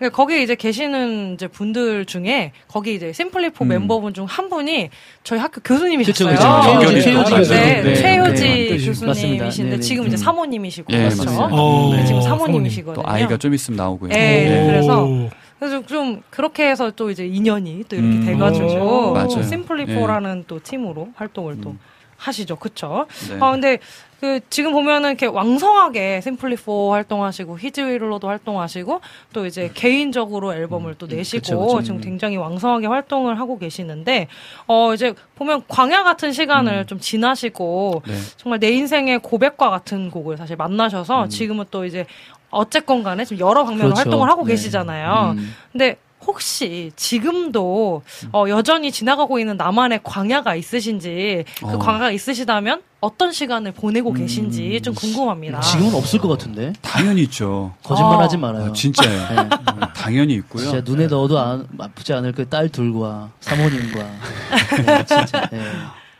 그러니까 0.03 0.17
거기 0.17 0.43
이제 0.43 0.55
계시는 0.55 1.35
이제 1.35 1.47
분들 1.47 2.05
중에 2.05 2.51
거기 2.67 2.93
이제 2.95 3.13
심플리포 3.13 3.63
음. 3.63 3.67
멤버분 3.69 4.13
중 4.13 4.25
한 4.25 4.49
분이 4.49 4.89
저희 5.23 5.39
학교 5.39 5.61
교수님이셨어요. 5.61 6.29
그쵸, 6.29 6.79
그쵸. 6.79 7.01
최효지, 7.01 7.11
네, 7.11 7.37
교수님. 7.37 7.61
네, 7.61 7.81
네. 7.83 7.95
최효지 7.95 8.43
네. 8.43 8.85
교수님이신데 8.85 9.43
맞습니다. 9.43 9.79
지금 9.79 10.07
이제 10.07 10.15
음. 10.15 10.17
사모님이시고 10.17 10.93
예, 10.93 11.09
그렇죠. 11.09 11.29
어, 11.51 11.93
네, 11.95 12.05
지금 12.05 12.21
사모님. 12.21 12.45
사모님이시거든요. 12.45 13.03
또 13.03 13.09
아이가 13.09 13.37
좀 13.37 13.53
있으면 13.53 13.77
나오고요. 13.77 14.09
네, 14.09 14.49
네. 14.49 14.65
그래서 14.67 15.03
오. 15.05 15.29
그래서 15.59 15.85
좀 15.85 16.21
그렇게 16.29 16.69
해서 16.69 16.91
또 16.91 17.09
이제 17.09 17.25
인연이 17.25 17.83
또 17.87 17.95
이렇게 17.95 18.09
음. 18.17 18.25
돼가지고 18.25 19.11
오, 19.11 19.13
맞아요. 19.13 19.43
심플리포라는 19.43 20.45
또 20.47 20.59
팀으로 20.61 21.09
활동을 21.15 21.61
또 21.61 21.69
음. 21.71 21.79
하시죠, 22.23 22.55
그쵸? 22.55 23.05
네. 23.29 23.37
아 23.39 23.51
근데 23.51 23.79
그 24.19 24.39
지금 24.49 24.71
보면은 24.71 25.09
이렇게 25.09 25.25
왕성하게 25.25 26.21
심플리포 26.21 26.93
활동하시고 26.93 27.59
히즈윌로도 27.59 28.29
활동하시고 28.29 29.01
또 29.33 29.45
이제 29.45 29.69
개인적으로 29.73 30.53
앨범을 30.53 30.95
또 30.97 31.07
내시고 31.07 31.41
그쵸, 31.41 31.59
그쵸. 31.59 31.83
지금 31.83 31.99
굉장히 31.99 32.37
왕성하게 32.37 32.87
활동을 32.87 33.37
하고 33.37 33.57
계시는데 33.57 34.27
어 34.67 34.93
이제 34.93 35.13
보면 35.35 35.63
광야 35.67 36.03
같은 36.03 36.31
시간을 36.31 36.85
좀 36.85 36.99
지나시고 36.99 38.03
네. 38.07 38.13
정말 38.37 38.59
내 38.59 38.69
인생의 38.71 39.19
고백과 39.19 39.69
같은 39.69 40.09
곡을 40.09 40.37
사실 40.37 40.55
만나셔서 40.55 41.25
음. 41.25 41.29
지금은 41.29 41.65
또 41.69 41.83
이제 41.83 42.05
어쨌건 42.49 43.03
간에 43.03 43.25
지금 43.25 43.45
여러 43.45 43.65
방면으로 43.65 43.89
그렇죠. 43.89 44.09
활동을 44.09 44.29
하고 44.29 44.45
네. 44.45 44.53
계시잖아요. 44.53 45.35
음. 45.35 45.53
근데 45.73 45.97
혹시 46.25 46.91
지금도 46.95 48.01
어, 48.31 48.45
여전히 48.49 48.91
지나가고 48.91 49.39
있는 49.39 49.57
나만의 49.57 50.01
광야가 50.03 50.55
있으신지 50.55 51.43
그 51.59 51.65
어. 51.67 51.77
광야가 51.79 52.11
있으시다면 52.11 52.81
어떤 53.01 53.31
시간을 53.33 53.73
보내고 53.73 54.11
음. 54.11 54.15
계신지 54.15 54.79
좀 54.81 54.93
궁금합니다. 54.95 55.59
지금은 55.59 55.93
없을 55.95 56.19
것 56.19 56.29
같은데. 56.29 56.71
당연히 56.81 57.23
있죠. 57.23 57.73
거짓말하지 57.83 58.37
아. 58.37 58.39
말아요. 58.39 58.65
아, 58.67 58.73
진짜예요. 58.73 59.27
네. 59.29 59.35
음, 59.41 59.81
당연히 59.93 60.35
있고요. 60.35 60.63
진짜 60.63 60.81
눈에 60.83 61.07
넣어도 61.07 61.37
안- 61.39 61.67
아프지 61.77 62.13
않을 62.13 62.31
그 62.31 62.43
딸 62.49 62.69
둘과 62.69 63.31
사모님과 63.41 63.99
네, 64.85 65.05
진짜 65.05 65.49
네. 65.49 65.61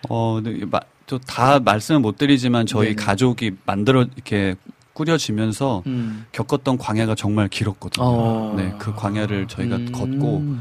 어, 0.10 0.40
또다 1.06 1.60
말씀을 1.60 2.00
못 2.02 2.18
드리지만 2.18 2.66
저희 2.66 2.90
네네. 2.90 2.96
가족이 2.96 3.52
만들어 3.66 4.06
이렇게 4.16 4.56
꾸려지면서 4.94 5.84
음. 5.88 6.26
겪었던 6.32 6.78
광야가 6.78 7.16
정말 7.16 7.48
길었거든요. 7.48 8.06
어. 8.06 8.54
네, 8.58 8.74
그 8.78 8.94
광야를 8.94 9.48
저희가 9.48 9.76
음. 9.78 9.92
걷고 9.92 10.56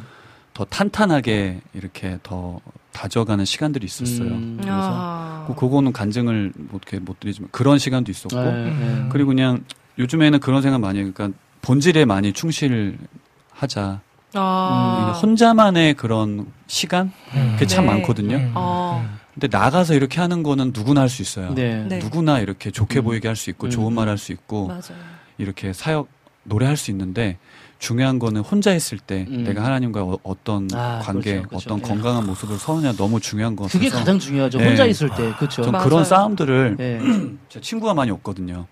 더 0.55 0.65
탄탄하게 0.65 1.61
이렇게 1.75 2.19
더 2.23 2.61
다져가는 2.93 3.43
시간들이 3.45 3.87
있었어요. 3.87 4.29
음, 4.29 4.59
그래서 4.61 4.79
아. 4.81 5.45
그- 5.47 5.55
그거는 5.55 5.93
간증을 5.93 6.53
못, 6.57 6.83
이렇게 6.83 6.99
못 6.99 7.19
드리지만 7.21 7.49
그런 7.53 7.79
시간도 7.79 8.11
있었고 8.11 8.37
네, 8.37 8.65
네. 8.71 9.07
그리고 9.11 9.29
그냥 9.29 9.65
요즘에는 9.99 10.41
그런 10.41 10.61
생각 10.63 10.81
많이 10.81 10.99
해요. 11.01 11.11
그러니까 11.13 11.39
본질에 11.63 12.05
많이 12.05 12.33
충실하자. 12.35 14.01
아. 14.35 15.21
혼자만의 15.23 15.95
그런 15.95 16.47
시간 16.67 17.13
음. 17.35 17.51
그게 17.55 17.67
참 17.67 17.87
네. 17.87 17.93
많거든요. 17.93 18.37
음. 18.37 18.53
아. 18.55 19.07
근데 19.35 19.49
나가서 19.49 19.95
이렇게 19.95 20.21
하는 20.21 20.43
거는 20.43 20.73
누구나 20.75 21.03
할 21.03 21.09
수 21.09 21.23
있어요. 21.23 21.55
네. 21.55 21.85
네. 21.89 21.99
누구나 21.99 22.39
이렇게 22.41 22.71
좋게 22.71 23.01
음. 23.01 23.05
보이게 23.05 23.29
할 23.29 23.37
수 23.37 23.51
있고 23.51 23.67
음. 23.67 23.71
좋은 23.71 23.93
말 23.95 24.09
할 24.09 24.19
수 24.19 24.33
있고 24.33 24.67
맞아요. 24.69 24.83
이렇게 25.39 25.73
사역 25.73 26.09
노래할 26.45 26.77
수 26.77 26.91
있는데 26.91 27.39
중요한 27.79 28.19
거는 28.19 28.43
혼자 28.43 28.71
했을 28.71 28.99
때 28.99 29.27
음. 29.29 29.45
내가 29.45 29.65
하나님과 29.65 30.03
어, 30.23 30.37
떤 30.45 30.69
아, 30.73 31.01
관계, 31.03 31.33
그렇죠, 31.41 31.49
그렇죠. 31.49 31.75
어떤 31.75 31.79
예. 31.79 31.83
건강한 31.83 32.27
모습을 32.27 32.59
서느냐 32.59 32.93
너무 32.93 33.21
중요한 33.21 33.57
것 33.57 33.71
그게 33.71 33.87
같아서 33.87 34.01
가장 34.05 34.19
중요하죠. 34.19 34.59
네. 34.59 34.69
혼자 34.69 34.85
있을 34.85 35.09
때 35.11 35.33
그렇죠. 35.39 35.63
전 35.63 35.73
맞아요. 35.73 35.85
그런 35.89 36.05
싸움들을 36.05 36.77
네. 36.77 37.01
제 37.49 37.61
친구가 37.61 37.95
많이 37.95 38.11
없거든요. 38.11 38.67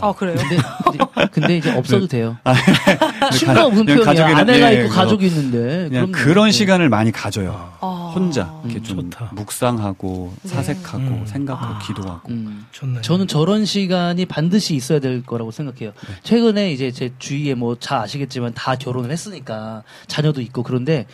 아 0.00 0.12
그래요? 0.12 0.36
근데, 0.36 0.56
근데, 0.84 1.26
근데 1.30 1.56
이제 1.58 1.70
없어도 1.76 2.06
돼요. 2.08 2.36
아, 2.44 2.52
친구가 3.32 3.62
가- 3.64 3.68
무슨 3.68 3.84
그냥 3.86 4.04
편이야. 4.04 4.26
가족이나- 4.26 4.36
아내가 4.38 4.70
예, 4.72 4.76
있고 4.80 4.88
그거. 4.88 5.00
가족이 5.00 5.26
있는데. 5.26 5.88
그냥. 5.88 6.12
그런 6.12 6.46
네. 6.46 6.52
시간을 6.52 6.88
많이 6.88 7.12
가져요. 7.12 7.72
아. 7.80 8.12
혼자 8.14 8.52
이렇게 8.64 8.80
음, 8.80 8.82
좀 8.82 9.10
좋다. 9.10 9.30
묵상하고 9.34 10.34
네. 10.42 10.48
사색하고 10.48 10.98
음. 10.98 11.26
생각하고 11.26 11.74
아. 11.74 11.78
기도하고 11.78 12.30
음. 12.32 12.66
좋네. 12.72 13.00
저는 13.02 13.26
저런 13.28 13.64
시간이 13.64 14.26
반드시 14.26 14.74
있어야 14.74 14.98
될 15.00 15.22
거라고 15.22 15.50
생각해요. 15.50 15.90
네. 15.90 16.14
최근에 16.22 16.72
이제 16.72 16.90
제 16.90 17.12
주위에 17.18 17.54
뭐 17.54 17.76
잘 17.78 17.98
아시겠지만 17.98 18.52
다 18.54 18.76
결혼을 18.76 19.10
했으니까 19.10 19.82
자녀도 20.06 20.40
있고 20.40 20.62
그런데 20.62 21.06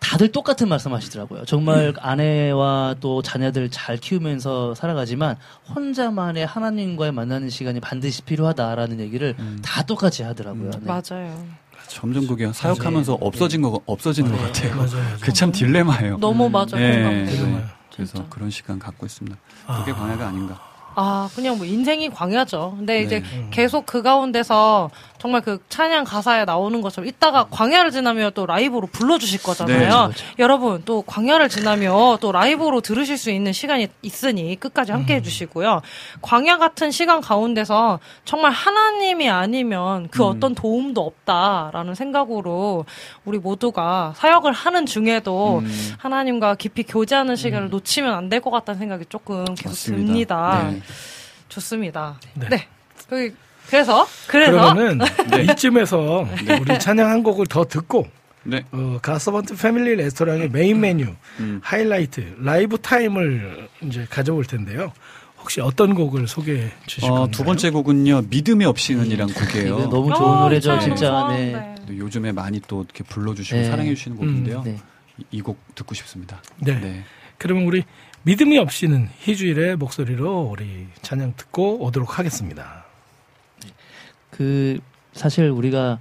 다들 0.00 0.32
똑같은 0.32 0.68
말씀 0.68 0.92
하시더라고요. 0.92 1.44
정말 1.44 1.88
음. 1.88 1.94
아내와 1.98 2.96
또 3.00 3.22
자녀들 3.22 3.70
잘 3.70 3.96
키우면서 3.98 4.74
살아가지만 4.74 5.36
혼자만의 5.74 6.46
하나님과의 6.46 7.12
만나는 7.12 7.50
시간이 7.50 7.80
반드시 7.80 8.22
필요하다라는 8.22 8.98
얘기를 9.00 9.36
음. 9.38 9.60
다 9.62 9.82
똑같이 9.82 10.22
하더라고요. 10.22 10.70
네. 10.70 10.78
맞아요. 10.84 11.44
점점 11.86 12.26
그게 12.26 12.50
사역하면서 12.52 13.18
없어지는 13.20 13.70
거 13.70 13.80
없어지는 13.86 14.32
것 14.32 14.38
같아요. 14.38 14.76
맞아요. 14.76 14.90
맞아요. 14.94 15.16
그게 15.20 15.32
참 15.32 15.52
딜레마예요. 15.52 16.18
너무 16.18 16.48
맞아 16.48 16.76
네. 16.76 17.24
네. 17.24 17.64
그래서 17.94 18.14
진짜. 18.14 18.26
그런 18.30 18.50
시간 18.50 18.78
갖고 18.78 19.04
있습니다. 19.06 19.36
아. 19.66 19.80
그게 19.80 19.92
광야가 19.92 20.26
아닌가. 20.28 20.58
아, 20.96 21.28
그냥 21.34 21.56
뭐 21.56 21.66
인생이 21.66 22.10
광야죠. 22.10 22.74
근데 22.78 23.02
이제 23.02 23.20
네. 23.20 23.48
계속 23.50 23.86
그 23.86 24.02
가운데서 24.02 24.90
정말 25.20 25.42
그 25.42 25.62
찬양 25.68 26.04
가사에 26.04 26.46
나오는 26.46 26.80
것처럼 26.80 27.06
이따가 27.06 27.44
광야를 27.50 27.90
지나며 27.90 28.30
또 28.30 28.46
라이브로 28.46 28.86
불러주실 28.86 29.42
거잖아요. 29.42 29.78
네, 29.78 29.84
그렇죠, 29.88 30.06
그렇죠. 30.08 30.24
여러분 30.38 30.82
또 30.86 31.02
광야를 31.02 31.50
지나며 31.50 32.16
또 32.22 32.32
라이브로 32.32 32.80
들으실 32.80 33.18
수 33.18 33.30
있는 33.30 33.52
시간이 33.52 33.88
있으니 34.00 34.56
끝까지 34.58 34.92
함께 34.92 35.16
해주시고요. 35.16 35.82
광야 36.22 36.56
같은 36.56 36.90
시간 36.90 37.20
가운데서 37.20 38.00
정말 38.24 38.50
하나님이 38.52 39.28
아니면 39.28 40.08
그 40.10 40.22
음. 40.22 40.28
어떤 40.28 40.54
도움도 40.54 41.02
없다라는 41.02 41.94
생각으로 41.94 42.86
우리 43.26 43.38
모두가 43.38 44.14
사역을 44.16 44.52
하는 44.52 44.86
중에도 44.86 45.58
음. 45.58 45.94
하나님과 45.98 46.54
깊이 46.54 46.82
교제하는 46.82 47.36
시간을 47.36 47.68
놓치면 47.68 48.14
안 48.14 48.30
될 48.30 48.40
것 48.40 48.50
같다는 48.50 48.78
생각이 48.78 49.04
조금 49.10 49.44
계속 49.54 49.68
맞습니다. 49.68 50.06
듭니다. 50.06 50.70
네. 50.70 50.80
좋습니다. 51.50 52.18
네. 52.36 52.48
네. 52.48 52.68
그 53.70 53.76
그래서 53.76 54.06
그래서 54.26 54.52
그러면은 54.52 55.06
이쯤에서 55.52 56.26
우리 56.60 56.78
찬양 56.78 57.08
한 57.08 57.22
곡을 57.22 57.46
더 57.46 57.64
듣고 57.64 58.08
네. 58.42 58.64
어, 58.72 58.98
갓서번트 59.00 59.56
패밀리 59.56 59.94
레스토랑의 59.94 60.50
메인 60.50 60.80
메뉴 60.80 61.14
음. 61.38 61.60
하이라이트 61.62 62.36
라이브 62.40 62.78
타임을 62.78 63.68
이제 63.82 64.06
가져볼 64.10 64.44
텐데요. 64.46 64.92
혹시 65.38 65.60
어떤 65.60 65.94
곡을 65.94 66.26
소개해 66.26 66.70
주실 66.86 67.10
어? 67.10 67.28
두 67.30 67.44
번째 67.44 67.70
곡은요 67.70 68.22
믿음이 68.28 68.66
없이는이란 68.66 69.32
곡이에요. 69.32 69.78
이거 69.78 69.88
너무 69.88 70.14
좋은 70.14 70.28
어, 70.28 70.40
노래죠, 70.42 70.70
참 70.70 70.80
진짜. 70.80 71.28
네. 71.30 71.74
또 71.86 71.96
요즘에 71.96 72.32
많이 72.32 72.60
또 72.66 72.82
이렇게 72.82 73.04
불러주시고 73.04 73.56
네. 73.56 73.64
사랑해 73.64 73.94
주시는 73.94 74.16
곡인데요. 74.16 74.62
네. 74.64 74.78
이곡 75.30 75.58
듣고 75.76 75.94
싶습니다. 75.94 76.42
네. 76.58 76.78
네. 76.80 77.04
그러면 77.38 77.64
우리 77.64 77.84
믿음이 78.22 78.58
없이는 78.58 79.08
희주일의 79.20 79.76
목소리로 79.76 80.42
우리 80.42 80.88
찬양 81.02 81.34
듣고 81.36 81.82
오도록 81.84 82.18
하겠습니다. 82.18 82.79
그 84.40 84.78
사실 85.12 85.50
우리가 85.50 85.98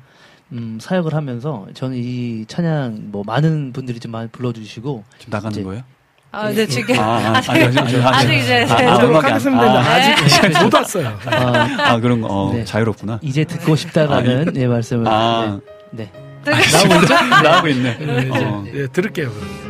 음, 0.54 0.78
사역을 0.82 1.14
하면서 1.14 1.68
저는 1.74 1.98
이 1.98 2.46
찬양 2.48 3.10
뭐 3.12 3.22
많은 3.26 3.74
분들이 3.74 4.00
좀 4.00 4.14
많이 4.14 4.30
불러주시고 4.30 5.04
지금 5.18 5.30
나가는 5.30 5.62
거예요? 5.62 5.84
아, 6.32 6.50
네, 6.50 6.66
지금 6.66 6.98
아, 6.98 7.18
아, 7.18 7.42
아니, 7.50 7.64
아직, 7.66 8.34
이제 8.38 8.66
아, 8.70 8.78
네. 8.78 8.88
아, 8.88 8.96
음악이 9.04 9.26
안- 9.26 9.32
하겠습니다. 9.34 9.64
아, 9.64 9.94
아직 9.94 10.64
못 10.64 10.74
왔어요. 10.74 11.20
아, 11.26 11.68
아 11.80 12.00
그런 12.00 12.22
거 12.22 12.28
어, 12.30 12.54
네. 12.54 12.64
자유롭구나. 12.64 13.20
이제 13.24 13.44
듣고 13.44 13.76
싶다라는 13.76 14.56
예, 14.56 14.68
말씀을 14.68 15.06
아, 15.06 15.60
네. 15.92 16.10
네. 16.46 16.52
나오고 16.72 17.04
있죠? 17.04 17.14
나오고 17.44 17.68
있네. 17.68 17.98
네, 17.98 18.30
어. 18.42 18.64
예, 18.74 18.88
들을게요. 18.88 19.32
그럼. 19.32 19.69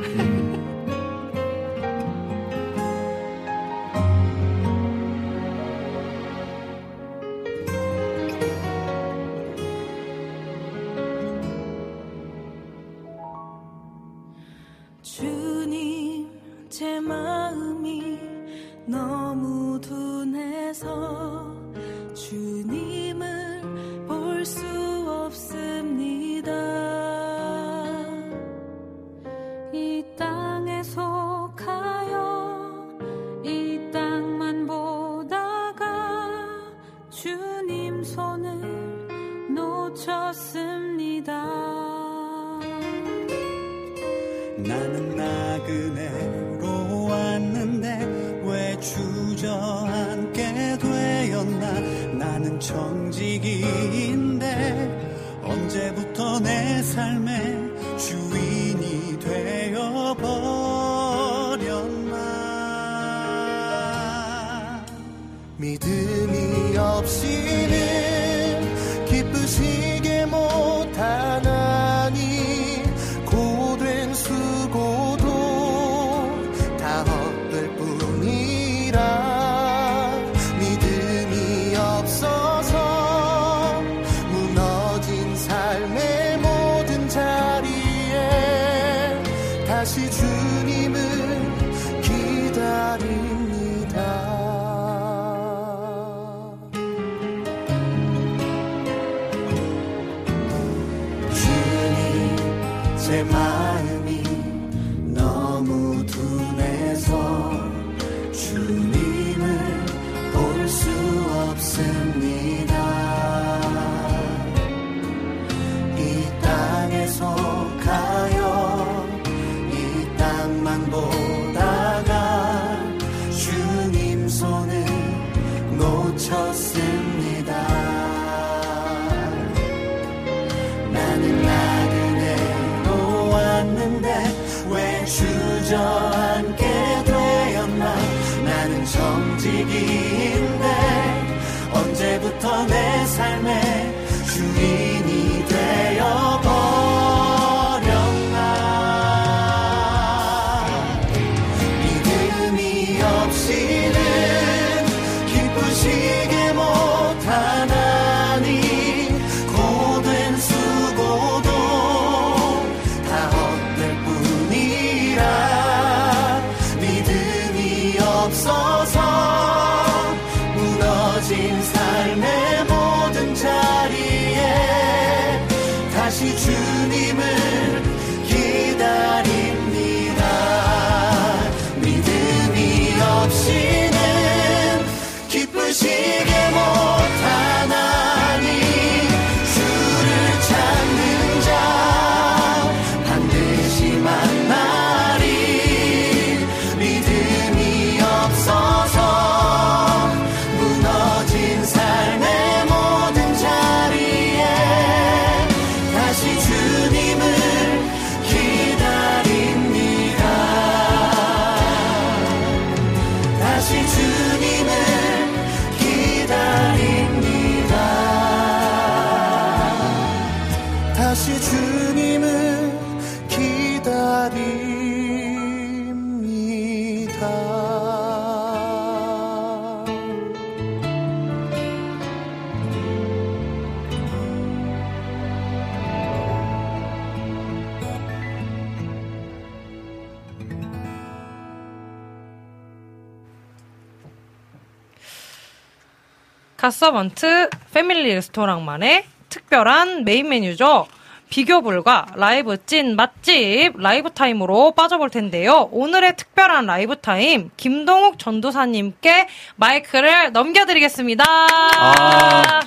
갓서번트 246.69 247.49
패밀리 247.73 248.13
레스토랑만의 248.13 249.03
특별한 249.29 250.05
메인 250.05 250.29
메뉴죠. 250.29 250.85
비교 251.27 251.63
불가 251.63 252.05
라이브 252.15 252.63
찐 252.63 252.95
맛집 252.95 253.75
라이브 253.75 254.11
타임으로 254.11 254.73
빠져볼 254.73 255.09
텐데요. 255.09 255.67
오늘의 255.71 256.15
특별한 256.15 256.67
라이브 256.67 256.95
타임 256.95 257.49
김동욱 257.57 258.19
전도사님께 258.19 259.27
마이크를 259.55 260.31
넘겨드리겠습니다. 260.31 261.23
아. 261.27 262.59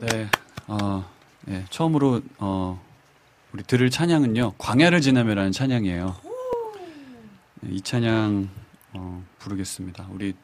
네. 0.00 0.28
어, 0.66 1.08
예, 1.50 1.64
처음으로 1.70 2.20
어, 2.38 2.82
우리 3.52 3.62
들을 3.62 3.88
찬양은요. 3.90 4.54
광야를 4.58 5.00
지나며라는 5.00 5.52
찬양이에요. 5.52 6.16
네, 7.60 7.70
이 7.70 7.80
찬양 7.80 8.48
어, 8.94 9.24
부르겠습니다. 9.38 10.06
우리 10.10 10.34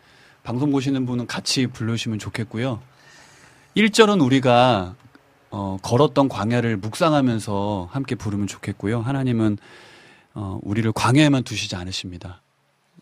방송 0.46 0.70
보시는 0.70 1.06
분은 1.06 1.26
같이 1.26 1.66
부르시면 1.66 2.20
좋겠고요. 2.20 2.80
1절은 3.76 4.24
우리가 4.24 4.94
어, 5.50 5.76
걸었던 5.82 6.28
광야를 6.28 6.76
묵상하면서 6.76 7.88
함께 7.90 8.14
부르면 8.14 8.46
좋겠고요. 8.46 9.00
하나님은 9.00 9.58
어, 10.34 10.60
우리를 10.62 10.92
광야에만 10.92 11.42
두시지 11.42 11.74
않으십니다. 11.74 12.42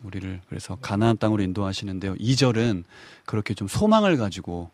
우리를 0.05 0.41
그래서 0.49 0.77
가나안 0.77 1.19
땅으로 1.19 1.43
인도하시는데요. 1.43 2.15
2절은 2.15 2.85
그렇게 3.27 3.53
좀 3.53 3.69
소망을 3.69 4.17
가지고 4.17 4.71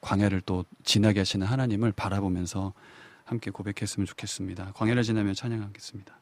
광야를 0.00 0.40
또 0.46 0.64
지나게 0.84 1.20
하시는 1.20 1.46
하나님을 1.46 1.92
바라보면서 1.92 2.72
함께 3.26 3.50
고백했으면 3.50 4.06
좋겠습니다. 4.06 4.72
광야를 4.76 5.02
지나며 5.02 5.34
찬양하겠습니다. 5.34 6.21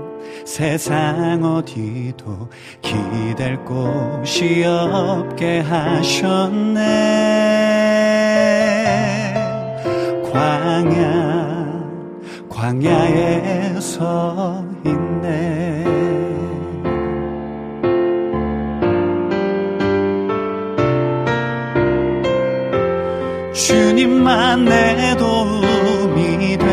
세상 0.45 1.43
어디도 1.43 2.49
기댈 2.81 3.57
곳이 3.63 4.63
없게 4.63 5.59
하셨네. 5.59 6.81
광야 10.31 11.51
광야에 12.49 13.79
서 13.79 14.63
있네. 14.85 15.81
주님만 23.53 24.65
내도 24.65 25.40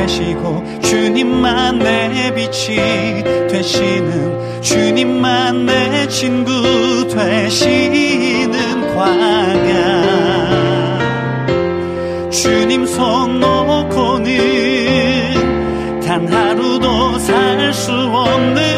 되시고 0.08 0.80
주님만 0.80 1.78
내 1.80 2.34
빛이 2.34 3.22
되시는 3.48 4.62
주님만 4.62 5.66
내 5.66 6.08
친구 6.08 7.06
되시는 7.08 8.94
광야. 8.96 10.08
주님 12.30 12.86
손 12.86 13.38
놓고는 13.40 14.30
단 16.00 16.26
하루도 16.26 17.18
살 17.18 17.72
수 17.74 17.92
없는 17.92 18.77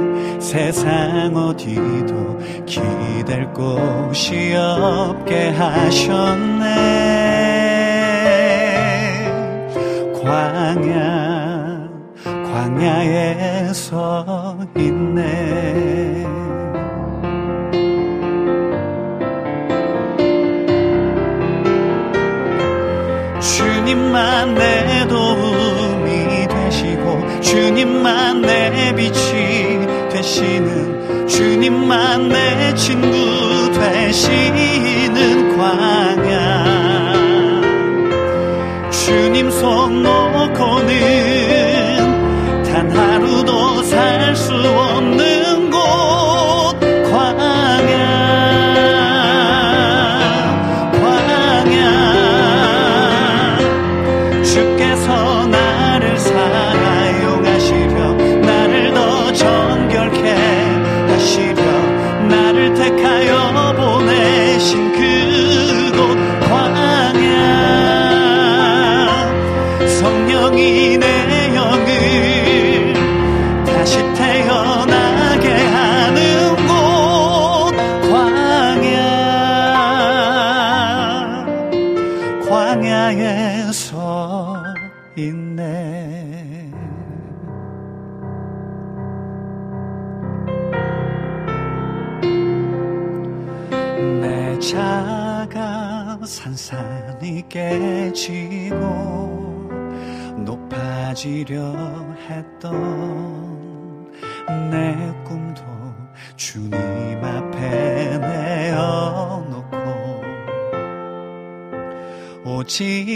세상 0.51 1.33
어디도 1.33 2.39
기댈 2.65 3.53
곳이 3.53 4.53
없게 4.53 5.47
하셨네. 5.51 6.65
광야 10.21 11.87
광야에 12.25 13.71
서 13.71 14.57
있네. 14.75 16.25
주님만 23.39 24.55
내 24.55 25.07
도움이 25.07 26.45
되시고 26.49 27.39
주님만 27.39 28.41
내 28.41 28.93
빛이 28.93 29.70
되시는 30.21 31.27
주님만 31.27 32.29
내 32.29 32.75
친구 32.75 33.07
되시는 33.73 35.57
광야. 35.57 36.61
주님 38.91 39.49
손 39.49 40.03
놓 40.03 40.30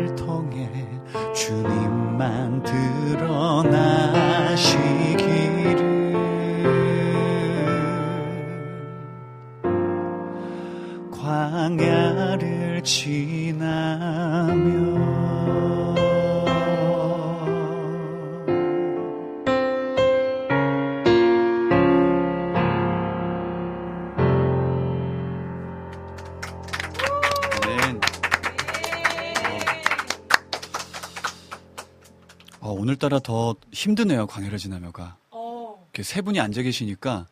힘드네요, 33.87 34.27
광야를 34.27 34.57
지나며가. 34.57 35.17
이렇게 35.31 36.03
세 36.03 36.21
분이 36.21 36.39
앉아 36.39 36.61
계시니까, 36.61 37.27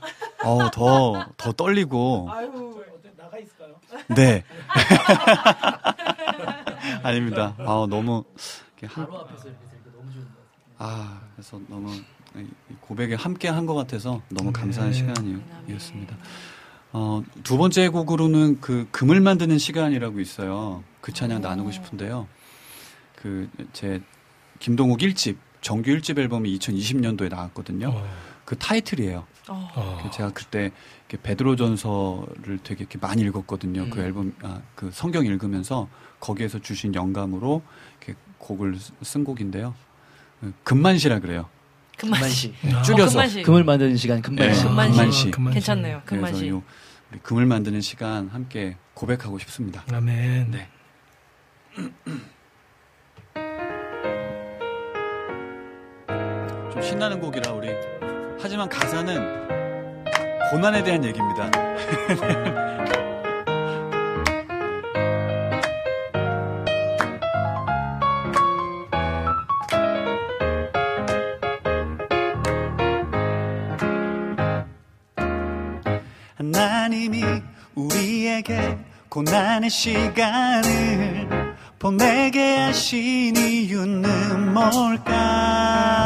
어, 0.44 0.70
더, 0.70 1.26
더 1.36 1.52
떨리고. 1.52 2.28
나가 3.16 3.38
있을까요? 3.38 3.74
네. 4.14 4.44
아닙니다. 7.02 7.54
아, 7.58 7.86
너무, 7.90 8.22
이렇게 8.78 8.94
한, 8.94 9.04
앞에서 9.04 9.48
이렇게 9.48 9.66
들니까 9.68 9.90
너무 9.96 10.12
좋은 10.12 10.24
것 10.24 10.78
같아요. 10.78 10.78
아, 10.78 11.20
그래서 11.34 11.60
너무 11.68 11.92
이 12.36 12.46
고백에 12.80 13.14
함께 13.14 13.48
한 13.48 13.66
것 13.66 13.74
같아서 13.74 14.22
너무 14.28 14.52
감사한 14.52 14.92
네. 14.92 14.96
시간이었습니다. 14.96 16.16
어, 16.92 17.22
두 17.42 17.58
번째 17.58 17.88
곡으로는 17.88 18.60
그 18.60 18.86
금을 18.92 19.20
만드는 19.20 19.58
시간이라고 19.58 20.20
있어요. 20.20 20.84
그 21.00 21.12
찬양 21.12 21.40
나누고 21.40 21.72
싶은데요. 21.72 22.28
그 23.16 23.48
제 23.72 24.00
김동욱 24.60 25.00
1집 25.00 25.36
정규 25.66 25.90
1집 25.90 26.16
앨범이 26.16 26.56
2020년도에 26.60 27.28
나왔거든요. 27.28 27.88
어. 27.88 28.08
그 28.44 28.56
타이틀이에요. 28.56 29.26
어. 29.48 30.00
그 30.00 30.08
제가 30.12 30.30
그때 30.32 30.70
이렇게 31.08 31.20
베드로전서를 31.20 32.60
되게 32.62 32.82
이렇게 32.82 32.98
많이 32.98 33.22
읽었거든요. 33.22 33.90
그 33.90 34.00
앨범 34.00 34.32
아, 34.42 34.60
그 34.76 34.90
성경 34.92 35.26
읽으면서 35.26 35.88
거기에서 36.20 36.60
주신 36.60 36.94
영감으로 36.94 37.62
이렇게 37.98 38.14
곡을 38.38 38.76
쓰- 38.78 38.92
쓴 39.02 39.24
곡인데요. 39.24 39.74
그 40.40 40.54
금만시라 40.62 41.18
그래요. 41.18 41.48
금만시. 41.98 42.54
아, 42.72 42.82
줄여서. 42.82 43.14
금만시. 43.14 43.42
금을 43.42 43.64
만드는 43.64 43.96
시간 43.96 44.22
금만시. 44.22 44.62
네, 44.62 44.68
금만시. 44.68 44.92
금만시. 44.96 45.30
금만시. 45.32 45.54
괜찮네요. 45.54 46.02
그래서 46.06 46.26
금만시. 46.26 46.48
요 46.50 46.62
우리 47.10 47.18
금을 47.18 47.44
만드는 47.44 47.80
시간 47.80 48.28
함께 48.28 48.76
고백하고 48.94 49.40
싶습니다. 49.40 49.82
아멘. 49.92 50.52
네. 50.52 50.68
좀 56.76 56.82
신나는 56.82 57.20
곡이라 57.20 57.52
우리 57.52 57.70
하지만 58.38 58.68
가사는 58.68 60.04
고난에 60.50 60.82
대한 60.82 61.02
얘기입니다. 61.02 61.50
하나님이 76.36 77.24
우리에게 77.74 78.76
고난의 79.08 79.70
시간을 79.70 81.56
보내게 81.78 82.56
하신 82.56 83.34
이유는 83.34 84.52
뭘까? 84.52 86.05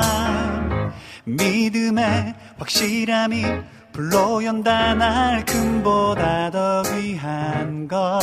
확실함이 2.70 3.44
불로 3.92 4.44
연다. 4.44 4.94
날 4.94 5.44
금보다 5.44 6.50
더 6.52 6.82
귀한 6.82 7.88
걸 7.88 8.20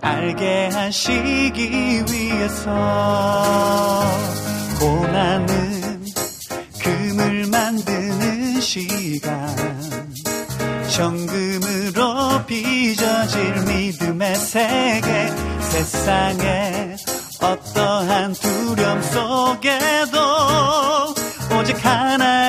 알게 0.00 0.70
하시기 0.72 2.04
위해서 2.10 2.70
고난은 4.80 6.02
금을 6.82 7.46
만드는 7.48 8.60
시간. 8.62 9.54
정금으로 10.90 12.46
빚어질 12.46 13.64
믿음의 13.66 14.34
세계 14.36 15.28
세상에 15.60 16.96
어떠한 17.42 18.32
두려움 18.32 19.02
속에도 19.02 20.18
오직 21.58 21.84
하나 21.84 22.43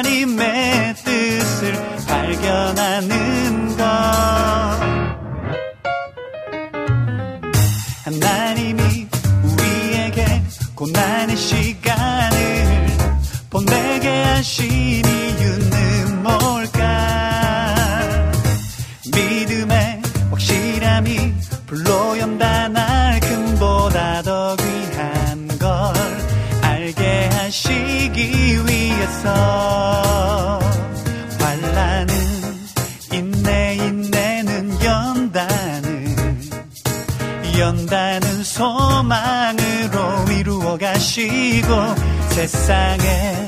세상에 42.47 43.45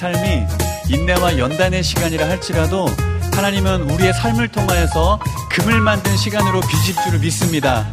삶이 0.00 0.46
인내와 0.88 1.36
연단의 1.36 1.82
시간이라 1.82 2.26
할지라도 2.26 2.88
하나님은 3.34 3.82
우리의 3.90 4.14
삶을 4.14 4.48
통하여서 4.48 5.20
금을 5.50 5.78
만든 5.82 6.16
시간으로 6.16 6.60
빚을 6.60 7.04
줄을 7.04 7.18
믿습니다. 7.18 7.86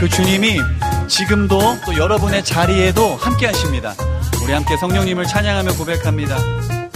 그 0.00 0.08
주님이 0.08 0.58
지금도 1.06 1.60
또 1.86 1.96
여러분의 1.96 2.44
자리에도 2.44 3.14
함께 3.14 3.46
하십니다. 3.46 3.94
우리 4.42 4.52
함께 4.52 4.76
성령님을 4.76 5.24
찬양하며 5.24 5.74
고백합니다. 5.74 6.36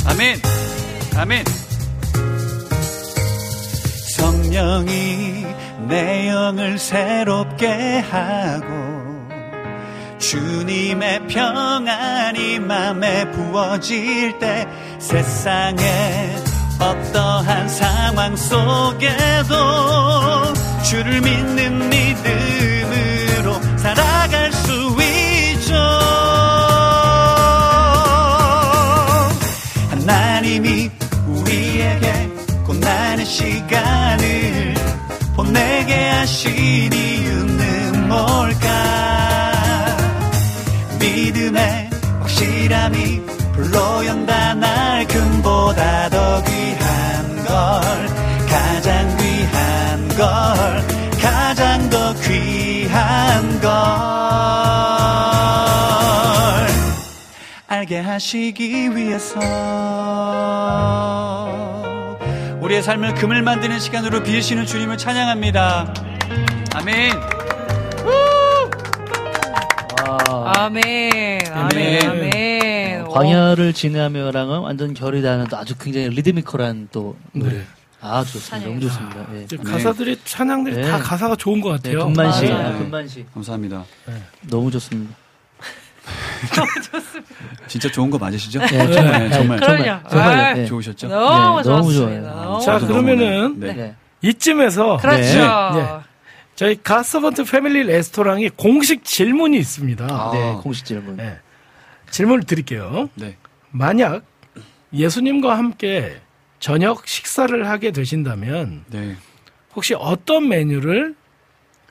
아멘. 0.07 0.41
아멘. 1.17 1.45
성령이 4.17 5.47
내 5.89 6.29
영을 6.29 6.77
새롭게 6.77 8.01
하고 8.01 8.80
주님의 10.31 11.27
평안이 11.27 12.61
맘에 12.61 13.29
부어질 13.33 14.39
때 14.39 14.65
세상에 15.01 16.37
어떠한 16.79 17.69
상황 17.69 18.37
속에도 18.37 19.55
주를 20.85 21.21
믿는 21.21 21.91
믿음으로 21.91 23.55
살아갈 23.77 24.53
수 24.53 24.97
있죠. 25.03 25.75
하나님이 29.91 30.93
우리에게 31.27 32.31
고난의 32.67 33.27
시간을 33.27 34.75
보내게 35.35 36.09
하신 36.09 36.93
이유는 36.93 38.09
뭘까 38.09 38.80
확실함이 42.81 43.21
불로 43.53 44.07
연다 44.07 44.55
날 44.55 45.07
금보다 45.07 46.09
더 46.09 46.43
귀한 46.45 47.37
걸 47.45 48.07
가장 48.49 49.17
귀한 49.19 50.09
걸 50.09 51.19
가장 51.21 51.91
더 51.91 52.15
귀한 52.15 53.61
걸 53.61 53.71
알게 57.67 57.99
하시기 58.01 58.97
위해서 58.97 59.39
우리의 62.61 62.83
삶을 62.83 63.15
금을 63.15 63.43
만드는 63.43 63.79
시간으로 63.79 64.23
비우시는 64.23 64.65
주님을 64.67 64.97
찬양합니다. 64.97 65.93
아멘. 66.75 67.13
와. 70.07 70.53
아멘. 70.57 71.41
아멘. 71.53 72.09
아멘. 72.09 72.60
광야를 73.13 73.73
지나며랑은 73.73 74.61
완전 74.61 74.95
결이 74.95 75.23
다는 75.23 75.47
또 75.49 75.57
아주 75.57 75.77
굉장히 75.79 76.09
리드미컬한 76.11 76.89
또 76.93 77.17
노래. 77.33 77.53
네. 77.55 77.63
아 78.03 78.25
좋습니다. 78.25 78.67
너무 78.69 78.81
좋습니다. 78.81 79.27
예. 79.35 79.43
이제 79.43 79.57
가사들이 79.59 80.19
찬양들이 80.25 80.77
네. 80.77 80.83
다 80.91 80.99
가사가 80.99 81.37
좋은 81.37 81.61
것 81.61 81.83
네, 81.83 81.91
같아요. 81.93 82.07
금만시, 82.07 82.49
맞아요. 82.49 82.69
아, 82.69 82.79
금만시. 82.79 83.27
감사합니다. 83.35 83.85
너무 84.49 84.71
좋습니다. 84.71 85.15
진짜 87.69 87.91
좋은 87.91 88.11
거 88.11 88.19
맞으시죠? 88.19 88.59
네, 88.61 88.69
정말, 88.69 89.29
네, 89.29 89.31
정말 89.31 89.61
그럼요. 89.61 90.09
정말 90.09 90.39
아, 90.39 90.55
네. 90.55 90.65
좋으셨죠? 90.65 91.09
너무 91.09 91.63
네, 91.63 91.69
너무. 91.69 91.93
좋아요. 91.93 92.59
자, 92.65 92.79
그러면은 92.79 93.61
네. 93.61 93.73
네. 93.75 93.95
이쯤에서 94.23 94.97
그렇죠. 94.97 95.39
네. 95.79 95.87
저희 96.57 96.83
가서번트 96.83 97.45
패밀리 97.45 97.83
레스토랑이 97.85 98.49
공식 98.51 99.05
질문이 99.05 99.59
있습니다. 99.59 100.07
아. 100.11 100.31
네, 100.33 100.57
공식 100.63 100.85
질문. 100.85 101.17
네. 102.11 102.17
질문을 102.17 102.45
드릴게요. 102.45 103.09
네. 103.15 103.37
만약 103.71 104.25
예수님과 104.93 105.57
함께 105.57 106.21
저녁 106.59 107.07
식사를 107.07 107.69
하게 107.69 107.93
되신다면 107.93 108.85
네. 108.91 109.17
혹시 109.75 109.95
어떤 109.95 110.49
메뉴를 110.49 111.15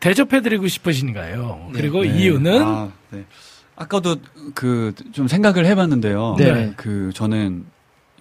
대접해드리고 0.01 0.67
싶으신가요? 0.67 1.69
네. 1.73 1.79
그리고 1.79 2.03
네. 2.03 2.09
이유는 2.09 2.61
아, 2.61 2.91
네. 3.09 3.25
아까도 3.75 4.17
그 4.53 4.93
좀 5.13 5.27
생각을 5.27 5.65
해봤는데요. 5.65 6.35
네. 6.37 6.73
그 6.75 7.11
저는 7.13 7.65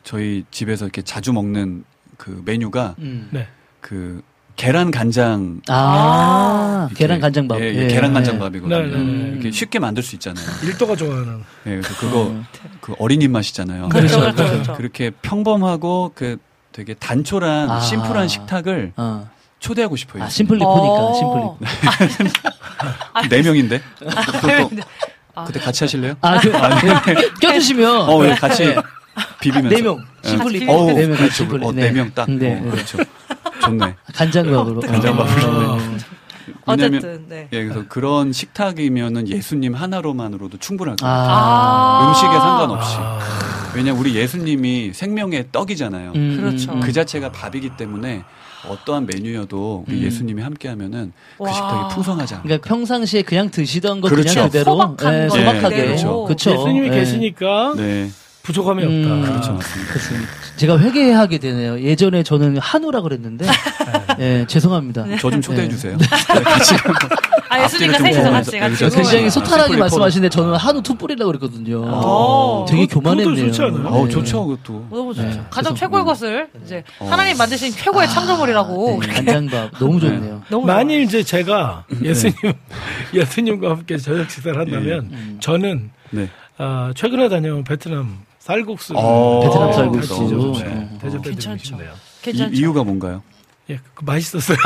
저희 0.04 0.44
집에서 0.50 0.84
이렇게 0.84 1.02
자주 1.02 1.32
먹는 1.32 1.84
그 2.16 2.42
메뉴가 2.44 2.94
음. 3.00 3.28
네. 3.32 3.46
그 3.80 4.22
계란 4.58 4.90
간장 4.90 5.60
아, 5.68 6.88
이렇게, 6.90 7.04
계란 7.04 7.20
간장밥. 7.20 7.60
예, 7.60 7.74
예, 7.74 7.84
예, 7.84 7.86
계란 7.86 8.10
예. 8.10 8.14
간장밥이거든요. 8.14 8.76
네, 8.76 8.86
네, 8.88 8.98
네. 8.98 9.28
이렇게 9.34 9.50
쉽게 9.52 9.78
만들 9.78 10.02
수 10.02 10.16
있잖아요. 10.16 10.44
일도가 10.64 10.96
좋아하는 10.96 11.44
예, 11.66 11.76
그래서 11.76 11.94
그거 11.96 12.26
음. 12.26 12.44
그 12.80 12.92
어린 12.98 13.22
입맛이잖아요. 13.22 13.88
그렇죠, 13.88 14.18
그렇죠, 14.18 14.34
그렇죠, 14.36 14.52
그렇죠. 14.52 14.74
그렇게 14.74 15.10
평범하고 15.22 16.10
그 16.16 16.38
되게 16.72 16.94
단촐한 16.94 17.70
아. 17.70 17.78
심플한 17.80 18.26
식탁을 18.26 18.94
어. 18.96 19.30
초대하고 19.60 19.94
싶어요. 19.94 20.24
아, 20.24 20.28
심플리프니까, 20.28 20.68
어. 20.68 21.14
심플리프. 21.14 21.64
네 23.30 23.42
명인데 23.42 23.80
아, 25.36 25.44
그때 25.44 25.60
같이 25.60 25.84
하실래요? 25.84 26.14
아, 26.20 26.40
그, 26.40 26.50
껴주시면. 27.40 28.10
어, 28.10 28.26
예, 28.26 28.34
같이 28.34 28.74
비비면서. 29.40 29.76
네 29.76 29.82
명. 29.82 30.04
예. 30.24 30.30
네 30.30 30.36
명, 31.06 31.16
그렇죠. 31.16 31.32
심플리. 31.32 31.64
어, 31.64 31.70
네. 31.72 31.82
네명 31.82 32.10
딱. 32.12 32.28
네. 32.28 32.60
어, 32.60 32.70
그렇죠. 32.72 32.98
좋네. 33.70 33.94
간장밥으로. 34.14 34.80
간장밥으로. 34.80 35.72
어. 35.72 35.78
왜냐면 36.66 36.98
어쨌든 36.98 37.24
네. 37.28 37.48
예, 37.52 37.64
그래서 37.64 37.84
그런 37.88 38.32
식탁이면은 38.32 39.28
예수님 39.28 39.74
하나로만으로도 39.74 40.58
충분할 40.58 40.96
거예요. 40.96 41.14
아. 41.16 42.08
음식에 42.08 42.26
상관없이. 42.38 42.96
아, 42.98 43.18
왜냐 43.74 43.92
우리 43.92 44.14
예수님이 44.14 44.92
생명의 44.94 45.48
떡이잖아요. 45.52 46.12
음, 46.14 46.36
그렇죠. 46.38 46.72
음, 46.72 46.76
음. 46.76 46.80
그 46.80 46.92
자체가 46.92 47.32
밥이기 47.32 47.76
때문에 47.76 48.24
어떠한 48.68 49.06
메뉴여도 49.06 49.84
우리 49.86 49.98
음. 49.98 50.02
예수님이 50.04 50.42
함께하면은 50.42 51.12
그 51.36 51.44
와. 51.44 51.52
식탁이 51.52 51.94
풍성하지 51.94 52.34
않아요. 52.34 52.42
그러니까 52.44 52.68
평상시에 52.68 53.22
그냥 53.22 53.50
드시던 53.50 54.00
거 54.00 54.08
그렇죠. 54.08 54.30
그냥 54.30 54.46
그대로 54.48 54.64
소박한 54.72 55.14
예, 55.14 55.26
거 55.28 55.36
소박하게 55.36 55.76
그대로. 55.76 55.86
그렇죠. 55.86 56.24
그렇죠. 56.24 56.50
예수님이 56.52 56.86
예. 56.88 56.90
계시니까 56.90 57.74
네, 57.76 58.10
부족함이 58.48 58.82
음, 58.82 59.20
없다. 59.22 59.30
그렇죠, 59.32 59.52
맞습니다. 59.52 59.92
제가 60.56 60.78
회개하게 60.78 61.36
되네요. 61.36 61.78
예전에 61.80 62.22
저는 62.22 62.56
한우라 62.56 63.02
그랬는데, 63.02 63.46
예, 64.20 64.46
죄송합니다. 64.48 65.04
저 65.18 65.28
좀 65.30 65.42
초대해 65.42 65.64
네. 65.64 65.68
주세요. 65.68 65.94
네, 65.98 66.06
같이 66.42 66.74
아, 67.50 67.62
예수님과 67.64 67.98
셋이서 67.98 68.30
같이 68.30 68.58
같이. 68.58 68.84
여기서 68.84 68.96
굉장히 69.02 69.26
아, 69.26 69.30
소탈하게 69.30 69.62
심플리 69.64 69.78
말씀하시는데 69.80 70.28
저는 70.30 70.54
한우 70.56 70.82
투뿔이라고 70.82 71.30
그랬거든요. 71.30 71.76
오. 71.82 72.64
되게 72.68 72.86
교만했네요. 72.86 73.36
좋지 73.36 73.62
않아요? 73.62 73.86
어우 73.86 74.04
네. 74.06 74.10
좋죠, 74.12 74.46
그것도. 74.46 74.86
너무 74.90 75.14
좋죠. 75.14 75.28
네, 75.28 75.42
가장 75.50 75.74
최고의 75.74 76.04
것을 76.04 76.48
이제 76.64 76.82
어. 77.00 77.06
하나님 77.10 77.36
만드신 77.36 77.70
최고의 77.72 78.08
창조물이라고 78.08 79.00
네, 79.02 79.06
간장밥 79.12 79.78
너무 79.78 80.00
좋네요. 80.00 80.42
너무 80.48 80.66
만일 80.66 81.02
이제 81.02 81.22
제가 81.22 81.84
예수님 82.02 82.34
예수님과 83.12 83.70
함께 83.70 83.98
저녁 83.98 84.30
식사를 84.30 84.58
한다면 84.58 85.08
음. 85.12 85.36
저는 85.40 85.90
네. 86.10 86.28
아, 86.56 86.92
최근에 86.96 87.28
다녀온 87.28 87.62
베트남 87.64 88.18
쌀국수 88.52 88.94
어, 88.96 89.40
베트남 89.42 89.68
어, 89.68 89.72
쌀국수. 89.74 90.54
네. 90.64 90.88
대접해드리고 91.02 91.22
괜찮죠. 91.22 91.64
싶네요. 91.64 91.92
괜찮죠. 92.22 92.54
이, 92.54 92.58
이유가 92.58 92.82
뭔가요? 92.82 93.22
예, 93.68 93.78
그 93.92 94.02
맛있었어요. 94.06 94.56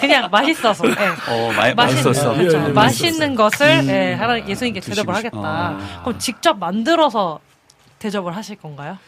그냥 0.00 0.28
맛있어서. 0.32 0.84
예. 0.88 0.92
어, 0.92 1.52
마, 1.52 1.72
맛있었어. 1.74 2.36
예. 2.42 2.48
예, 2.48 2.56
맛있는 2.72 3.36
것을 3.36 3.86
예, 3.88 4.14
하나님 4.14 4.48
예수님께 4.48 4.80
드시고 4.80 4.96
대접을 4.96 5.14
싶- 5.14 5.26
하겠다. 5.26 5.48
아. 5.48 6.00
그럼 6.02 6.18
직접 6.18 6.58
만들어서 6.58 7.38
대접을 8.00 8.34
하실 8.34 8.56
건가요? 8.56 8.98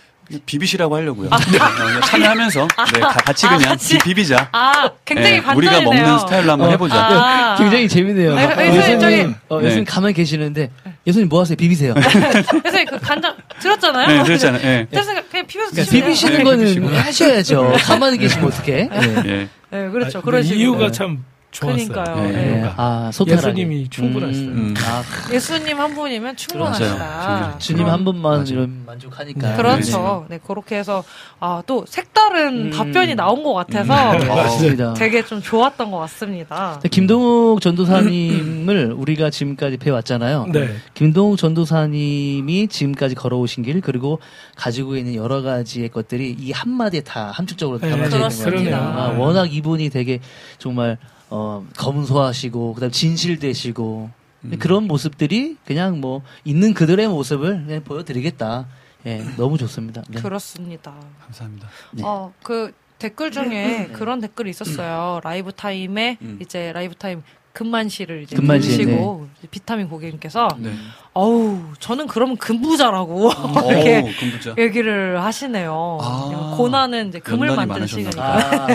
비비시라고 0.44 0.94
하려고요. 0.96 1.30
네, 1.30 1.36
어, 1.36 1.68
그냥 1.76 2.00
참여하면서 2.02 2.68
네, 2.94 3.00
가- 3.00 3.08
같이 3.14 3.46
아, 3.46 3.50
그냥 3.56 3.70
같이? 3.70 3.98
비, 3.98 4.12
비자 4.14 4.48
아, 4.52 4.90
굉장히 5.04 5.40
네. 5.40 5.52
우리가 5.54 5.80
먹는 5.80 6.18
스타일로 6.18 6.52
한번 6.52 6.70
해보자. 6.70 6.94
아. 6.96 7.56
굉장히 7.56 7.88
재밌네요. 7.88 8.36
아, 8.36 8.42
예수님, 8.62 8.74
예수님, 8.76 9.00
저기- 9.00 9.34
어, 9.48 9.60
네. 9.60 9.66
예수님 9.66 9.84
가만히 9.86 10.14
계시는데, 10.14 10.70
예수님 11.06 11.28
뭐 11.28 11.40
하세요? 11.40 11.56
비비세요. 11.56 11.94
그래서 12.62 12.84
그 12.90 12.98
간장 13.00 13.36
들었잖아요. 13.60 14.06
네, 14.08 14.22
그렇잖아요. 14.22 14.62
예. 14.66 14.86
그래서 14.90 15.12
그냥 15.30 15.46
비벼서 15.46 15.70
그러니까 15.70 15.84
드시면 15.84 16.04
비비시는 16.04 16.38
네, 16.38 16.44
거는 16.44 16.58
비비시고. 16.58 16.88
하셔야죠. 16.88 17.72
가만히 17.84 18.18
계시면 18.18 18.46
어떡해? 18.48 18.88
네. 18.92 19.22
예. 19.26 19.48
네, 19.70 19.88
그렇죠. 19.90 20.18
아, 20.18 20.22
그런. 20.22 20.44
이유가 20.44 20.90
참 20.90 21.24
좋았어요. 21.50 21.88
그러니까요. 21.88 22.28
예, 22.28 22.32
네. 22.32 22.60
네. 22.62 22.70
아, 22.76 23.10
소탈하게. 23.12 23.48
예수님이 23.48 23.88
충분하시다. 23.88 24.50
음, 24.52 24.56
음. 24.58 24.74
아, 24.78 25.02
예수님 25.32 25.80
한 25.80 25.94
분이면 25.94 26.36
충분하시다. 26.36 27.58
주님 27.58 27.86
한 27.86 28.04
분만. 28.04 28.46
이런 28.46 28.82
만족하니까. 28.86 29.56
그렇죠. 29.56 30.26
네, 30.28 30.38
그렇게 30.46 30.76
해서 30.76 31.02
아, 31.40 31.62
또 31.66 31.84
색다른 31.88 32.66
음. 32.66 32.70
답변이 32.70 33.14
나온 33.14 33.42
것 33.42 33.54
같아서 33.54 34.12
네, 34.18 34.26
맞습니다. 34.26 34.94
되게 34.94 35.24
좀 35.24 35.40
좋았던 35.40 35.90
것 35.90 35.98
같습니다. 35.98 36.80
김동욱 36.90 37.60
전도사님을 37.62 38.92
우리가 38.96 39.30
지금까지 39.30 39.78
배웠잖아요. 39.78 40.46
네. 40.52 40.68
김동욱 40.94 41.38
전도사님이 41.38 42.68
지금까지 42.68 43.14
걸어오신 43.14 43.64
길 43.64 43.80
그리고 43.80 44.20
가지고 44.54 44.96
있는 44.96 45.14
여러 45.14 45.42
가지의 45.42 45.88
것들이 45.88 46.36
이 46.38 46.52
한마디에 46.52 47.00
다 47.00 47.30
함축적으로 47.32 47.78
네, 47.78 47.88
담아져 47.90 48.18
있는. 48.18 48.70
같아요. 48.70 48.76
아, 48.76 49.08
워낙 49.18 49.52
이분이 49.52 49.88
되게 49.90 50.20
정말 50.58 50.98
어, 51.30 51.66
검소하시고 51.76 52.74
그다음 52.74 52.90
진실되시고 52.90 54.10
그런 54.58 54.84
모습들이 54.84 55.56
그냥 55.64 56.00
뭐 56.00 56.22
있는 56.44 56.74
그들의 56.74 57.08
모습을 57.08 57.64
그냥 57.66 57.82
보여드리겠다. 57.84 58.66
예, 59.06 59.24
너무 59.36 59.58
좋습니다. 59.58 60.02
네. 60.08 60.20
그렇습니다. 60.20 60.94
감사합니다. 61.20 61.68
네. 61.92 62.02
어, 62.04 62.32
그 62.42 62.72
댓글 62.98 63.30
중에 63.30 63.90
그런 63.92 64.20
댓글이 64.20 64.50
있었어요. 64.50 65.20
라이브 65.22 65.52
타임에 65.52 66.18
음. 66.20 66.38
이제 66.42 66.72
라이브 66.72 66.94
타임 66.94 67.22
금만시를 67.58 68.22
이제 68.22 68.36
금만시, 68.36 68.68
드시고 68.68 69.26
비타민 69.50 69.88
고객님께서 69.88 70.46
네. 70.58 70.72
어우 71.12 71.60
저는 71.80 72.06
그러면 72.06 72.36
금부자라고 72.36 73.26
오, 73.26 73.32
이렇게 73.72 74.02
금부자. 74.14 74.54
얘기를 74.56 75.20
하시네요. 75.20 75.98
아, 76.00 76.54
고난은 76.56 77.08
이제 77.08 77.18
금을 77.18 77.56
만드는 77.56 77.86
시간이니까. 77.88 78.22
아, 78.24 78.66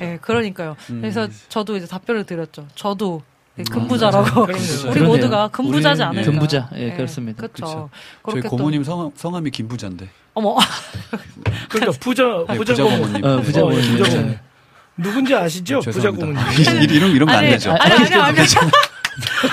네, 0.00 0.18
그러니까요. 0.22 0.74
음. 0.90 1.00
그래서 1.02 1.28
저도 1.48 1.76
이제 1.76 1.86
답변을 1.86 2.24
드렸죠. 2.24 2.66
저도 2.74 3.22
금부자라고. 3.70 4.46
그럼요. 4.46 4.90
우리. 4.90 5.00
모두가 5.02 5.48
금부자지 5.48 6.02
우리는, 6.02 6.06
않을까. 6.08 6.20
예. 6.20 6.24
금부자. 6.24 6.70
예, 6.74 6.92
그렇습니다. 6.94 7.36
그렇죠. 7.46 7.64
그렇죠. 7.64 7.90
저희 8.32 8.42
또- 8.42 8.48
고모님 8.56 8.82
성, 8.82 9.12
성함이 9.14 9.50
김부자인데. 9.52 10.08
어머. 10.34 10.56
그러니까 11.70 11.96
부자 12.00 12.24
네, 12.48 12.56
부자 12.56 12.74
부자 12.74 12.84
고모님. 12.84 13.12
고모님. 13.20 13.24
어, 13.24 13.40
부자 13.40 13.60
어, 13.60 13.64
고모님. 13.68 14.38
누군지 14.96 15.34
아시죠? 15.34 15.80
부자 15.80 15.92
죄송합니다. 15.92 16.26
고모님. 16.44 16.82
이- 16.90 16.94
이름 16.96 17.16
이름 17.16 17.28
아니, 17.28 17.38
안 17.38 17.44
되죠. 17.52 17.72
아니, 17.78 17.92
아니, 17.94 18.14
아니. 18.14 18.38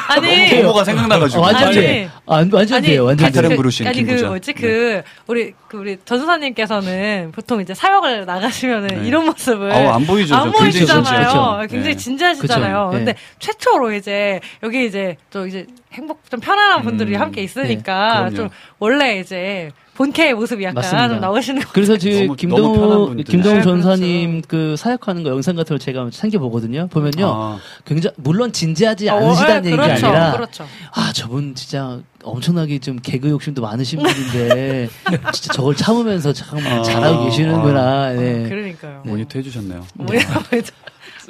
아니 0.09 0.49
부모가 0.61 0.83
생각나가지고. 0.83 1.41
어, 1.41 1.45
완전 1.45 1.67
아니. 1.69 1.75
돼. 1.75 2.09
아, 2.25 2.37
안- 2.37 2.49
완전 2.51 2.81
돼요. 2.81 3.05
완전 3.05 3.25
달타령 3.25 3.49
돼요. 3.49 3.57
부르신 3.57 3.87
아니 3.87 4.03
그. 4.03 4.13
뭐지 4.23 4.53
그 4.53 5.01
우리 5.27 5.53
그 5.69 5.77
우리 5.77 5.97
전수사님께서는 6.03 7.31
보통 7.33 7.61
이제 7.61 7.73
사역을 7.73 8.25
나가시면은 8.25 8.87
네. 9.01 9.07
이런 9.07 9.25
모습을 9.25 9.71
어, 9.71 9.93
안 9.93 10.05
보이죠. 10.05 10.35
안 10.35 10.51
보이시잖아요. 10.51 11.59
굉장히 11.69 11.95
네. 11.95 11.97
진지하시잖아요. 11.97 12.89
네. 12.91 12.97
근데 12.97 13.15
최초로 13.39 13.93
이제 13.93 14.39
여기 14.63 14.85
이제 14.85 15.15
또 15.29 15.47
이제 15.47 15.65
행복 15.93 16.29
좀 16.29 16.39
편안한 16.39 16.81
분들이 16.83 17.15
음, 17.15 17.21
함께 17.21 17.41
있으니까 17.41 18.29
네. 18.29 18.35
좀 18.35 18.49
원래 18.79 19.19
이제 19.19 19.71
본캐의 19.95 20.33
모습이 20.33 20.63
약간 20.63 20.75
맞습니다. 20.75 21.07
좀 21.09 21.19
나오시는 21.19 21.61
거. 21.61 21.69
그래서 21.71 21.95
지금 21.97 22.35
김동우. 22.35 23.15
김동우 23.23 23.55
네, 23.57 23.61
전사님 23.61 24.41
그 24.47 24.75
사역하는 24.75 25.21
거 25.23 25.29
영상 25.29 25.55
같은 25.55 25.69
걸 25.75 25.79
제가 25.79 26.09
챙겨 26.11 26.39
보거든요. 26.39 26.87
보면요, 26.87 27.27
아, 27.27 27.59
굉장히 27.85 28.15
물론 28.17 28.51
진지하지 28.51 29.07
어, 29.09 29.17
않으시다는 29.17 29.65
예, 29.65 29.67
얘기가 29.67 29.83
그렇죠, 29.85 30.07
아니라 30.07 30.31
그렇죠. 30.33 30.65
아 30.95 31.11
저분 31.13 31.53
진짜 31.53 31.99
엄청나게 32.23 32.79
좀 32.79 32.97
개그 33.03 33.29
욕심도 33.29 33.61
많으신 33.61 33.99
분인데 34.01 34.89
진짜 35.31 35.53
저걸 35.53 35.75
참으면서 35.75 36.33
참 36.33 36.57
아, 36.65 36.81
잘하고 36.81 37.25
계시는구나. 37.25 38.13
네. 38.13 38.49
그러니까요. 38.49 39.03
모니터 39.05 39.37
해주셨네요. 39.39 39.85
아버지 39.99 40.71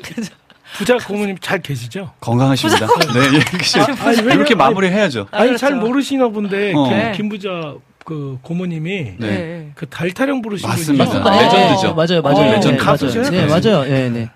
그죠. 0.02 0.34
부자 0.78 0.98
고모님 0.98 1.38
잘 1.40 1.62
계시죠? 1.62 2.12
건강하십니다. 2.20 2.88
네, 2.88 3.20
예. 3.38 3.82
아니, 4.02 4.18
왜냐면- 4.18 4.38
이렇게 4.38 4.56
마무리해야죠. 4.56 5.28
아, 5.32 5.38
아니 5.42 5.50
그렇죠. 5.50 5.58
잘 5.60 5.76
모르시나 5.76 6.30
본데 6.30 6.74
어. 6.74 6.84
김- 6.88 6.98
네. 6.98 7.12
김부자 7.16 7.76
그 8.06 8.38
고모님이 8.42 9.14
네. 9.18 9.28
네. 9.28 9.72
그 9.76 9.88
달타령 9.88 10.42
부르신 10.42 10.68
맞습니다. 10.68 11.06
아, 11.06 11.42
레전드죠. 11.42 11.94
맞아요, 11.96 12.22
맞아요. 12.22 12.38
어, 12.38 12.44
네, 12.44 12.52
레전드 12.56 12.68
맞아요. 12.82 12.92
가수세요? 12.92 13.24
네, 13.30 13.46
맞아요. 13.46 13.84
네, 13.84 14.10
네. 14.10 14.30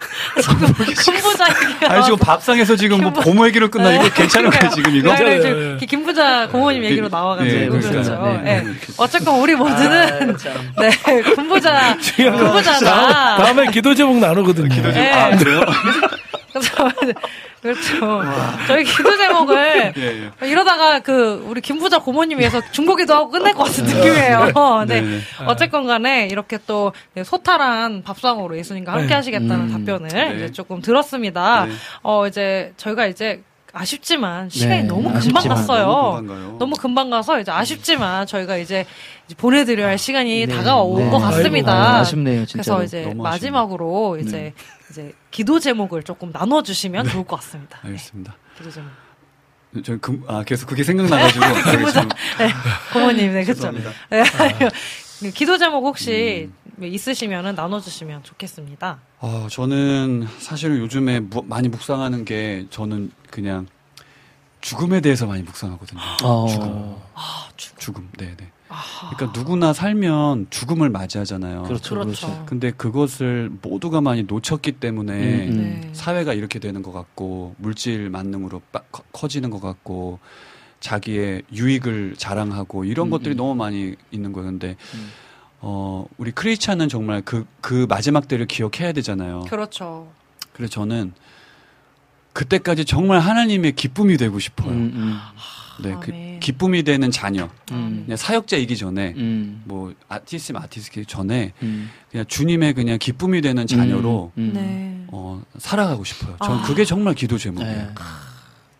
김부자 1.04 1.44
얘기가 1.48 1.92
아니, 1.92 2.04
지금 2.04 2.18
밥상에서 2.18 2.74
지금 2.76 3.02
뭐 3.02 3.12
고모 3.12 3.46
얘기로 3.48 3.70
끝나, 3.70 3.92
이거 3.92 4.08
괜찮은 4.08 4.48
거예요, 4.50 4.70
지금 4.74 4.96
이거? 4.96 5.14
네, 5.14 5.38
네, 5.38 5.76
기- 5.78 5.86
김부자 5.86 6.48
고모님 6.48 6.82
얘기로 6.84 7.08
나와가지고 7.08 7.54
예, 7.56 7.68
그렇죠. 7.68 8.32
예. 8.38 8.42
네. 8.42 8.64
어쨌건 8.96 9.40
우리 9.40 9.54
모두는 9.54 10.30
아, 10.34 10.36
참. 10.38 10.52
네 10.80 10.90
김부자 11.34 11.96
김부자다. 11.98 13.36
다음에 13.36 13.66
기도 13.70 13.94
제목 13.94 14.16
나누거든요. 14.18 14.90
네. 14.90 15.12
아, 15.12 15.36
그래요? 15.36 15.60
그렇죠. 17.62 18.22
저희 18.66 18.84
기도 18.84 19.16
제목을 19.16 19.92
예, 19.96 20.30
예. 20.42 20.48
이러다가 20.48 21.00
그 21.00 21.44
우리 21.46 21.60
김부자 21.60 21.98
고모님에서 21.98 22.60
중고기도 22.72 23.14
하고 23.14 23.30
끝낼 23.30 23.54
것 23.54 23.64
같은 23.64 23.84
느낌이에요. 23.84 24.52
네. 24.88 25.00
네, 25.00 25.08
네. 25.08 25.20
어쨌건 25.46 25.86
간에 25.86 26.26
이렇게 26.26 26.58
또 26.66 26.92
네, 27.14 27.22
소탈한 27.22 28.02
밥상으로 28.02 28.56
예수님과 28.56 28.92
함께 28.92 29.08
네. 29.08 29.14
하시겠다는 29.14 29.60
음. 29.60 29.72
답변을 29.72 30.08
네. 30.08 30.34
이제 30.36 30.52
조금 30.52 30.80
들었습니다. 30.80 31.66
네. 31.66 31.72
어, 32.02 32.26
이제 32.26 32.72
저희가 32.76 33.06
이제 33.06 33.42
아쉽지만 33.72 34.48
시간이 34.48 34.82
네, 34.82 34.88
너무 34.88 35.02
금방 35.02 35.16
아쉽지만 35.18 35.56
갔어요. 35.56 35.86
너무. 36.26 36.56
너무 36.58 36.76
금방 36.76 37.10
가서 37.10 37.40
이제 37.40 37.52
아쉽지만 37.52 38.26
저희가 38.26 38.56
이제, 38.56 38.84
이제 39.26 39.36
보내드려야 39.36 39.88
할 39.88 39.98
시간이 39.98 40.46
네, 40.46 40.56
다가온 40.56 41.04
네. 41.04 41.10
것 41.10 41.18
같습니다. 41.18 41.98
아쉽네요, 42.00 42.46
진짜. 42.46 42.74
그래서 42.74 42.84
이제. 42.84 43.14
마지막으로 43.16 44.18
이제 44.20 44.36
네. 44.36 44.54
이제 44.90 45.12
기도 45.30 45.58
제목을 45.60 46.02
조금 46.02 46.30
나눠주시면 46.32 47.08
좋을 47.08 47.24
것 47.24 47.36
같습니다. 47.36 47.78
네, 47.84 47.88
알겠습니다. 47.90 48.36
기도 48.58 48.70
제목. 48.70 48.90
저 49.84 49.96
금, 49.98 50.24
아, 50.26 50.42
계속 50.42 50.66
그게 50.66 50.82
생각나가지고. 50.82 51.44
알겠습니다. 51.46 52.16
네, 52.38 52.48
고모님, 52.92 53.32
네, 53.32 53.44
그쵸. 53.44 53.54
죄송합니다. 53.54 53.92
네, 54.10 54.22
아니요. 54.22 54.68
기도 55.34 55.58
제목 55.58 55.84
혹시 55.84 56.50
음. 56.78 56.84
있으시면 56.84 57.54
나눠주시면 57.54 58.24
좋겠습니다. 58.24 58.98
아, 59.20 59.48
저는 59.50 60.26
사실은 60.38 60.78
요즘에 60.78 61.20
무- 61.20 61.44
많이 61.46 61.68
묵상하는 61.68 62.24
게 62.24 62.66
저는 62.70 63.12
그냥 63.30 63.66
죽음에 64.60 65.00
대해서 65.00 65.26
많이 65.26 65.42
묵상하거든요. 65.42 66.00
어. 66.24 66.46
죽음. 66.48 66.96
아, 67.14 67.48
죽. 67.56 67.78
죽음. 67.78 68.10
네, 68.18 68.34
네. 68.36 68.50
그러니까 69.16 69.38
누구나 69.38 69.72
살면 69.72 70.46
죽음을 70.50 70.90
맞이하잖아요. 70.90 71.64
그렇죠, 71.64 71.94
그렇죠. 71.96 72.26
그렇죠. 72.28 72.44
근데 72.46 72.70
그것을 72.70 73.50
모두가 73.62 74.00
많이 74.00 74.22
놓쳤기 74.22 74.72
때문에 74.72 75.12
음, 75.48 75.52
음. 75.52 75.80
네. 75.82 75.90
사회가 75.92 76.32
이렇게 76.34 76.58
되는 76.58 76.82
것 76.82 76.92
같고 76.92 77.54
물질 77.58 78.10
만능으로 78.10 78.62
빠- 78.72 78.82
커- 78.92 79.02
커지는 79.12 79.50
것 79.50 79.60
같고 79.60 80.18
자기의 80.78 81.42
유익을 81.52 82.14
자랑하고 82.16 82.84
이런 82.84 83.08
음, 83.08 83.10
것들이 83.10 83.34
음. 83.34 83.36
너무 83.36 83.54
많이 83.54 83.94
있는 84.12 84.32
거예요. 84.32 84.48
근데 84.50 84.76
음. 84.94 85.10
어 85.62 86.06
우리 86.16 86.30
크리스찬은 86.30 86.88
정말 86.88 87.22
그 87.22 87.44
그 87.60 87.86
마지막 87.88 88.28
때를 88.28 88.46
기억해야 88.46 88.92
되잖아요. 88.92 89.44
그렇죠. 89.50 90.08
그래서 90.54 90.70
저는 90.72 91.12
그때까지 92.32 92.84
정말 92.84 93.18
하나님의 93.18 93.72
기쁨이 93.72 94.16
되고 94.16 94.38
싶어요. 94.38 94.70
음, 94.70 94.92
음, 94.94 95.18
네, 95.82 95.96
그 96.00 96.10
아멘. 96.10 96.40
기쁨이 96.40 96.82
되는 96.82 97.10
자녀. 97.10 97.48
음, 97.72 98.02
그냥 98.04 98.16
사역자이기 98.16 98.76
전에 98.76 99.14
음, 99.16 99.62
뭐 99.64 99.92
아티스트 100.08 100.52
아티스트기 100.56 101.06
전에 101.06 101.52
음. 101.62 101.90
그냥 102.10 102.26
주님의 102.26 102.74
그냥 102.74 102.98
기쁨이 102.98 103.40
되는 103.40 103.66
자녀로 103.66 104.32
음, 104.38 104.42
음. 104.42 104.52
네. 104.54 105.04
어, 105.08 105.42
살아가고 105.58 106.04
싶어요. 106.04 106.36
전 106.44 106.58
아. 106.58 106.62
그게 106.62 106.84
정말 106.84 107.14
기도 107.14 107.38
제목이에요. 107.38 107.72
네. 107.76 107.88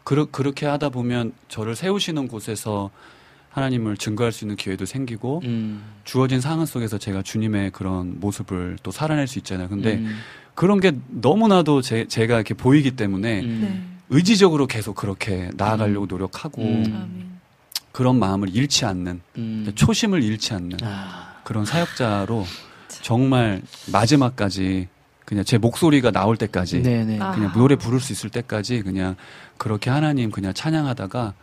그러, 0.04 0.24
그렇게 0.24 0.66
하다 0.66 0.88
보면 0.88 1.32
저를 1.48 1.76
세우시는 1.76 2.28
곳에서 2.28 2.90
하나님을 3.50 3.96
증거할 3.96 4.32
수 4.32 4.44
있는 4.44 4.56
기회도 4.56 4.86
생기고 4.86 5.42
음, 5.44 5.82
주어진 6.04 6.40
상황 6.40 6.66
속에서 6.66 6.98
제가 6.98 7.22
주님의 7.22 7.72
그런 7.72 8.18
모습을 8.20 8.78
또 8.82 8.90
살아낼 8.90 9.26
수 9.26 9.38
있잖아요. 9.38 9.68
근데 9.68 9.94
음, 9.94 10.16
그런 10.54 10.80
게 10.80 10.92
너무나도 11.08 11.82
제, 11.82 12.06
제가 12.06 12.36
이렇게 12.36 12.54
보이기 12.54 12.92
때문에 12.92 13.40
음. 13.40 13.58
네. 13.62 13.89
의지적으로 14.10 14.66
계속 14.66 14.96
그렇게 14.96 15.50
나아가려고 15.54 16.06
노력하고 16.06 16.62
음. 16.62 17.40
그런 17.92 18.18
마음을 18.18 18.54
잃지 18.54 18.84
않는 18.84 19.20
음. 19.38 19.72
초심을 19.74 20.22
잃지 20.22 20.52
않는 20.54 20.78
아, 20.82 21.36
그런 21.44 21.64
사역자로 21.64 22.44
정말 23.02 23.62
마지막까지 23.92 24.88
그냥 25.24 25.44
제 25.44 25.58
목소리가 25.58 26.10
나올 26.10 26.36
때까지 26.36 26.82
네네. 26.82 27.20
아. 27.20 27.30
그냥 27.32 27.52
노래 27.52 27.76
부를 27.76 28.00
수 28.00 28.12
있을 28.12 28.30
때까지 28.30 28.82
그냥 28.82 29.14
그렇게 29.58 29.88
하나님 29.90 30.32
그냥 30.32 30.52
찬양하다가 30.52 31.34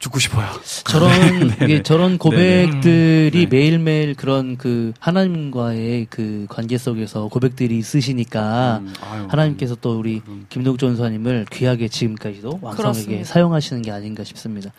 죽고 0.00 0.18
싶어요. 0.18 0.48
저런 0.84 1.10
네네. 1.10 1.56
이게 1.64 1.82
저런 1.82 2.16
고백들이 2.16 3.30
네. 3.32 3.46
매일매일 3.46 4.14
그런 4.14 4.56
그 4.56 4.94
하나님과의 4.98 6.06
그 6.08 6.46
관계 6.48 6.78
속에서 6.78 7.28
고백들이 7.28 7.76
있으시니까 7.76 8.78
음, 8.82 8.94
아유, 9.02 9.26
하나님께서 9.28 9.76
또 9.76 9.98
우리 9.98 10.20
그럼. 10.20 10.46
김동욱 10.48 10.78
전사님을 10.78 11.46
귀하게 11.52 11.88
지금까지도 11.88 12.60
왕성하게 12.62 12.76
그렇습니다. 12.76 13.24
사용하시는 13.24 13.82
게 13.82 13.90
아닌가 13.90 14.24
싶습니다. 14.24 14.72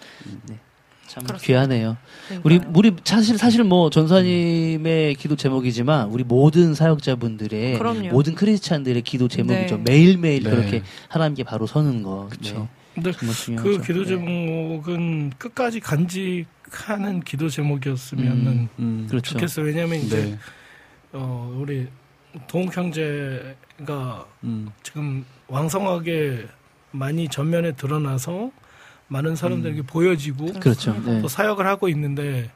네. 0.48 0.58
참 1.08 1.24
그렇습니다. 1.24 1.46
귀하네요. 1.46 1.98
우리 2.44 2.58
그러니까요. 2.58 2.74
우리 2.76 2.96
사실 3.04 3.38
사실 3.38 3.64
뭐 3.64 3.92
전사님의 3.92 5.16
기도 5.16 5.36
제목이지만 5.36 6.08
우리 6.10 6.24
모든 6.24 6.74
사역자분들의 6.74 7.78
그럼요. 7.78 8.10
모든 8.10 8.34
크리스찬들의 8.34 9.04
기도 9.04 9.28
제목이죠. 9.28 9.78
네. 9.78 9.84
매일매일 9.84 10.44
네. 10.44 10.50
그렇게 10.50 10.82
하나님께 11.10 11.44
바로 11.44 11.68
서는 11.68 12.02
거. 12.02 12.28
그쵸. 12.32 12.56
근 12.56 12.81
중요하죠. 12.96 13.56
그 13.56 13.82
기도 13.82 14.02
네. 14.02 14.06
제목은 14.08 15.32
끝까지 15.38 15.80
간직하는 15.80 17.22
기도 17.22 17.50
제목이었으면은 17.50 18.48
음, 18.48 18.70
음, 18.80 19.08
그렇죠. 19.10 19.34
좋겠어요. 19.34 19.66
왜냐하면 19.66 20.00
이제 20.00 20.24
네. 20.24 20.40
어, 21.14 21.56
우리 21.58 21.88
동욱 22.48 22.76
형제가 22.76 24.26
음, 24.44 24.70
지금 24.84 25.26
왕성하게 25.48 26.48
많이 26.92 27.28
전면에 27.28 27.74
드러나서 27.74 28.52
많은 29.08 29.36
사람들에게 29.36 29.84
보여지고 29.84 30.54
그렇죠. 30.60 30.94
네. 31.06 31.22
또 31.22 31.28
사역을 31.28 31.66
하고 31.68 31.90
있는데 31.90 32.50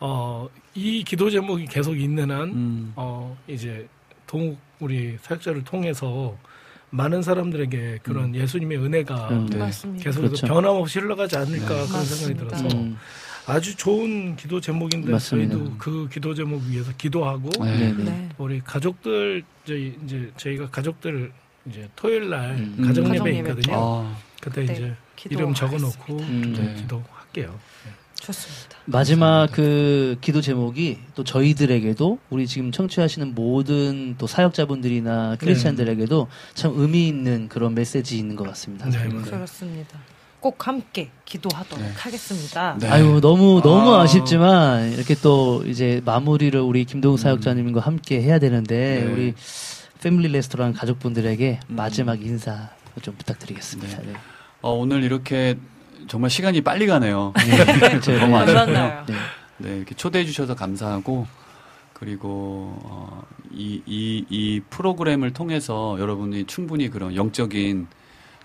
어, 0.00 0.48
이 0.74 1.04
기도 1.04 1.30
제목이 1.30 1.66
계속 1.66 1.98
있는 1.98 2.30
한 2.30 2.42
음, 2.50 2.92
어, 2.96 3.36
이제 3.46 3.86
동욱 4.26 4.58
우리 4.80 5.16
사역자를 5.20 5.64
통해서 5.64 6.36
많은 6.94 7.22
사람들에게 7.22 8.00
그런 8.02 8.34
예수님의 8.34 8.78
은혜가 8.78 9.28
음, 9.30 9.46
네. 9.50 9.70
계속 10.00 10.20
그렇죠. 10.22 10.46
변함없이 10.46 11.00
흘러가지 11.00 11.36
않을까 11.36 11.56
네. 11.58 11.66
그런 11.66 11.86
생각이 11.86 12.34
맞습니다. 12.34 12.56
들어서 12.56 12.76
음, 12.76 12.96
아주 13.46 13.76
좋은 13.76 14.36
기도 14.36 14.60
제목인데 14.60 15.10
맞습니다. 15.10 15.54
저희도 15.56 15.74
그 15.76 16.08
기도 16.10 16.34
제목 16.34 16.62
위해서 16.62 16.92
기도하고 16.96 17.50
네. 17.64 17.78
네네. 17.78 18.04
네. 18.04 18.28
우리 18.38 18.60
가족들 18.60 19.42
저희 19.66 19.98
이제 20.04 20.30
저희가 20.36 20.70
가족들 20.70 21.32
이제 21.68 21.88
토요일 21.96 22.30
날 22.30 22.50
음. 22.52 22.82
가정 22.86 23.06
음. 23.06 23.14
예배 23.16 23.38
있거든요. 23.38 23.74
아, 23.76 24.16
그때 24.40 24.64
네, 24.64 24.72
이제 24.72 24.94
기도 25.16 25.34
이름 25.34 25.52
적어놓고 25.52 26.16
음. 26.18 26.54
좀 26.54 26.64
네. 26.64 26.74
기도할게요. 26.74 27.58
좋습니다. 28.24 28.78
마지막 28.86 29.48
그 29.52 30.16
기도 30.20 30.40
제목이 30.40 30.98
또 31.14 31.24
저희들에게도 31.24 32.18
우리 32.30 32.46
지금 32.46 32.70
청취하시는 32.70 33.34
모든 33.34 34.16
또 34.18 34.26
사역자분들이나 34.26 35.36
크리스찬들에게도 35.38 36.28
참 36.54 36.72
의미 36.76 37.08
있는 37.08 37.48
그런 37.48 37.74
메시지인 37.74 38.36
것 38.36 38.44
같습니다. 38.48 38.88
네. 38.88 39.08
그렇습니다. 39.08 39.98
꼭 40.40 40.66
함께 40.66 41.10
기도하도록 41.24 41.82
네. 41.82 41.92
하겠습니다. 41.96 42.76
네. 42.78 42.88
아유 42.88 43.18
너무 43.22 43.62
너무 43.62 43.94
아. 43.94 44.02
아... 44.02 44.06
쉽지만 44.06 44.92
이렇게 44.92 45.14
또 45.14 45.64
이제 45.66 46.02
마무리를 46.04 46.60
우리 46.60 46.84
김동욱 46.84 47.18
사역자님과 47.18 47.80
함께 47.80 48.20
해야 48.20 48.38
되는데 48.38 49.04
네. 49.06 49.10
우리 49.10 49.34
패밀리 50.02 50.28
레스토랑 50.28 50.74
가족분들에게 50.74 51.60
음. 51.70 51.76
마지막 51.76 52.20
인사 52.22 52.68
좀 53.00 53.14
부탁드리겠습니다. 53.16 54.02
네. 54.02 54.12
어, 54.60 54.72
오늘 54.72 55.02
이렇게 55.02 55.56
정말 56.08 56.30
시간이 56.30 56.60
빨리 56.62 56.86
가네요. 56.86 57.32
네. 57.38 58.00
너무 58.20 58.36
안 58.36 58.48
아쉽고요. 58.48 59.04
네. 59.06 59.14
네, 59.58 59.76
이렇게 59.76 59.94
초대해 59.94 60.24
주셔서 60.24 60.54
감사하고 60.54 61.26
그리고 61.92 62.76
어, 62.82 63.22
이, 63.52 63.80
이, 63.86 64.24
이 64.28 64.60
프로그램을 64.68 65.32
통해서 65.32 65.96
여러분이 65.98 66.44
충분히 66.46 66.90
그런 66.90 67.14
영적인 67.14 67.86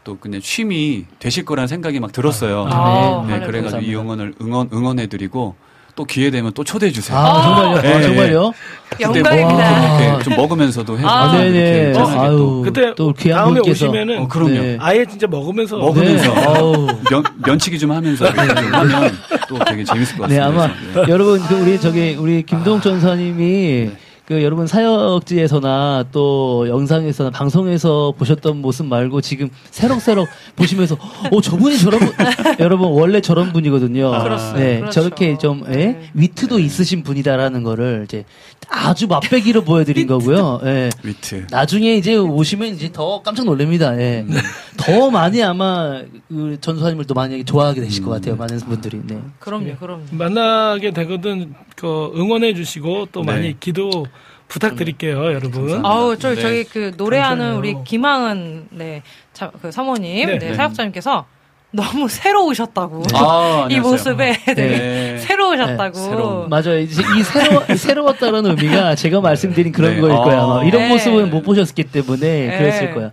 또 0.03 0.17
그냥 0.17 0.39
쉼이 0.41 1.05
되실 1.19 1.45
거라는 1.45 1.67
생각이 1.67 1.99
막 1.99 2.11
들었어요. 2.11 2.67
아, 2.69 3.23
네, 3.25 3.33
할렐루야. 3.33 3.47
그래가지고 3.47 3.81
이 3.81 3.93
감사합니다. 3.93 4.01
응원을 4.01 4.33
응원 4.41 4.69
응원해 4.71 5.07
드리고 5.07 5.55
또 5.95 6.05
기회 6.05 6.31
되면 6.31 6.51
또 6.53 6.63
초대해 6.63 6.91
주세요. 6.91 7.17
아, 7.17 7.41
정말요? 7.43 7.81
네. 7.81 7.93
아, 7.93 8.01
정말요? 8.01 8.53
영광입니다. 8.99 9.99
이렇게 10.07 10.23
좀 10.23 10.35
먹으면서도 10.35 10.97
해보고 10.97 11.09
아, 11.09 11.31
네네. 11.37 11.57
이렇게 11.57 11.91
편하게 11.93 12.19
아유, 12.19 12.37
또 12.37 12.61
그때 12.61 12.93
또 12.95 13.13
귀한 13.13 13.39
다음에 13.43 13.53
분께서. 13.55 13.85
오시면은 13.85 14.19
어, 14.19 14.27
그럼요. 14.27 14.53
네. 14.53 14.77
아예 14.79 15.05
진짜 15.05 15.27
먹으면서 15.27 15.77
먹으면서 15.77 16.33
네. 16.33 16.45
아우. 16.45 16.87
면, 17.09 17.23
면치기 17.45 17.79
좀 17.79 17.91
하면서 17.91 18.25
좀 18.33 18.37
하면 18.73 19.17
또 19.47 19.59
되게 19.65 19.83
재밌을 19.83 20.17
것 20.17 20.27
네, 20.27 20.37
같습니다. 20.39 20.63
아마 20.63 20.73
네. 21.05 21.11
여러분 21.11 21.39
그 21.47 21.55
우리 21.55 21.79
저기 21.79 22.15
우리 22.19 22.43
김동 22.43 22.79
전사님이 22.81 23.89
그 24.29 24.43
여러분 24.43 24.67
사역지에서나 24.67 26.05
또 26.11 26.69
영상에서나 26.69 27.31
방송에서 27.31 28.13
보셨던 28.15 28.61
모습 28.61 28.85
말고 28.85 29.21
지금 29.21 29.49
새록새록 29.71 30.27
보시면서 30.55 30.95
어 31.31 31.41
저분이 31.41 31.79
저런 31.79 31.99
분 31.99 32.13
여러분 32.59 32.89
원래 32.89 33.21
저런 33.21 33.51
분이거든요. 33.51 34.11
그렇습니다. 34.11 34.59
네, 34.59 34.79
그렇죠. 34.81 35.01
저렇게 35.01 35.35
좀 35.39 35.63
예? 35.69 35.71
네. 35.73 36.09
위트도 36.13 36.59
있으신 36.59 37.01
분이다라는 37.01 37.63
거를 37.63 38.03
이제 38.05 38.23
아주 38.69 39.07
맛배기로 39.07 39.63
보여드린 39.63 40.07
거고요. 40.07 40.61
예. 40.63 40.89
위트. 41.03 41.47
나중에 41.49 41.95
이제 41.95 42.15
오시면 42.15 42.69
이제 42.69 42.91
더 42.91 43.21
깜짝 43.21 43.45
놀랍니다. 43.45 43.99
예. 43.99 44.25
더 44.77 45.09
많이 45.09 45.43
아마 45.43 46.01
그 46.27 46.57
전수사님을 46.61 47.05
또 47.05 47.13
많이 47.13 47.43
좋아하게 47.43 47.81
되실 47.81 48.03
것 48.03 48.11
같아요. 48.11 48.35
많은 48.35 48.59
분들이. 48.59 49.01
네. 49.03 49.19
그럼요, 49.39 49.75
그럼요. 49.77 50.03
만나게 50.11 50.91
되거든 50.91 51.53
그 51.75 52.11
응원해 52.15 52.53
주시고 52.53 53.07
또 53.11 53.21
네. 53.21 53.25
많이 53.25 53.59
기도 53.59 54.05
부탁드릴게요, 54.47 55.25
여러분. 55.33 55.85
아우, 55.85 56.17
저, 56.17 56.33
네. 56.33 56.41
저기 56.41 56.63
그 56.63 56.91
노래하는 56.97 57.37
감사해요. 57.37 57.59
우리 57.59 57.75
김항은, 57.83 58.67
네, 58.71 59.03
자, 59.31 59.51
그 59.61 59.71
사모님, 59.71 60.27
네. 60.27 60.39
네, 60.39 60.49
네. 60.49 60.55
사역자님께서 60.55 61.25
너무 61.71 62.07
새로우셨다고. 62.09 63.03
아, 63.13 63.67
이. 63.69 63.79
모습에, 63.79 64.33
네, 64.47 64.53
네. 64.55 65.17
새로우셨다고. 65.19 65.99
네. 66.43 66.47
맞아요. 66.49 66.79
이제 66.79 67.03
이 67.17 67.23
새로 67.23 67.61
새로웠다는 67.75 68.45
의미가 68.47 68.95
제가 68.95 69.21
말씀드린 69.21 69.71
그런 69.71 69.95
네. 69.95 70.01
거일 70.01 70.15
거야. 70.15 70.39
아. 70.41 70.63
이런 70.63 70.83
네. 70.83 70.89
모습은 70.89 71.29
못 71.29 71.43
보셨기 71.43 71.83
때문에 71.85 72.47
네. 72.47 72.57
그랬을 72.57 72.93
거야. 72.93 73.11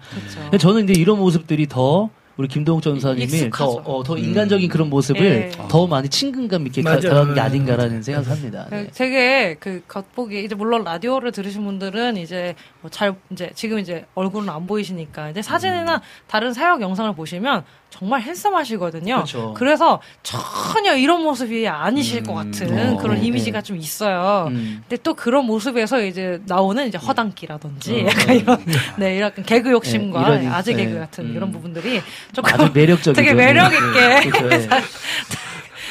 그쵸. 0.50 0.58
저는 0.58 0.88
이제 0.88 0.98
이런 0.98 1.18
모습들이 1.18 1.66
더 1.66 2.08
우리 2.36 2.48
김동욱 2.48 2.82
전사님이 2.82 3.26
더, 3.28 3.36
익숙하죠. 3.36 3.82
어, 3.84 4.02
더 4.04 4.16
인간적인 4.18 4.68
그런 4.68 4.90
모습을 4.90 5.20
네. 5.22 5.50
더 5.68 5.86
많이 5.86 6.08
친근감 6.08 6.66
있게 6.66 6.82
가- 6.82 6.90
맞아요. 6.90 7.00
다가간 7.02 7.34
게 7.34 7.40
아닌가라는 7.40 8.02
생각을 8.02 8.30
합니다. 8.30 8.66
그 8.68 8.74
네. 8.74 8.86
되게 8.94 9.54
그 9.58 9.82
겉보기 9.88 10.44
이제 10.44 10.54
물론 10.54 10.84
라디오를 10.84 11.32
들으신 11.32 11.64
분들은 11.64 12.16
이제 12.18 12.54
뭐 12.82 12.90
잘 12.90 13.14
이제 13.30 13.50
지금 13.54 13.78
이제 13.78 14.04
얼굴은 14.14 14.48
안 14.48 14.66
보이시니까 14.66 15.30
이제 15.30 15.40
사진이나 15.42 16.02
다른 16.26 16.52
사역 16.52 16.80
영상을 16.82 17.14
보시면 17.14 17.64
정말 17.90 18.20
핸섬하시거든요. 18.22 19.14
그렇죠. 19.14 19.54
그래서 19.56 20.00
전혀 20.22 20.94
이런 20.96 21.22
모습이 21.22 21.66
아니실 21.66 22.22
것 22.22 22.34
같은 22.34 22.94
어, 22.94 22.96
그런 22.98 23.16
네, 23.18 23.26
이미지가 23.26 23.62
좀 23.62 23.76
있어요. 23.78 24.48
음. 24.50 24.82
근데 24.88 25.00
또 25.02 25.14
그런 25.14 25.46
모습에서 25.46 26.02
이제 26.04 26.40
나오는 26.46 26.86
이제 26.86 26.98
허당기라든지 26.98 28.04
약간 28.06 28.36
이런 28.36 28.64
네 28.98 29.20
약간 29.20 29.44
개그 29.44 29.70
욕심과 29.70 30.28
네, 30.36 30.42
이런, 30.42 30.52
아재 30.52 30.74
개그 30.74 30.92
네, 30.92 30.98
같은 30.98 31.24
음. 31.26 31.34
이런 31.34 31.50
부분들이 31.52 32.02
조금 32.32 32.52
아주 32.54 32.70
매력적이죠. 32.72 33.12
되게 33.14 33.34
매력 33.34 33.72
있게 33.72 34.00
네, 34.00 34.20
그렇죠. 34.30 34.68
네. 34.68 34.68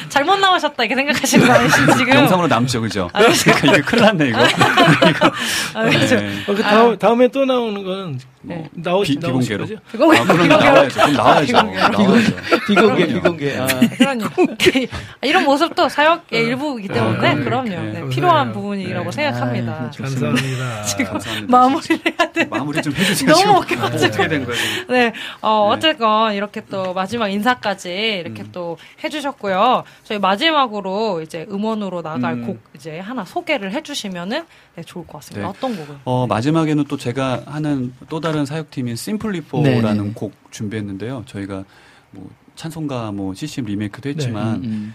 잘못 0.08 0.36
나오셨다 0.38 0.84
이렇게 0.84 0.94
생각하시는 0.94 1.46
거 1.46 1.52
아니시죠 1.52 1.96
지금? 1.96 2.14
영상으로 2.14 2.46
남죠, 2.46 2.80
그죠? 2.80 3.10
아, 3.12 3.20
그렇죠. 3.20 3.44
그러니까 3.52 3.76
이거 3.78 3.90
큰일 3.90 4.04
났네, 4.04 4.28
이거. 4.28 4.40
이거. 4.46 5.26
아, 5.74 5.84
그렇죠. 5.84 6.16
네. 6.16 6.42
어, 6.46 6.54
그 6.54 6.62
다음, 6.62 6.98
다음에 6.98 7.28
또 7.28 7.44
나오는 7.44 7.82
건 7.82 8.20
네. 8.48 8.68
나오시, 8.74 9.14
비- 9.14 9.20
비공개로? 9.26 9.66
비공개 9.90 10.18
아, 10.18 10.22
그럼 10.24 10.36
비공개로. 10.42 10.56
나와야죠. 10.72 10.94
그럼 10.94 11.12
나와야죠. 11.14 11.46
비공개로. 11.46 11.88
나와야죠. 11.88 12.32
비공개. 12.66 13.06
비공개. 13.06 13.58
아. 13.58 13.66
그럼요. 13.66 14.24
이런 15.22 15.44
모습도 15.44 15.88
사역의 15.88 16.40
일부이기 16.46 16.88
때문에 16.88 17.28
아, 17.28 17.34
그럼요. 17.34 17.68
네. 17.68 17.76
네, 18.00 18.08
필요한 18.08 18.36
감사해요. 18.46 18.52
부분이라고 18.52 19.10
네. 19.10 19.12
생각합니다. 19.12 19.72
아, 19.72 19.90
네, 19.90 20.02
감사합니다. 20.02 21.04
감사합니다. 21.12 21.58
마무리를 21.58 21.98
해야 22.06 22.32
돼. 22.32 22.44
마무리 22.44 22.82
좀 22.82 22.92
해주세요. 22.94 23.30
너무 23.32 23.64
지금. 23.66 23.78
웃겨가지고. 23.82 24.06
어떻게 24.06 24.28
된 24.28 24.44
거예요? 24.44 24.60
지금? 24.62 24.94
네, 24.94 25.12
어, 25.40 25.68
네. 25.70 25.76
어쨌건 25.76 26.34
이렇게 26.34 26.62
또 26.70 26.94
마지막 26.94 27.28
인사까지 27.28 28.22
이렇게 28.24 28.42
음. 28.42 28.48
또 28.52 28.76
해주셨고요. 29.02 29.84
저희 30.04 30.18
마지막으로 30.18 31.22
이제 31.22 31.46
음원으로 31.50 32.02
나갈 32.02 32.34
음. 32.34 32.46
곡 32.46 32.60
이제 32.74 32.98
하나 33.00 33.24
소개를 33.24 33.72
해주시면은 33.72 34.44
네, 34.76 34.82
좋을 34.82 35.06
것 35.06 35.14
같습니다. 35.14 35.46
네. 35.48 35.54
어떤 35.56 35.76
곡을? 35.76 35.96
어, 36.04 36.26
마지막에는 36.28 36.84
또 36.88 36.96
제가 36.96 37.42
하는 37.46 37.94
또 38.08 38.20
다른 38.20 38.35
사역팀인 38.44 38.96
심플리포라는 38.96 40.04
네. 40.04 40.12
곡 40.14 40.34
준비했는데요. 40.50 41.24
저희가 41.26 41.64
뭐 42.10 42.28
찬송가 42.56 43.12
뭐 43.12 43.34
CCM 43.34 43.66
리메이크도 43.66 44.08
음, 44.08 44.10
했지만 44.10 44.64
음. 44.64 44.94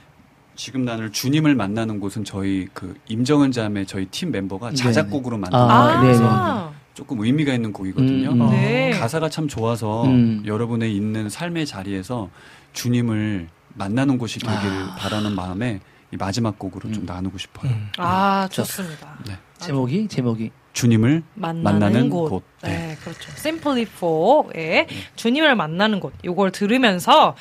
지금 0.55 0.83
나를 0.83 1.11
주님을 1.11 1.55
만나는 1.55 1.99
곳은 1.99 2.23
저희 2.23 2.67
그 2.73 2.93
임정은 3.07 3.51
자매 3.51 3.85
저희 3.85 4.05
팀 4.05 4.31
멤버가 4.31 4.69
네, 4.69 4.75
자작곡으로 4.75 5.37
만든 5.37 5.57
아, 5.57 5.95
곡이라서 5.95 6.23
아, 6.27 6.73
조금 6.93 7.21
의미가 7.21 7.53
있는 7.53 7.71
곡이거든요. 7.71 8.31
음, 8.31 8.41
음. 8.41 8.49
네. 8.51 8.91
가사가 8.91 9.29
참 9.29 9.47
좋아서 9.47 10.03
음. 10.05 10.43
여러분의 10.45 10.95
있는 10.95 11.29
삶의 11.29 11.65
자리에서 11.65 12.29
주님을 12.73 13.47
만나는 13.73 14.17
곳이 14.17 14.39
되기를 14.39 14.83
아. 14.83 14.95
바라는 14.97 15.33
마음에 15.33 15.79
이 16.11 16.17
마지막 16.17 16.59
곡으로 16.59 16.91
좀 16.91 17.03
음. 17.03 17.05
나누고 17.05 17.37
싶어요. 17.37 17.71
음. 17.71 17.87
아, 17.97 18.47
좋습니다. 18.51 19.17
네. 19.25 19.37
제목이 19.59 20.07
제목이 20.09 20.51
주님을 20.73 21.23
만나는, 21.33 21.79
만나는 21.79 22.09
곳. 22.09 22.29
곳. 22.29 22.43
네, 22.63 22.97
그렇죠. 23.01 23.31
Simply 23.37 23.81
For의 23.83 24.87
주님을 25.15 25.55
만나는 25.55 25.99
곳. 25.99 26.13
요걸 26.23 26.51
들으면서 26.51 27.35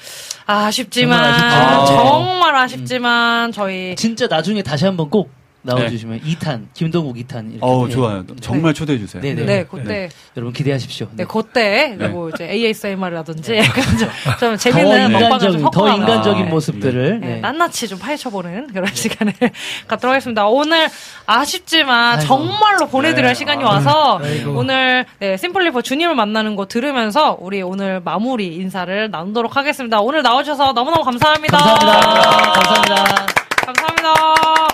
아쉽지만 0.46 1.38
정말 1.38 1.64
아쉽죠. 1.64 1.96
정말 1.96 2.56
아쉽지만 2.56 3.52
저희 3.52 3.94
진짜 3.96 4.26
나중에 4.26 4.62
다시 4.62 4.84
한번 4.86 5.10
꼭 5.10 5.30
나와주시면 5.62 6.20
2탄 6.20 6.66
김동욱 6.74 7.16
2탄 7.16 7.50
이렇게 7.50 7.58
어우 7.60 7.86
네. 7.86 7.92
좋아요. 7.94 8.24
정말 8.40 8.72
초대해 8.74 8.98
주세요. 8.98 9.22
네, 9.22 9.34
네, 9.34 9.44
네. 9.44 9.64
그때 9.64 10.08
여러분 10.36 10.52
기대하십시오. 10.52 11.08
네, 11.12 11.24
그때 11.24 11.96
네. 11.98 12.08
뭐 12.08 12.30
이제 12.30 12.48
ASMR이라든지 12.50 13.56
약간 13.58 13.98
좀, 13.98 14.08
좀더 14.38 14.56
재밌는 14.56 15.12
먹방을 15.12 15.38
더 15.38 15.58
섞어가면서 15.58 15.96
인간적인 15.96 16.46
아, 16.46 16.48
모습들을 16.48 17.20
네, 17.20 17.26
네. 17.26 17.40
낱낱이 17.40 17.88
좀 17.88 17.98
파헤쳐보는 17.98 18.68
그런 18.72 18.86
시간을 18.92 19.32
갖도록 19.86 20.12
하겠습니다. 20.12 20.46
오늘 20.46 20.88
아쉽지만 21.26 22.18
아이고. 22.18 22.26
정말로 22.26 22.86
보내드릴 22.88 23.28
네, 23.28 23.34
시간이 23.34 23.62
아. 23.64 23.68
와서 23.68 24.20
아이고. 24.22 24.52
오늘 24.58 25.04
네, 25.18 25.36
심플리퍼 25.36 25.82
주님을 25.82 26.14
만나는 26.14 26.56
거 26.56 26.66
들으면서 26.66 27.36
우리 27.40 27.62
오늘 27.62 28.00
마무리 28.00 28.56
인사를 28.56 29.10
나누도록 29.10 29.56
하겠습니다. 29.56 30.00
오늘 30.00 30.22
나와주셔서 30.22 30.72
너무너무 30.72 31.04
감사합니다. 31.04 31.58
감사합니다. 31.58 32.52
감사합니다. 32.52 33.26
감사합니다. 33.66 34.69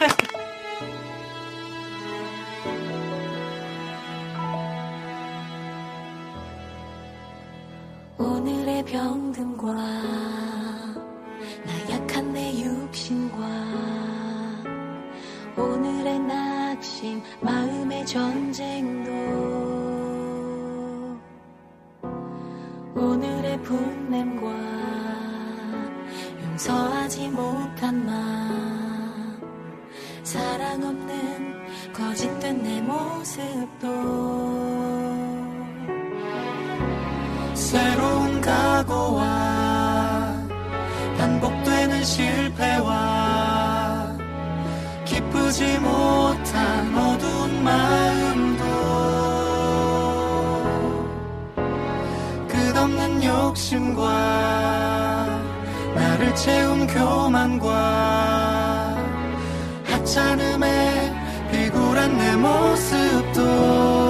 오늘의 8.16 8.82
병듦과 8.84 9.74
나약한 11.66 12.32
내 12.32 12.62
육신과 12.62 13.36
오늘의 15.56 16.18
낙심 16.20 17.20
마음의 17.42 18.06
전쟁도 18.06 19.10
오늘의 22.94 23.60
분냄과 23.62 24.50
용서하지 26.42 27.28
못한 27.28 28.06
마음 28.06 28.89
사랑 30.30 30.80
없는 30.84 31.92
거짓된 31.92 32.62
내 32.62 32.80
모습도 32.82 33.88
새로운 37.52 38.40
각오와 38.40 39.24
반복되는 41.18 42.04
실패와 42.04 42.96
기쁘지 45.04 45.80
못한 45.80 46.96
어두운 46.96 47.64
마음도 47.64 48.64
끝없는 52.46 53.24
욕심과 53.24 54.06
나를 55.96 56.32
채운 56.36 56.86
교만과 56.86 58.59
하찮음에 60.10 61.12
비굴한 61.52 62.18
내 62.18 62.34
모습도 62.34 64.09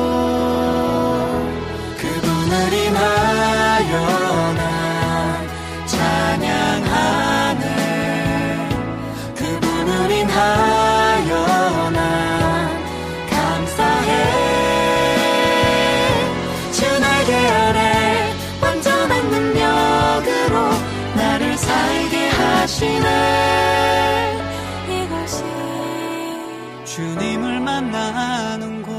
만나는 27.80 28.82
곳. 28.82 28.90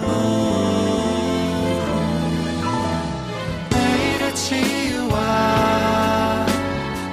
내일의 3.70 4.36
치유와 4.36 6.46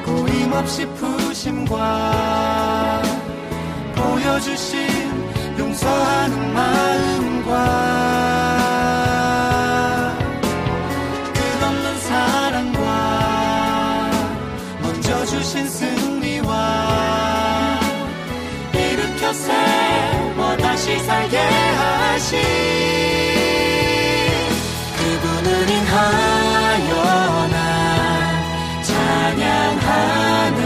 고임없이 0.05 0.87
푸심과 0.87 3.03
보여주신 3.95 4.89
용서하는 5.59 6.55
마음과 6.55 7.53
끝없는 11.35 12.01
사랑과 12.01 14.11
먼저 14.83 15.25
주신 15.27 15.69
승리와 15.69 16.51
일으켜 18.73 19.33
세워 19.33 19.78
다시 20.89 20.99
살게 21.01 21.37
하신 21.37 22.39
그분을 24.97 25.69
인하여 25.69 27.49
난 27.49 28.83
찬양하네 28.83 30.63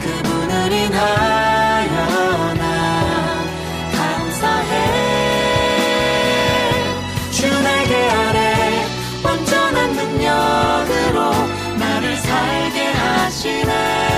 그분을 0.00 0.72
인하여 0.72 2.54
난 2.54 2.62
감사해. 3.92 4.70
주 7.32 7.60
날개 7.60 7.92
아래 7.96 8.86
완전한 9.24 9.92
능력으로 9.96 11.18
나를 11.76 12.16
살게 12.18 12.84
하시네 12.86 14.13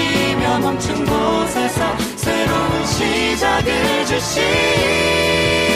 회복시키시며 0.00 0.58
멈춘 0.60 1.04
곳에서 1.04 1.96
새로운 2.16 2.86
시작을 2.86 4.06
주신 4.06 5.69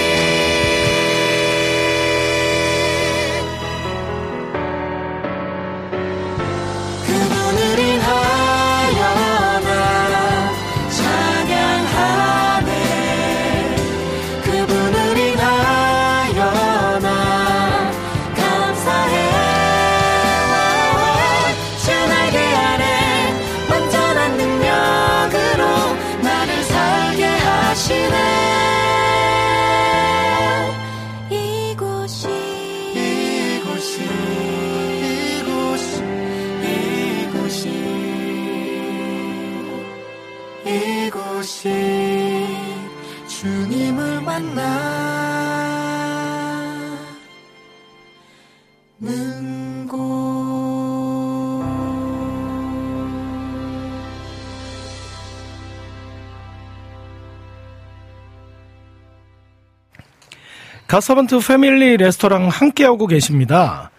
가서번트 60.95 61.41
패밀리 61.41 61.97
레스토랑 61.97 62.47
함께하고 62.47 63.09
계십니다. 63.09 63.91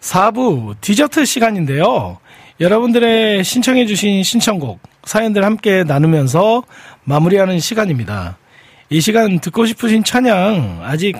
4부 0.00 0.74
디저트 0.80 1.26
시간인데요. 1.26 2.16
여러분들의 2.60 3.44
신청해주신 3.44 4.22
신청곡, 4.22 4.80
사연들 5.04 5.44
함께 5.44 5.84
나누면서 5.84 6.62
마무리하는 7.04 7.60
시간입니다. 7.60 8.38
이 8.88 9.02
시간 9.02 9.40
듣고 9.40 9.66
싶으신 9.66 10.02
찬양 10.02 10.80
아직 10.82 11.18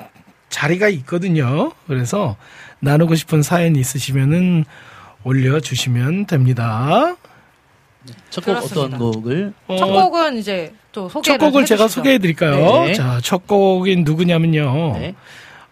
자리가 0.48 0.88
있거든요. 0.88 1.72
그래서 1.86 2.36
나누고 2.78 3.14
싶은 3.14 3.42
사연 3.42 3.76
있으시면은 3.76 4.64
올려주시면 5.24 6.28
됩니다. 6.28 7.14
첫 8.30 8.42
곡 8.42 8.56
어떤. 8.56 8.96
곡을 8.98 9.52
어, 9.66 9.76
첫 9.76 9.84
곡은 9.84 10.38
이제 10.38 10.72
또 10.92 11.08
소개를 11.08 11.38
첫 11.38 11.44
곡을 11.46 11.64
제가 11.64 11.84
해주시죠. 11.84 12.00
소개해 12.00 12.18
드릴까요? 12.18 12.84
네. 12.84 12.94
자, 12.94 13.20
첫 13.22 13.46
곡인 13.46 14.04
누구냐면요. 14.04 14.98
네. 14.98 15.14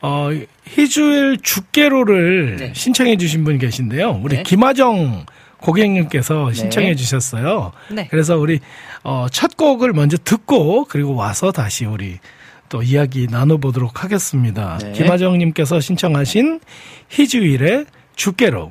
어, 0.00 0.30
희주엘 0.66 1.38
죽게로를 1.42 2.56
네. 2.56 2.72
신청해 2.74 3.16
주신 3.16 3.44
분이 3.44 3.58
계신데요. 3.58 4.20
우리 4.22 4.36
네. 4.36 4.42
김하정 4.42 5.26
고객님께서 5.60 6.52
신청해 6.52 6.94
주셨어요. 6.94 7.72
네. 7.90 8.06
그래서 8.10 8.38
우리 8.38 8.60
어, 9.02 9.26
첫 9.30 9.56
곡을 9.56 9.92
먼저 9.92 10.16
듣고 10.16 10.84
그리고 10.84 11.14
와서 11.14 11.50
다시 11.50 11.84
우리 11.84 12.18
또 12.68 12.82
이야기 12.82 13.26
나눠보도록 13.28 14.04
하겠습니다. 14.04 14.78
네. 14.82 14.92
김하정님께서 14.92 15.80
신청하신 15.80 16.60
희주일의 17.08 17.86
죽게로. 18.14 18.70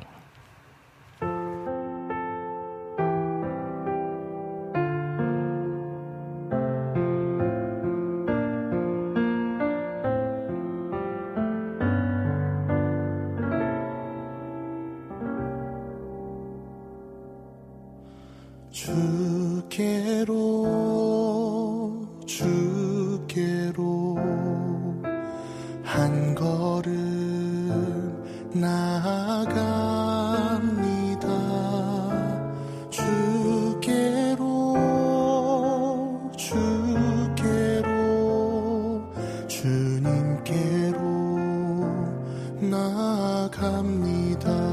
갑니다 43.48 44.67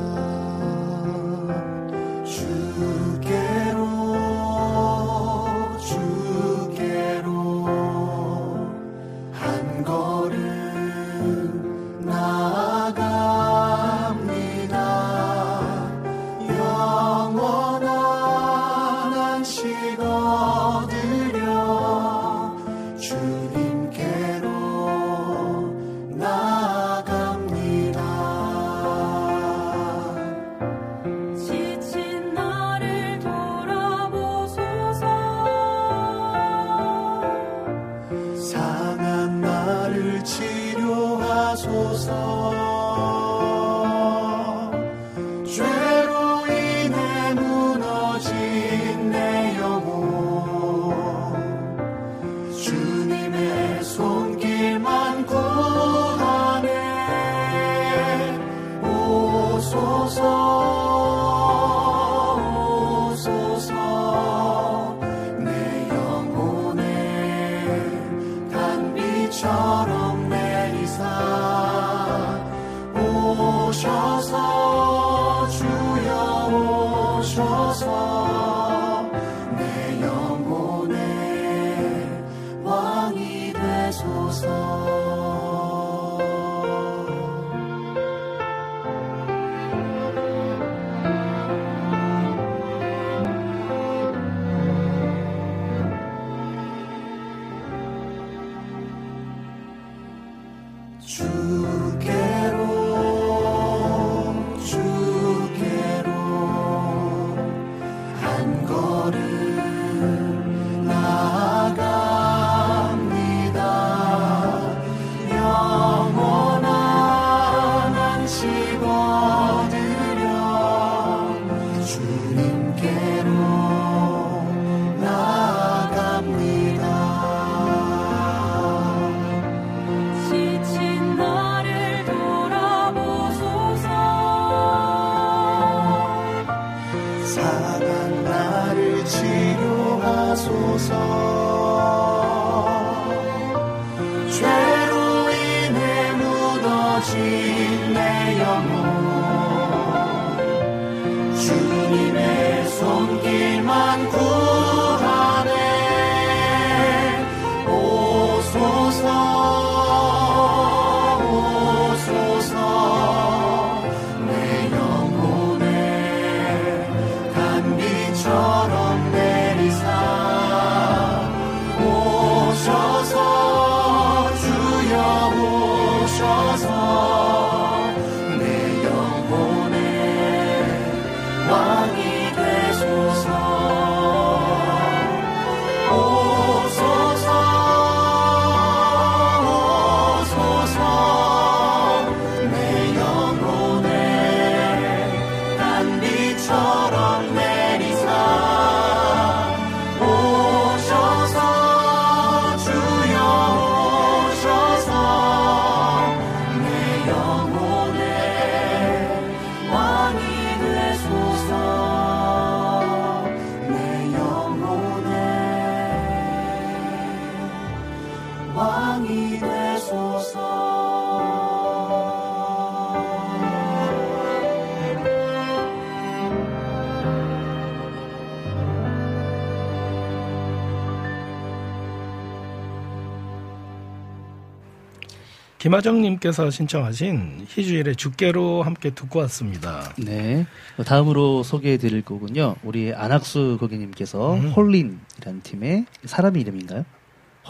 김하정님께서 235.70 236.52
신청하신 236.52 237.48
희주일의 237.50 237.96
죽게로 237.96 238.62
함께 238.62 238.92
듣고 238.92 239.18
왔습니다. 239.22 239.92
네. 239.98 240.46
다음으로 240.86 241.42
소개해 241.42 241.78
드릴 241.78 242.04
곡은요. 242.04 242.58
우리 242.64 242.94
안학수 242.94 243.58
고객님께서 243.60 244.36
음. 244.36 244.50
홀린이라는 244.52 245.42
팀의 245.42 245.86
사람의 246.04 246.44
이름인가요? 246.44 246.86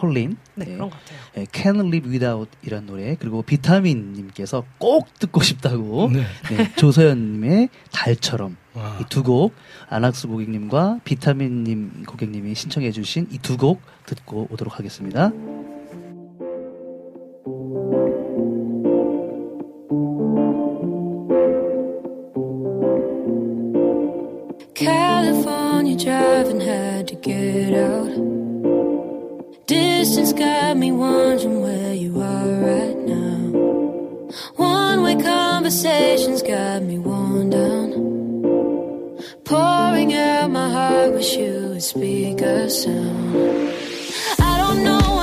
홀린. 0.01 0.37
네, 0.55 0.63
그런 0.65 0.89
것 0.89 0.97
같아요. 0.97 1.17
예, 1.37 1.43
Can't 1.45 1.87
Live 1.87 2.09
Without 2.09 2.49
이란 2.63 2.85
노래 2.85 3.15
그리고 3.19 3.41
비타민님께서 3.41 4.63
꼭 4.77 5.07
듣고 5.19 5.41
싶다고 5.41 6.09
네. 6.13 6.23
네, 6.55 6.71
조서연님의 6.77 7.67
달처럼 7.91 8.55
와. 8.75 8.97
이두 9.01 9.23
곡 9.23 9.53
안학수 9.89 10.29
고객님과 10.29 10.99
비타민님 11.03 12.03
고객님이 12.07 12.55
신청해주신 12.55 13.27
이 13.31 13.39
두 13.39 13.57
곡 13.57 13.81
듣고 14.05 14.47
오도록 14.51 14.79
하겠습니다. 14.79 15.31
Driving 26.05 26.59
had 26.59 27.07
to 27.07 27.15
get 27.15 27.73
out. 27.73 28.13
Distance 29.65 30.33
got 30.33 30.77
me 30.77 30.91
wondering 30.91 31.61
where 31.61 31.95
you 31.95 32.21
are 32.21 32.51
right 32.69 32.97
now. 33.13 33.41
One 34.55 35.01
way 35.01 35.15
conversations 35.15 36.43
got 36.43 36.83
me 36.83 36.99
worn 36.99 37.49
down. 37.49 37.89
Pouring 39.45 40.13
out 40.13 40.51
my 40.51 40.69
heart, 40.69 41.13
wish 41.13 41.33
you 41.37 41.69
would 41.69 41.81
speak 41.81 42.39
a 42.39 42.69
sound. 42.69 43.73
I 44.37 44.57
don't 44.59 44.83
know 44.83 45.14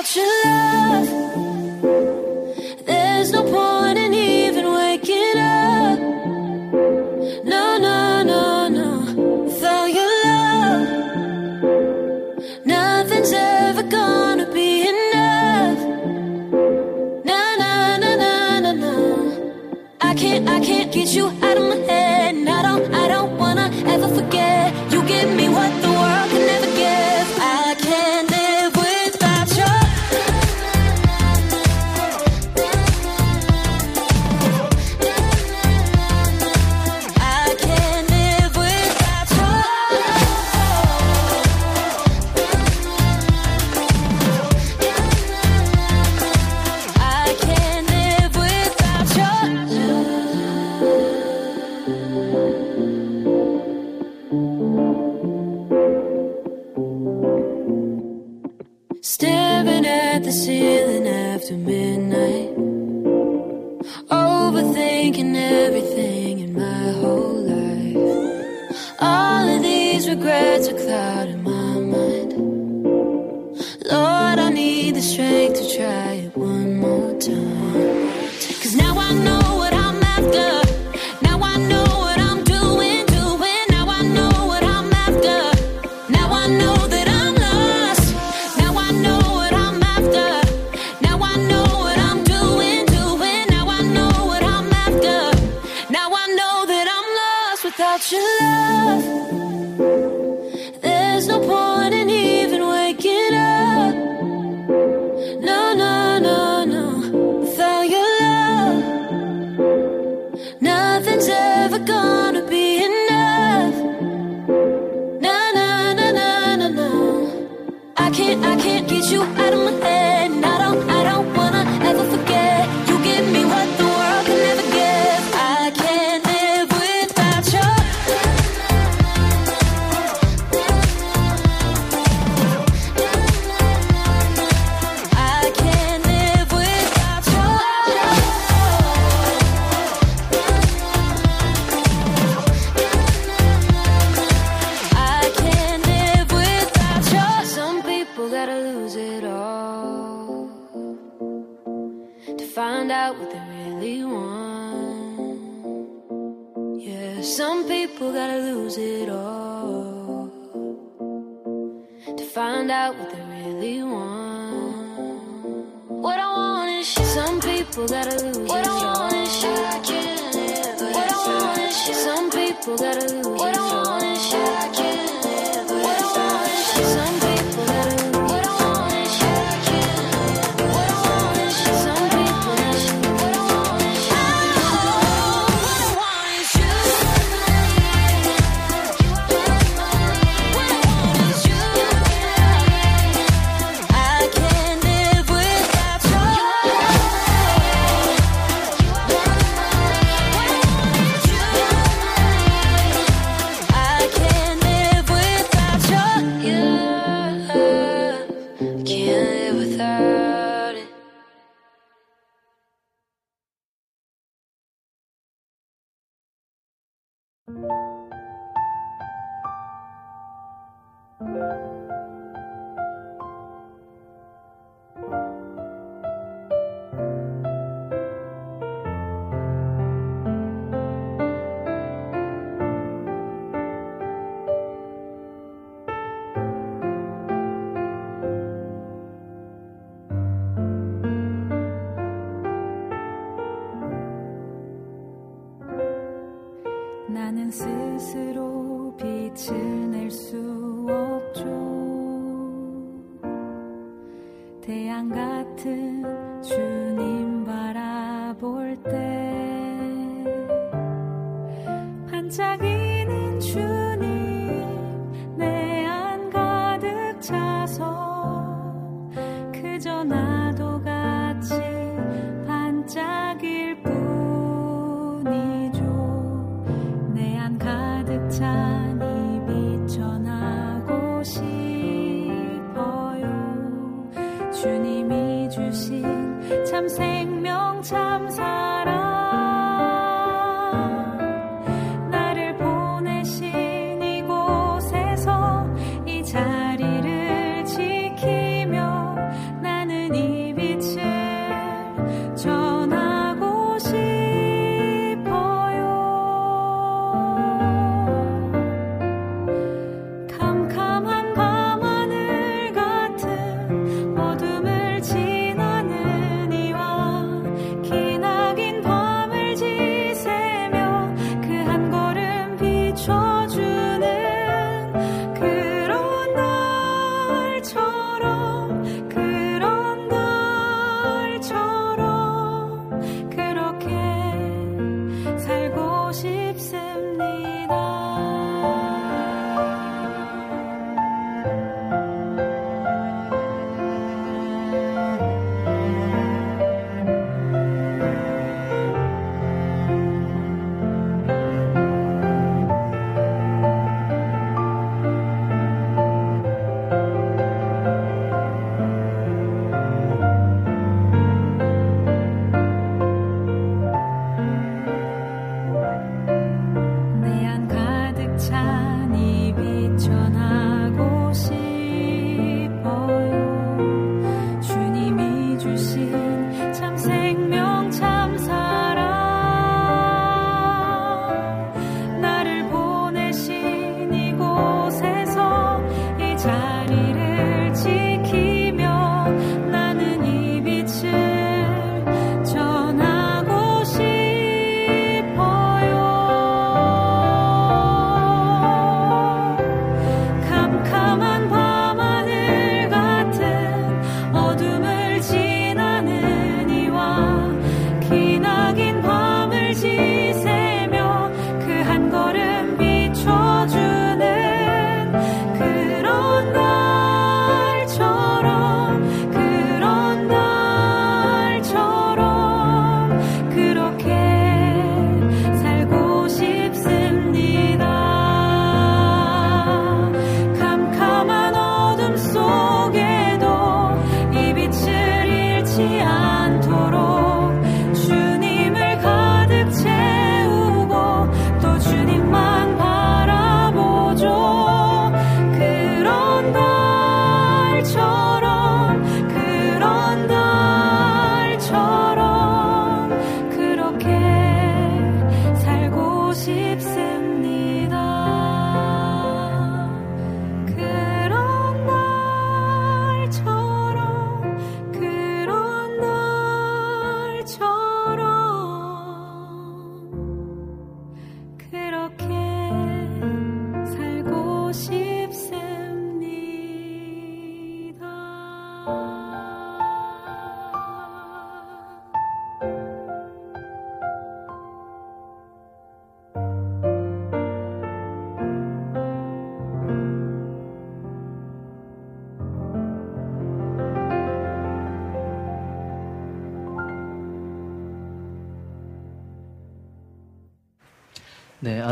about 0.00 0.16
your 0.16 0.26
love. 0.44 1.09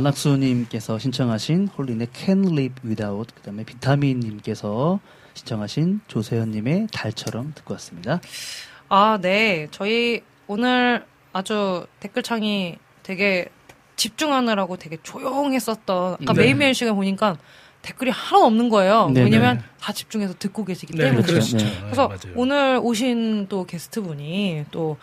네, 0.09 0.11
안학수님께서 0.11 0.99
신청하신 0.99 1.69
홀린의 1.69 2.09
Can 2.15 2.47
Live 2.53 2.77
Without, 2.85 3.35
그 3.35 3.43
다음에 3.43 3.65
비타민님께서 3.65 5.01
신청하신 5.35 6.01
조세현님의 6.09 6.89
달처럼 6.93 7.53
듣고 7.55 7.75
왔습니다. 7.75 8.21
아, 8.89 9.19
네. 9.21 9.69
저희 9.71 10.23
오늘 10.47 11.05
아주 11.33 11.87
댓글창이 12.01 12.77
되게 13.03 13.49
집중하느라고 13.97 14.77
되게 14.77 14.97
조용했었던 15.03 16.15
아까 16.23 16.33
네. 16.33 16.43
메인 16.43 16.59
메인 16.59 16.73
시간 16.73 16.95
보니까 16.95 17.37
댓글이 17.83 18.11
하나도 18.11 18.47
없는 18.47 18.69
거예요. 18.71 19.11
네, 19.11 19.23
왜냐면 19.23 19.59
네. 19.59 19.65
다 19.81 19.93
집중해서 19.93 20.35
듣고 20.39 20.65
계시기 20.65 20.95
네, 20.95 21.05
때문에. 21.05 21.23
그렇죠. 21.23 21.57
그렇죠. 21.57 21.57
네. 21.59 21.65
네, 21.65 21.81
그래서 21.83 22.09
맞아요. 22.09 22.35
오늘 22.35 22.81
오신 22.83 23.47
또 23.49 23.67
게스트분이 23.67 24.65
또, 24.71 24.97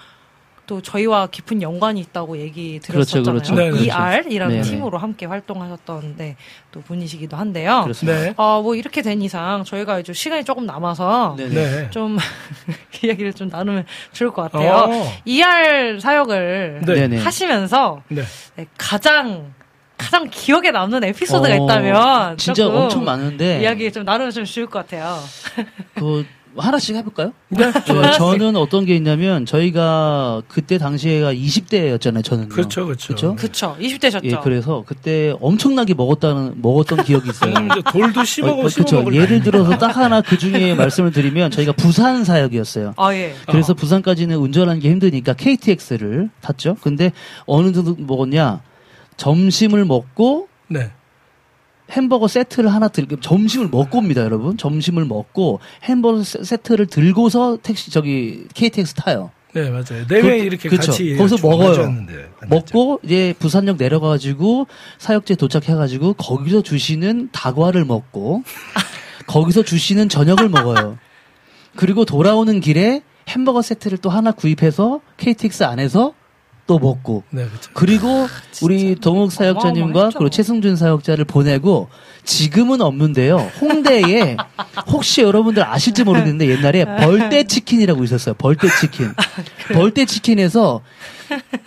또 0.67 0.81
저희와 0.81 1.27
깊은 1.27 1.61
연관이 1.61 1.99
있다고 1.99 2.37
얘기 2.39 2.79
그렇죠, 2.79 3.21
드렸었잖아요. 3.21 3.33
그렇죠. 3.33 3.55
네, 3.55 3.69
그렇죠. 3.69 3.85
ER이라는 3.85 4.55
네, 4.55 4.61
네. 4.61 4.69
팀으로 4.69 4.97
함께 4.97 5.25
활동하셨던데 5.25 6.35
또 6.71 6.81
분이시기도 6.81 7.37
한데요. 7.37 7.81
그렇습니다. 7.83 8.19
네. 8.19 8.33
어, 8.37 8.61
뭐 8.61 8.75
이렇게 8.75 9.01
된 9.01 9.21
이상 9.21 9.63
저희가 9.63 9.99
이제 9.99 10.13
시간이 10.13 10.43
조금 10.43 10.65
남아서 10.65 11.35
네, 11.37 11.47
네. 11.47 11.53
네. 11.53 11.89
좀 11.91 12.17
이야기를 13.03 13.33
좀 13.33 13.49
나누면 13.49 13.85
좋을 14.13 14.31
것 14.31 14.43
같아요. 14.43 14.91
어. 14.91 15.13
ER 15.25 15.99
사역을 15.99 16.81
네. 16.85 16.93
네, 16.93 17.07
네. 17.07 17.17
하시면서 17.17 18.01
네. 18.09 18.23
네, 18.55 18.65
가장 18.77 19.53
가장 19.97 20.29
기억에 20.29 20.71
남는 20.71 21.03
에피소드가 21.05 21.53
어, 21.53 21.63
있다면 21.63 22.37
진짜 22.37 22.67
엄청 22.67 23.05
많은데 23.05 23.61
이야기 23.61 23.91
좀 23.91 24.03
나누면 24.03 24.31
좀 24.31 24.43
좋을 24.43 24.65
것 24.65 24.79
같아요. 24.79 25.19
그 25.95 26.25
하나씩 26.57 26.95
해볼까요? 26.95 27.33
네. 27.49 27.71
네, 27.71 28.11
저는 28.17 28.55
어떤 28.55 28.85
게 28.85 28.95
있냐면 28.95 29.45
저희가 29.45 30.41
그때 30.47 30.77
당시에가 30.77 31.33
20대였잖아요. 31.33 32.23
저는 32.23 32.49
그렇죠, 32.49 32.85
그렇죠. 32.85 33.07
그렇죠? 33.07 33.35
그쵸 33.35 33.75
20대셨죠. 33.79 34.25
예, 34.25 34.35
그래서 34.43 34.83
그때 34.85 35.35
엄청나게 35.41 35.93
먹었다는 35.93 36.61
먹었던 36.61 37.03
기억이 37.03 37.29
있어요. 37.29 37.53
음, 37.55 37.67
돌도 37.91 38.23
씹어먹고 38.23 38.59
어, 38.59 38.63
그렇죠. 38.63 38.87
씹어먹을 38.87 39.15
예를 39.15 39.41
들어서 39.41 39.77
딱 39.77 39.97
하나 39.97 40.21
그 40.21 40.37
중에 40.37 40.73
말씀을 40.75 41.11
드리면 41.11 41.51
저희가 41.51 41.73
부산 41.73 42.23
사역이었어요. 42.23 42.93
아 42.97 43.13
예. 43.13 43.35
그래서 43.49 43.73
부산까지는 43.73 44.37
운전하는 44.37 44.79
게 44.79 44.89
힘드니까 44.89 45.33
KTX를 45.33 46.29
탔죠. 46.41 46.77
근데 46.81 47.11
어느 47.45 47.71
정도 47.71 47.95
먹었냐? 47.97 48.61
점심을 49.17 49.85
먹고 49.85 50.47
네. 50.67 50.91
햄버거 51.91 52.27
세트를 52.27 52.73
하나 52.73 52.87
들고 52.87 53.19
점심을 53.19 53.69
먹고 53.69 53.99
옵니다, 53.99 54.21
여러분. 54.23 54.57
점심을 54.57 55.05
먹고 55.05 55.59
햄버거 55.83 56.23
세- 56.23 56.43
세트를 56.43 56.87
들고서 56.87 57.57
택시 57.61 57.91
저기 57.91 58.45
KTX 58.53 58.95
타요. 58.95 59.31
네, 59.53 59.69
맞아요. 59.69 60.05
내외 60.09 60.39
그- 60.39 60.45
이렇게 60.45 60.67
그쵸. 60.69 60.87
같이 60.91 61.15
거기서 61.15 61.37
좀 61.37 61.49
먹어요. 61.49 61.95
먹고 62.49 62.99
이제 63.03 63.33
부산역 63.39 63.77
내려가 63.77 64.09
가지고 64.09 64.67
사역제 64.97 65.35
도착해 65.35 65.75
가지고 65.77 66.13
거기서 66.13 66.61
주시는 66.61 67.29
다과를 67.31 67.85
먹고 67.85 68.43
거기서 69.27 69.63
주시는 69.63 70.09
저녁을 70.09 70.49
먹어요. 70.49 70.97
그리고 71.77 72.03
돌아오는 72.03 72.59
길에 72.59 73.01
햄버거 73.29 73.61
세트를 73.61 73.97
또 73.99 74.09
하나 74.09 74.31
구입해서 74.31 74.99
KTX 75.17 75.63
안에서 75.63 76.13
또 76.67 76.79
먹고 76.79 77.23
네, 77.29 77.45
그렇죠. 77.45 77.69
그리고 77.73 78.27
우리 78.63 78.95
동욱 78.95 79.31
사역자님과. 79.31 80.09
그리고 80.15 80.29
최승준 80.29 80.75
사역자를 80.75 81.25
보내고 81.25 81.89
지금은 82.23 82.81
없는데요. 82.81 83.37
홍대에 83.61 84.35
혹시 84.87 85.21
여러분들 85.21 85.63
아실지 85.63 86.03
모르겠는데 86.03 86.47
옛날에 86.49 86.85
벌떼 86.85 87.43
치킨이라고 87.43 88.03
있었어요. 88.03 88.33
벌떼 88.35 88.67
치킨. 88.79 89.11
벌떼 89.73 90.05
치킨에서 90.05 90.81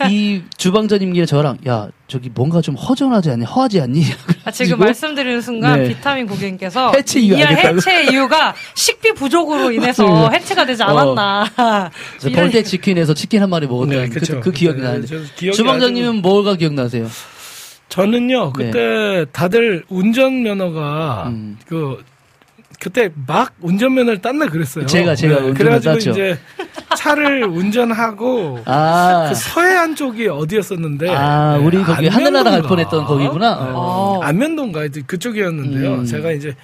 이 0.08 0.42
주방장님과 0.56 1.26
저랑 1.26 1.58
야 1.68 1.88
저기 2.06 2.30
뭔가 2.32 2.60
좀 2.60 2.74
허전하지 2.76 3.30
않니? 3.30 3.44
허하지 3.44 3.80
않니? 3.80 4.02
아, 4.44 4.50
지금 4.50 4.78
말씀드리는 4.78 5.40
순간 5.40 5.82
네. 5.82 5.88
비타민 5.88 6.26
고객님께서 6.26 6.92
해체 6.94 7.20
이유? 7.20 7.36
해체 7.36 8.04
이유가 8.10 8.54
식비 8.74 9.12
부족으로 9.12 9.70
인해서 9.72 10.04
해체가 10.32 10.64
되지 10.66 10.82
않았나. 10.82 11.46
이런 12.24 12.32
벌떼 12.34 12.62
치킨에서 12.62 13.14
치킨 13.14 13.42
한 13.42 13.50
마리 13.50 13.66
먹었던 13.66 13.88
네, 13.90 14.08
그. 14.08 14.40
그 14.40 14.52
기억이 14.52 14.80
네, 14.80 14.86
나는데 14.86 15.06
기억이 15.36 15.56
주방장님은 15.56 16.22
뭐가 16.22 16.54
기억나세요? 16.56 17.08
저는요 17.88 18.52
네. 18.58 18.64
그때 18.66 19.24
다들 19.32 19.84
운전면허가 19.88 21.24
음. 21.28 21.58
그 21.66 22.02
그때 22.80 23.10
막 23.26 23.54
운전면허를 23.60 24.20
땄나 24.20 24.46
그랬어요. 24.46 24.86
네, 24.86 25.02
제가- 25.02 25.16
제가 25.16 25.34
운전면허 25.38 25.58
그래가지고 25.58 25.94
땄죠. 25.94 26.10
이제 26.10 26.38
차를 26.96 27.44
운전하고 27.44 28.60
아, 28.64 29.26
그 29.28 29.34
서해안 29.34 29.94
쪽이 29.94 30.28
어디였었는데 30.28 31.08
아 31.14 31.56
네, 31.58 31.64
우리 31.64 31.82
거기 31.82 32.08
하늘나라 32.08 32.50
갈? 32.50 32.62
뻔했던 32.62 33.04
거기구나. 33.04 33.54
네. 33.56 33.70
어. 33.70 33.74
어. 33.74 34.20
안면도인가 34.22 34.80
하여튼 34.80 35.04
그쪽이었는데요. 35.06 35.94
음. 35.96 36.04
제가 36.06 36.32
이제 36.32 36.54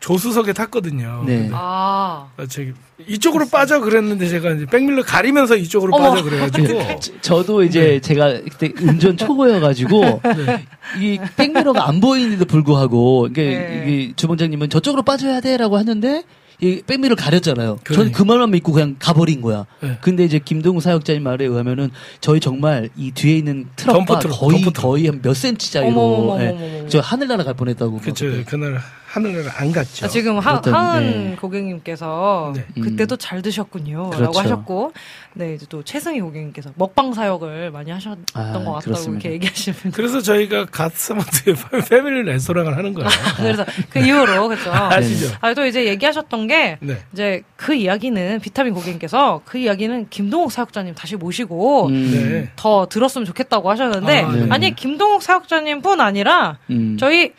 조수석에 0.00 0.52
탔거든요. 0.52 1.22
네. 1.26 1.36
근데 1.38 1.50
아. 1.54 2.26
아, 2.36 2.46
저기 2.48 2.72
이쪽으로 3.06 3.46
빠져 3.48 3.80
그랬는데 3.80 4.26
제가 4.28 4.50
이제 4.52 4.66
백밀러 4.66 5.02
가리면서 5.02 5.54
이쪽으로 5.56 5.94
어머. 5.94 6.10
빠져 6.10 6.24
그래가지고 6.24 6.66
저- 7.00 7.20
저도 7.20 7.62
이제 7.62 8.00
제가 8.00 8.40
그때 8.50 8.72
운전 8.80 9.16
초보여가지고 9.16 10.22
이 11.00 11.20
백미러가 11.36 11.88
안 11.88 12.00
보이는데도 12.00 12.44
불구하고 12.46 13.28
이게, 13.30 13.42
네. 13.42 13.84
이게 13.86 14.12
주방장님은 14.16 14.70
저쪽으로 14.70 15.02
빠져야 15.02 15.40
돼라고 15.40 15.76
하는데 15.78 16.22
이 16.62 16.80
백미러 16.86 17.16
가렸잖아요. 17.16 17.78
저는. 17.92 18.12
그 18.12 18.22
말만 18.22 18.52
믿고 18.52 18.70
그냥 18.72 18.94
가버린 18.98 19.40
거야. 19.40 19.66
네. 19.80 19.98
근데 20.00 20.24
이제 20.24 20.38
김동우 20.38 20.80
사역자님 20.80 21.24
말에 21.24 21.44
의하면은 21.44 21.90
저희 22.20 22.38
정말 22.38 22.88
이 22.96 23.10
뒤에 23.10 23.38
있는 23.38 23.66
트럭과 23.74 24.04
덤프 24.04 24.22
트럭, 24.22 24.38
거의 24.40 24.56
덤프 24.62 24.72
트럭. 24.72 24.82
거의 24.82 25.06
한 25.08 25.20
몇 25.22 25.34
센치 25.34 25.76
어머머머머머머. 25.76 26.40
예. 26.40 26.86
저 26.88 27.00
하늘나라 27.00 27.42
갈 27.42 27.54
뻔했다고. 27.54 27.98
그쵸. 27.98 28.26
그날 28.46 28.80
하늘을 29.12 29.44
안 29.54 29.72
갔죠. 29.72 30.06
아, 30.06 30.08
지금 30.08 30.38
하, 30.38 30.58
하은 30.64 31.30
네. 31.32 31.36
고객님께서 31.36 32.54
네. 32.56 32.64
그때도 32.80 33.16
음. 33.16 33.18
잘 33.20 33.42
드셨군요. 33.42 34.08
그렇죠. 34.08 34.22
라고 34.22 34.40
하셨고, 34.40 34.92
네, 35.34 35.52
이제 35.52 35.66
또 35.68 35.82
최승희 35.82 36.22
고객님께서 36.22 36.70
먹방 36.76 37.12
사역을 37.12 37.72
많이 37.72 37.90
하셨던 37.90 38.24
아, 38.32 38.52
것 38.52 38.58
같다고 38.60 38.80
그렇습니다. 38.80 39.28
이렇게 39.28 39.32
얘기하시면. 39.34 39.92
그래서 39.92 40.22
저희가 40.22 40.64
갓스먼트 40.64 41.54
패밀리 41.90 42.22
레스토랑을 42.22 42.74
하는 42.74 42.94
거예요. 42.94 43.10
그래서 43.36 43.66
그 43.90 43.98
이후로, 43.98 44.48
그죠. 44.48 44.72
아시죠? 44.72 45.36
아, 45.42 45.52
또 45.52 45.66
이제 45.66 45.84
얘기하셨던 45.84 46.46
게, 46.46 46.78
네. 46.80 46.96
이제 47.12 47.42
그 47.56 47.74
이야기는 47.74 48.40
비타민 48.40 48.72
고객님께서 48.72 49.42
그 49.44 49.58
이야기는 49.58 50.08
김동욱 50.08 50.50
사역자님 50.50 50.94
다시 50.94 51.16
모시고 51.16 51.88
음. 51.88 52.10
네. 52.12 52.50
더 52.56 52.86
들었으면 52.88 53.26
좋겠다고 53.26 53.70
하셨는데, 53.70 54.22
아, 54.22 54.32
네. 54.32 54.46
아, 54.48 54.56
니 54.56 54.74
김동욱 54.74 55.22
사역자님 55.22 55.82
뿐 55.82 56.00
아니라, 56.00 56.56
음. 56.70 56.96
저희 56.98 57.34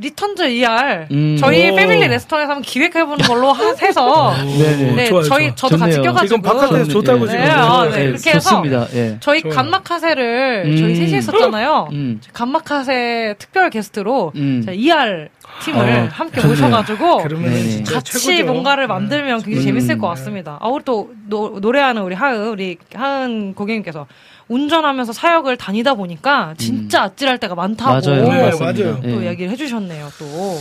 Returns 0.00 0.42
ER 0.48 1.06
음. 1.10 1.36
저희 1.40 1.70
오. 1.70 1.74
패밀리 1.74 2.06
레스토랑에서 2.06 2.52
한번 2.52 2.62
기획해보는 2.62 3.26
걸로 3.26 3.52
하- 3.52 3.74
해서 3.82 4.32
네네. 4.36 4.92
네 4.94 5.04
좋아요, 5.06 5.22
저희 5.24 5.46
좋아요. 5.46 5.54
저도 5.56 5.76
같이 5.76 5.96
좋네요. 5.96 6.12
껴가지고 6.12 6.26
지금 6.28 6.42
바깥에서 6.42 6.68
저는, 6.68 6.88
좋다고 6.88 7.24
예. 7.24 7.28
지금. 7.30 7.44
네, 7.44 7.50
아. 7.50 7.88
네, 7.90 8.00
예, 8.00 8.06
그렇게 8.06 8.30
해서 8.30 8.50
좋습니다. 8.50 8.86
예. 8.94 9.16
저희 9.20 9.42
좋아요. 9.42 9.54
간마카세를 9.56 10.62
음. 10.66 10.76
저희 10.76 10.94
셋이 10.94 11.14
했었잖아요. 11.14 11.88
음. 11.92 12.20
간마카세 12.32 13.34
특별 13.38 13.70
게스트로 13.70 14.32
음. 14.36 14.64
ER 14.70 15.28
팀을 15.64 15.80
어, 15.80 16.08
함께 16.12 16.40
좋네요. 16.40 16.54
모셔가지고 16.56 17.16
그러면 17.24 17.50
네네. 17.52 17.68
진짜 17.68 17.94
같이 17.94 18.18
최고죠. 18.20 18.52
뭔가를 18.52 18.84
네. 18.84 18.86
만들면 18.88 19.42
굉장히 19.42 19.56
음. 19.58 19.64
재밌을 19.64 19.98
것 19.98 20.06
같습니다. 20.10 20.58
아, 20.60 20.68
우리 20.68 20.84
또 20.84 21.10
노, 21.26 21.58
노래하는 21.60 22.02
우리 22.02 22.14
하은, 22.14 22.48
우리 22.50 22.76
하은 22.94 23.54
고객님께서 23.54 24.06
운전하면서 24.48 25.12
사역을 25.12 25.56
다니다 25.56 25.94
보니까 25.94 26.54
진짜 26.58 27.02
아찔할 27.04 27.38
때가 27.38 27.54
많다고 27.54 27.90
음. 28.10 28.26
맞아요. 28.26 28.50
네. 28.50 28.58
맞아요. 28.58 29.00
또 29.02 29.22
예. 29.24 29.28
얘기를 29.28 29.50
해주셨네요. 29.52 30.08
또 30.18 30.58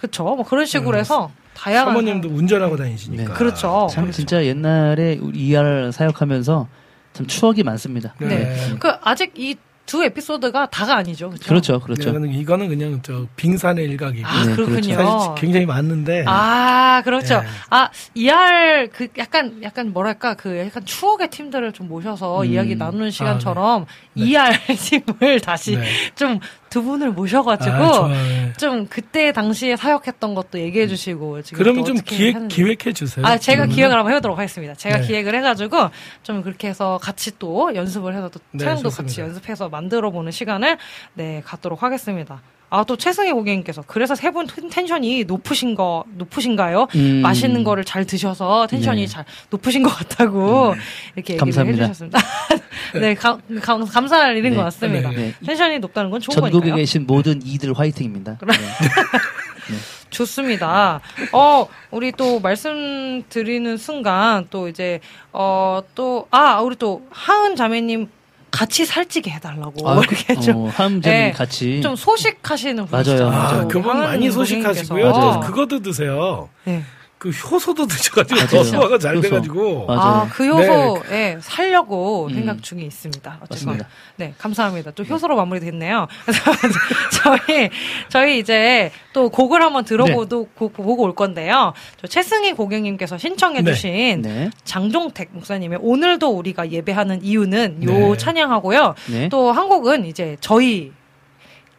그쵸? 0.00 0.24
뭐 0.24 0.44
그런 0.44 0.66
식으로 0.66 0.92
네. 0.92 1.00
해서 1.00 1.30
다양한 1.54 1.94
사모님도 1.94 2.28
운전하고 2.28 2.76
다니시니까. 2.76 3.24
네. 3.24 3.32
그렇죠. 3.32 3.86
참 3.90 4.10
진짜 4.10 4.44
옛날에 4.44 5.18
ER 5.32 5.90
사역하면서 5.92 6.68
참 7.14 7.26
추억이 7.26 7.62
많습니다. 7.62 8.14
네. 8.18 8.28
네. 8.28 8.74
그 8.78 8.90
아직 9.02 9.32
이 9.36 9.56
두 9.86 10.02
에피소드가 10.02 10.66
다가 10.70 10.96
아니죠. 10.96 11.30
그쵸? 11.30 11.48
그렇죠, 11.48 11.80
그렇죠. 11.80 12.10
이거는, 12.10 12.32
이거는 12.32 12.68
그냥 12.68 13.00
저 13.02 13.26
빙산의 13.36 13.84
일각이고 13.84 14.26
아 14.26 14.44
네, 14.46 14.54
그렇군요. 14.54 14.94
사실 14.94 15.34
굉장히 15.36 15.66
많은데 15.66 16.24
아 16.26 17.02
그렇죠. 17.04 17.40
네. 17.40 17.46
아 17.70 17.90
ER 18.14 18.88
그 18.92 19.08
약간 19.18 19.62
약간 19.62 19.92
뭐랄까 19.92 20.34
그 20.34 20.58
약간 20.58 20.84
추억의 20.86 21.28
팀들을 21.30 21.72
좀 21.72 21.88
모셔서 21.88 22.42
음. 22.42 22.46
이야기 22.46 22.76
나누는 22.76 23.10
시간처럼 23.10 23.86
ER 24.14 24.52
팀을 25.20 25.40
다시 25.40 25.76
네. 25.76 25.84
좀 26.14 26.40
두 26.74 26.82
분을 26.82 27.12
모셔가지고 27.12 27.76
아, 27.76 27.92
좋아요. 27.92 28.52
좀 28.58 28.86
그때 28.88 29.30
당시에 29.30 29.76
사역했던 29.76 30.34
것도 30.34 30.58
얘기해 30.58 30.88
주시고 30.88 31.42
지금 31.42 31.58
그러면 31.62 31.84
또좀 31.84 31.98
기획 32.04 32.34
하는지. 32.34 32.56
기획해 32.56 32.92
주세요. 32.92 33.24
아, 33.24 33.38
제가 33.38 33.66
음. 33.66 33.68
기획을 33.68 33.96
한번 33.96 34.10
해보도록 34.10 34.36
하겠습니다. 34.36 34.74
제가 34.74 34.98
네. 34.98 35.06
기획을 35.06 35.36
해가지고 35.36 35.90
좀 36.24 36.42
그렇게 36.42 36.66
해서 36.66 36.98
같이 37.00 37.38
또 37.38 37.72
연습을 37.72 38.12
해서 38.16 38.28
또 38.28 38.40
네, 38.50 38.64
촬영도 38.64 38.82
좋습니다. 38.90 39.04
같이 39.04 39.20
연습해서 39.20 39.68
만들어보는 39.68 40.32
시간을 40.32 40.78
네 41.14 41.42
갖도록 41.44 41.84
하겠습니다. 41.84 42.42
아 42.74 42.84
또 42.84 42.96
최승희 42.96 43.32
고객님께서 43.32 43.82
그래서 43.86 44.14
세 44.14 44.30
분 44.30 44.46
텐션이 44.70 45.24
높으신 45.24 45.74
거 45.74 46.04
높으신가요? 46.16 46.88
음. 46.96 47.22
맛있는 47.22 47.62
거를 47.64 47.84
잘 47.84 48.04
드셔서 48.04 48.66
텐션이 48.66 49.02
네. 49.02 49.06
잘 49.06 49.24
높으신 49.50 49.82
것 49.82 49.90
같다고 49.90 50.74
이렇게 51.14 51.34
얘기를. 51.34 51.66
해주셨습니다. 51.68 52.18
네, 53.00 53.14
감, 53.14 53.40
감, 53.62 53.84
감사할 53.86 54.36
일인 54.36 54.50
네. 54.50 54.56
것 54.56 54.64
같습니다. 54.64 55.10
네. 55.10 55.32
텐션이 55.46 55.78
높다는 55.78 56.10
건 56.10 56.20
좋은 56.20 56.34
전국에 56.34 56.58
거니까요. 56.58 56.76
계신 56.76 57.06
모든 57.06 57.40
이들 57.44 57.72
화이팅입니다. 57.78 58.38
네. 58.44 59.76
좋습니다. 60.10 61.00
어, 61.32 61.66
우리 61.90 62.12
또 62.12 62.38
말씀드리는 62.40 63.76
순간 63.76 64.46
또 64.50 64.68
이제 64.68 65.00
어 65.32 65.82
또 65.94 66.26
아, 66.30 66.60
우리 66.60 66.76
또 66.76 67.06
하은 67.10 67.56
자매님 67.56 68.08
같이 68.54 68.86
살찌게 68.86 69.32
해달라고 69.32 69.88
아, 69.88 69.98
이렇게 69.98 70.34
좀 70.36 70.66
어, 70.66 70.68
함자님 70.68 71.02
네, 71.02 71.32
같이 71.32 71.82
좀 71.82 71.96
소식하시는 71.96 72.86
맞아요, 72.88 73.02
분이시죠. 73.04 73.28
맞아요. 73.28 73.60
아, 73.62 73.66
그분 73.66 73.98
많이 73.98 74.30
소식하시고요. 74.30 75.40
그거도 75.44 75.82
드세요. 75.82 76.48
네. 76.62 76.82
그 77.24 77.30
효소도 77.30 77.86
드셔가지고. 77.88 78.46
더 78.48 78.62
소화가 78.62 78.98
잘 78.98 79.16
효소. 79.16 79.22
돼가지고. 79.22 79.86
맞아요. 79.86 80.00
아, 80.00 80.28
그 80.30 80.46
효소, 80.46 81.02
네. 81.08 81.36
예, 81.36 81.38
살려고 81.40 82.26
음. 82.26 82.34
생각 82.34 82.62
중에 82.62 82.82
있습니다. 82.82 83.38
어쨌건. 83.40 83.48
맞습니다. 83.48 83.88
네, 84.16 84.34
감사합니다. 84.36 84.90
또 84.90 85.04
효소로 85.04 85.34
마무리됐네요. 85.34 86.06
그래서 86.22 86.42
저희, 87.48 87.70
저희 88.10 88.38
이제 88.40 88.92
또 89.14 89.30
곡을 89.30 89.62
한번 89.62 89.86
들어보도, 89.86 90.48
곡 90.54 90.74
보고 90.74 91.02
올 91.04 91.14
건데요. 91.14 91.72
저 91.98 92.06
최승희 92.06 92.52
고객님께서 92.52 93.16
신청해주신 93.16 94.20
네. 94.20 94.50
장종택 94.64 95.30
목사님의 95.32 95.78
오늘도 95.80 96.28
우리가 96.28 96.70
예배하는 96.70 97.24
이유는 97.24 97.84
요 97.84 97.90
네. 97.90 98.16
찬양하고요. 98.18 98.94
네. 99.10 99.28
또한 99.30 99.70
곡은 99.70 100.04
이제 100.04 100.36
저희, 100.42 100.92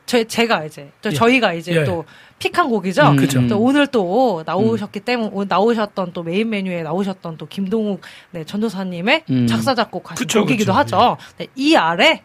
저, 0.05 0.23
제가 0.23 0.65
이제, 0.65 0.89
또 1.01 1.09
예. 1.09 1.13
저희가 1.13 1.53
이제 1.53 1.75
예. 1.75 1.83
또 1.83 2.05
픽한 2.39 2.69
곡이죠. 2.69 3.01
음, 3.11 3.15
그쵸. 3.15 3.47
또 3.47 3.59
오늘 3.59 3.87
또 3.87 4.43
나오셨기 4.45 4.99
때문에 4.99 5.29
오- 5.33 5.45
나오셨던 5.45 6.11
또 6.13 6.21
메인 6.21 6.49
메뉴에 6.49 6.83
나오셨던 6.83 7.37
또 7.37 7.47
김동욱 7.47 8.01
네, 8.31 8.43
전도사님의 8.43 9.23
음. 9.29 9.47
작사 9.47 9.73
작곡하신 9.73 10.15
그쵸, 10.27 10.41
곡이기도 10.41 10.73
그쵸. 10.73 10.97
하죠. 10.97 11.17
네, 11.37 11.47
이 11.55 11.75
아래 11.75 12.21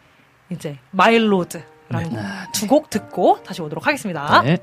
이제 0.51 0.77
마일로드라는 0.91 2.11
네. 2.13 2.19
두곡 2.55 2.91
듣고 2.91 3.43
다시 3.45 3.63
오도록 3.63 3.87
하겠습니다. 3.87 4.43
네. 4.43 4.59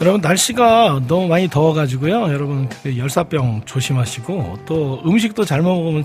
여러분 0.00 0.20
날씨가 0.22 1.02
너무 1.06 1.28
많이 1.28 1.48
더워가지고요. 1.48 2.32
여러분 2.32 2.68
그 2.82 2.96
열사병 2.96 3.62
조심하시고 3.66 4.60
또 4.64 5.02
음식도 5.04 5.44
잘 5.44 5.60
먹으면 5.60 6.04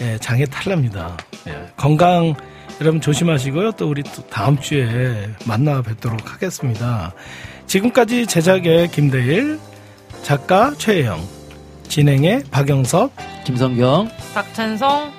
예, 0.00 0.18
장에 0.18 0.44
탈납니다. 0.44 1.16
예, 1.46 1.68
건강 1.76 2.34
여러분 2.80 3.00
조심하시고요. 3.00 3.72
또 3.72 3.88
우리 3.88 4.02
또 4.02 4.26
다음 4.28 4.58
주에 4.58 5.28
만나 5.46 5.82
뵙도록 5.82 6.32
하겠습니다. 6.32 7.14
지금까지 7.66 8.26
제작의 8.26 8.88
김대일, 8.90 9.60
작가 10.22 10.74
최혜영, 10.76 11.20
진행의 11.86 12.44
박영섭, 12.50 13.12
김성경, 13.44 14.10
박찬성 14.34 15.12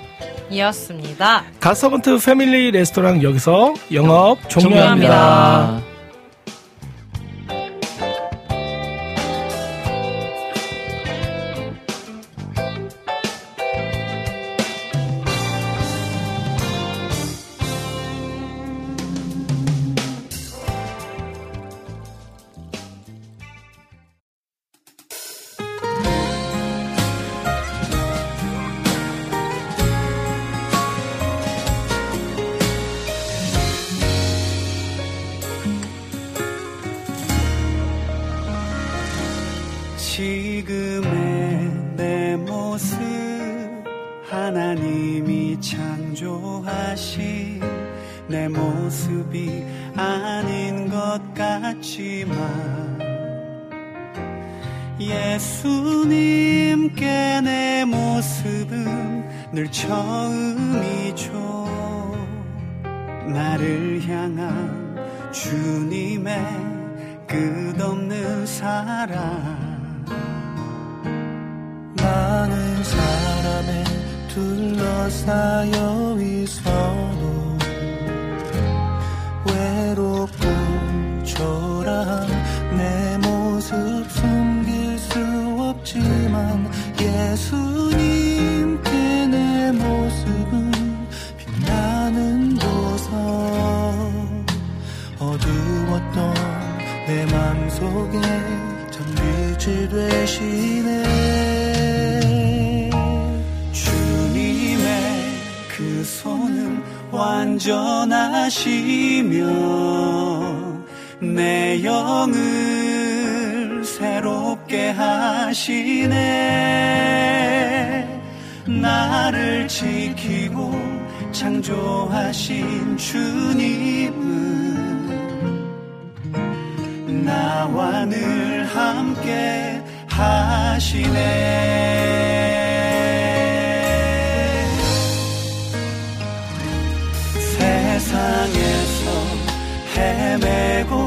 이었습니다. 0.49 1.45
가서번트 1.61 2.17
패밀리 2.19 2.71
레스토랑 2.71 3.23
여기서 3.23 3.75
영업 3.93 4.49
종료합니다. 4.49 5.67
종료합니다. 5.69 5.92